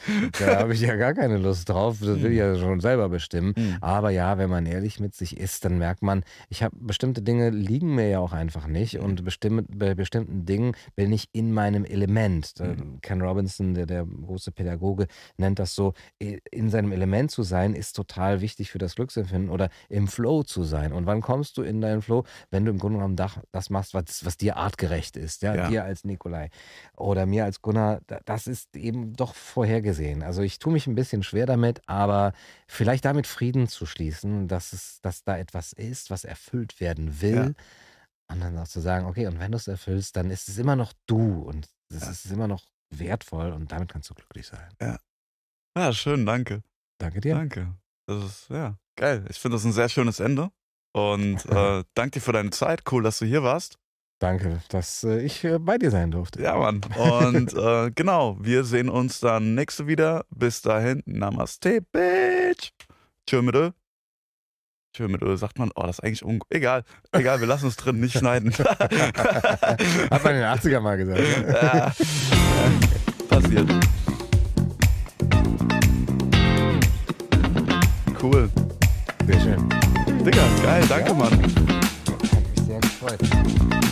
Äh, 0.07 0.29
da 0.39 0.59
habe 0.59 0.73
ich 0.73 0.81
ja 0.81 0.95
gar 0.95 1.13
keine 1.13 1.37
Lust 1.37 1.69
drauf. 1.69 1.97
Das 1.99 2.21
will 2.21 2.31
ich 2.31 2.37
ja 2.37 2.55
schon 2.57 2.79
selber 2.79 3.09
bestimmen. 3.09 3.53
Mhm. 3.55 3.77
Aber 3.81 4.09
ja, 4.09 4.37
wenn 4.37 4.49
man 4.49 4.65
ehrlich 4.65 4.99
mit 4.99 5.15
sich 5.15 5.37
ist, 5.37 5.65
dann 5.65 5.77
merkt 5.77 6.01
man, 6.01 6.23
ich 6.49 6.63
habe 6.63 6.75
bestimmte 6.79 7.21
Dinge 7.21 7.49
liegen 7.49 7.95
mir 7.95 8.09
ja 8.09 8.19
auch 8.19 8.33
einfach 8.33 8.67
nicht 8.67 8.99
und 8.99 9.23
bestimm, 9.23 9.65
bei 9.69 9.95
bestimmten 9.95 10.45
Dingen 10.45 10.75
bin 10.95 11.11
ich 11.11 11.29
in 11.33 11.53
meinem 11.53 11.85
Element. 11.85 12.53
Mhm. 12.59 12.99
Ken 13.01 13.21
Robinson, 13.21 13.73
der, 13.73 13.85
der 13.85 14.05
große 14.05 14.51
Pädagoge, 14.51 15.07
nennt 15.37 15.59
das 15.59 15.75
so, 15.75 15.93
in 16.19 16.69
seinem 16.69 16.91
Element 16.91 17.31
zu 17.31 17.43
sein, 17.43 17.73
ist 17.73 17.95
total 17.95 18.41
wichtig 18.41 18.71
für 18.71 18.79
das 18.79 18.95
Glücksempfinden 18.95 19.49
oder 19.49 19.69
im 19.89 20.07
Flow 20.07 20.43
zu 20.43 20.63
sein. 20.63 20.93
Und 20.93 21.05
wann 21.05 21.21
kommst 21.37 21.55
du 21.55 21.61
in 21.61 21.81
deinen 21.81 22.01
Flow, 22.01 22.23
wenn 22.49 22.65
du 22.65 22.71
im 22.71 22.79
Grunde 22.79 22.97
genommen 22.97 23.15
das 23.51 23.69
machst, 23.69 23.93
was, 23.93 24.25
was 24.25 24.37
dir 24.37 24.57
artgerecht 24.57 25.15
ist. 25.17 25.43
Ja? 25.43 25.53
ja? 25.53 25.69
Dir 25.69 25.83
als 25.83 26.03
Nikolai 26.03 26.49
oder 26.95 27.27
mir 27.27 27.45
als 27.45 27.61
Gunnar, 27.61 28.01
das 28.25 28.47
ist 28.47 28.75
eben 28.75 29.13
doch 29.13 29.35
vorhergesehen. 29.35 30.23
Also 30.23 30.41
ich 30.41 30.57
tue 30.57 30.73
mich 30.73 30.87
ein 30.87 30.95
bisschen 30.95 31.21
schwer 31.21 31.45
damit, 31.45 31.87
aber 31.87 32.33
vielleicht 32.67 33.05
damit 33.05 33.27
Frieden 33.27 33.67
zu 33.67 33.85
schließen, 33.85 34.47
dass, 34.47 34.73
es, 34.73 34.99
dass 35.01 35.23
da 35.23 35.37
etwas 35.37 35.73
ist, 35.73 36.09
was 36.09 36.23
erfüllt 36.23 36.79
werden 36.79 37.21
will. 37.21 37.55
Ja. 37.55 38.33
Und 38.33 38.39
dann 38.41 38.57
auch 38.57 38.67
zu 38.67 38.79
sagen, 38.79 39.05
okay, 39.05 39.27
und 39.27 39.39
wenn 39.39 39.51
du 39.51 39.57
es 39.57 39.67
erfüllst, 39.67 40.15
dann 40.15 40.31
ist 40.31 40.49
es 40.49 40.57
immer 40.57 40.75
noch 40.75 40.91
du 41.05 41.43
und 41.43 41.69
es 41.93 42.01
ja. 42.01 42.09
ist 42.09 42.25
immer 42.31 42.47
noch 42.47 42.65
wertvoll 42.89 43.51
und 43.51 43.71
damit 43.71 43.91
kannst 43.91 44.09
du 44.09 44.15
glücklich 44.15 44.47
sein. 44.47 44.69
Ja. 44.81 44.97
Ja, 45.77 45.93
schön, 45.93 46.25
danke. 46.25 46.63
Danke 46.97 47.21
dir. 47.21 47.35
Danke. 47.35 47.75
Das 48.07 48.23
ist, 48.23 48.49
ja, 48.49 48.79
geil. 48.95 49.23
Ich 49.29 49.37
finde 49.37 49.57
das 49.57 49.65
ein 49.65 49.73
sehr 49.73 49.87
schönes 49.87 50.19
Ende. 50.19 50.49
Und 50.91 51.45
äh, 51.45 51.83
danke 51.93 52.11
dir 52.11 52.21
für 52.21 52.33
deine 52.33 52.51
Zeit. 52.51 52.83
Cool, 52.91 53.03
dass 53.03 53.19
du 53.19 53.25
hier 53.25 53.43
warst. 53.43 53.77
Danke, 54.19 54.63
dass 54.69 55.03
äh, 55.03 55.19
ich 55.21 55.43
äh, 55.43 55.59
bei 55.59 55.77
dir 55.77 55.91
sein 55.91 56.09
durfte. 56.09 56.41
Ja, 56.41 56.55
Mann. 56.55 56.81
Und 56.95 57.53
äh, 57.53 57.91
genau, 57.91 58.37
wir 58.39 58.63
sehen 58.63 58.89
uns 58.89 59.19
dann 59.19 59.53
nächste 59.53 59.85
wieder. 59.85 60.25
Bis 60.31 60.63
dahin, 60.63 61.03
Namaste, 61.05 61.81
Bitch. 61.81 62.71
Tschö 63.27 63.43
mit 63.43 63.55
Ö. 63.55 63.71
Tschö 64.93 65.07
mit 65.07 65.21
Ö, 65.21 65.37
sagt 65.37 65.59
man. 65.59 65.69
Oh, 65.75 65.83
das 65.83 65.99
ist 65.99 66.03
eigentlich 66.03 66.25
un 66.25 66.39
Egal, 66.49 66.83
egal, 67.11 67.39
wir 67.39 67.47
lassen 67.47 67.67
es 67.67 67.75
drin, 67.75 67.99
nicht 67.99 68.17
schneiden. 68.17 68.51
Hat 68.57 70.23
man 70.23 70.33
in 70.33 70.41
den 70.41 70.47
80er 70.47 70.79
mal 70.79 70.97
gesagt. 70.97 71.19
Ne? 71.19 71.53
ja. 71.61 71.93
Passiert. 73.29 73.69
Cool. 78.19 78.49
Digga, 80.27 80.43
geil, 80.61 80.83
danke, 80.89 81.07
ja. 81.07 81.13
Mann. 81.13 81.31
Hat 81.31 81.39
mich 81.39 82.65
sehr 82.65 82.79
gefreut. 82.81 83.86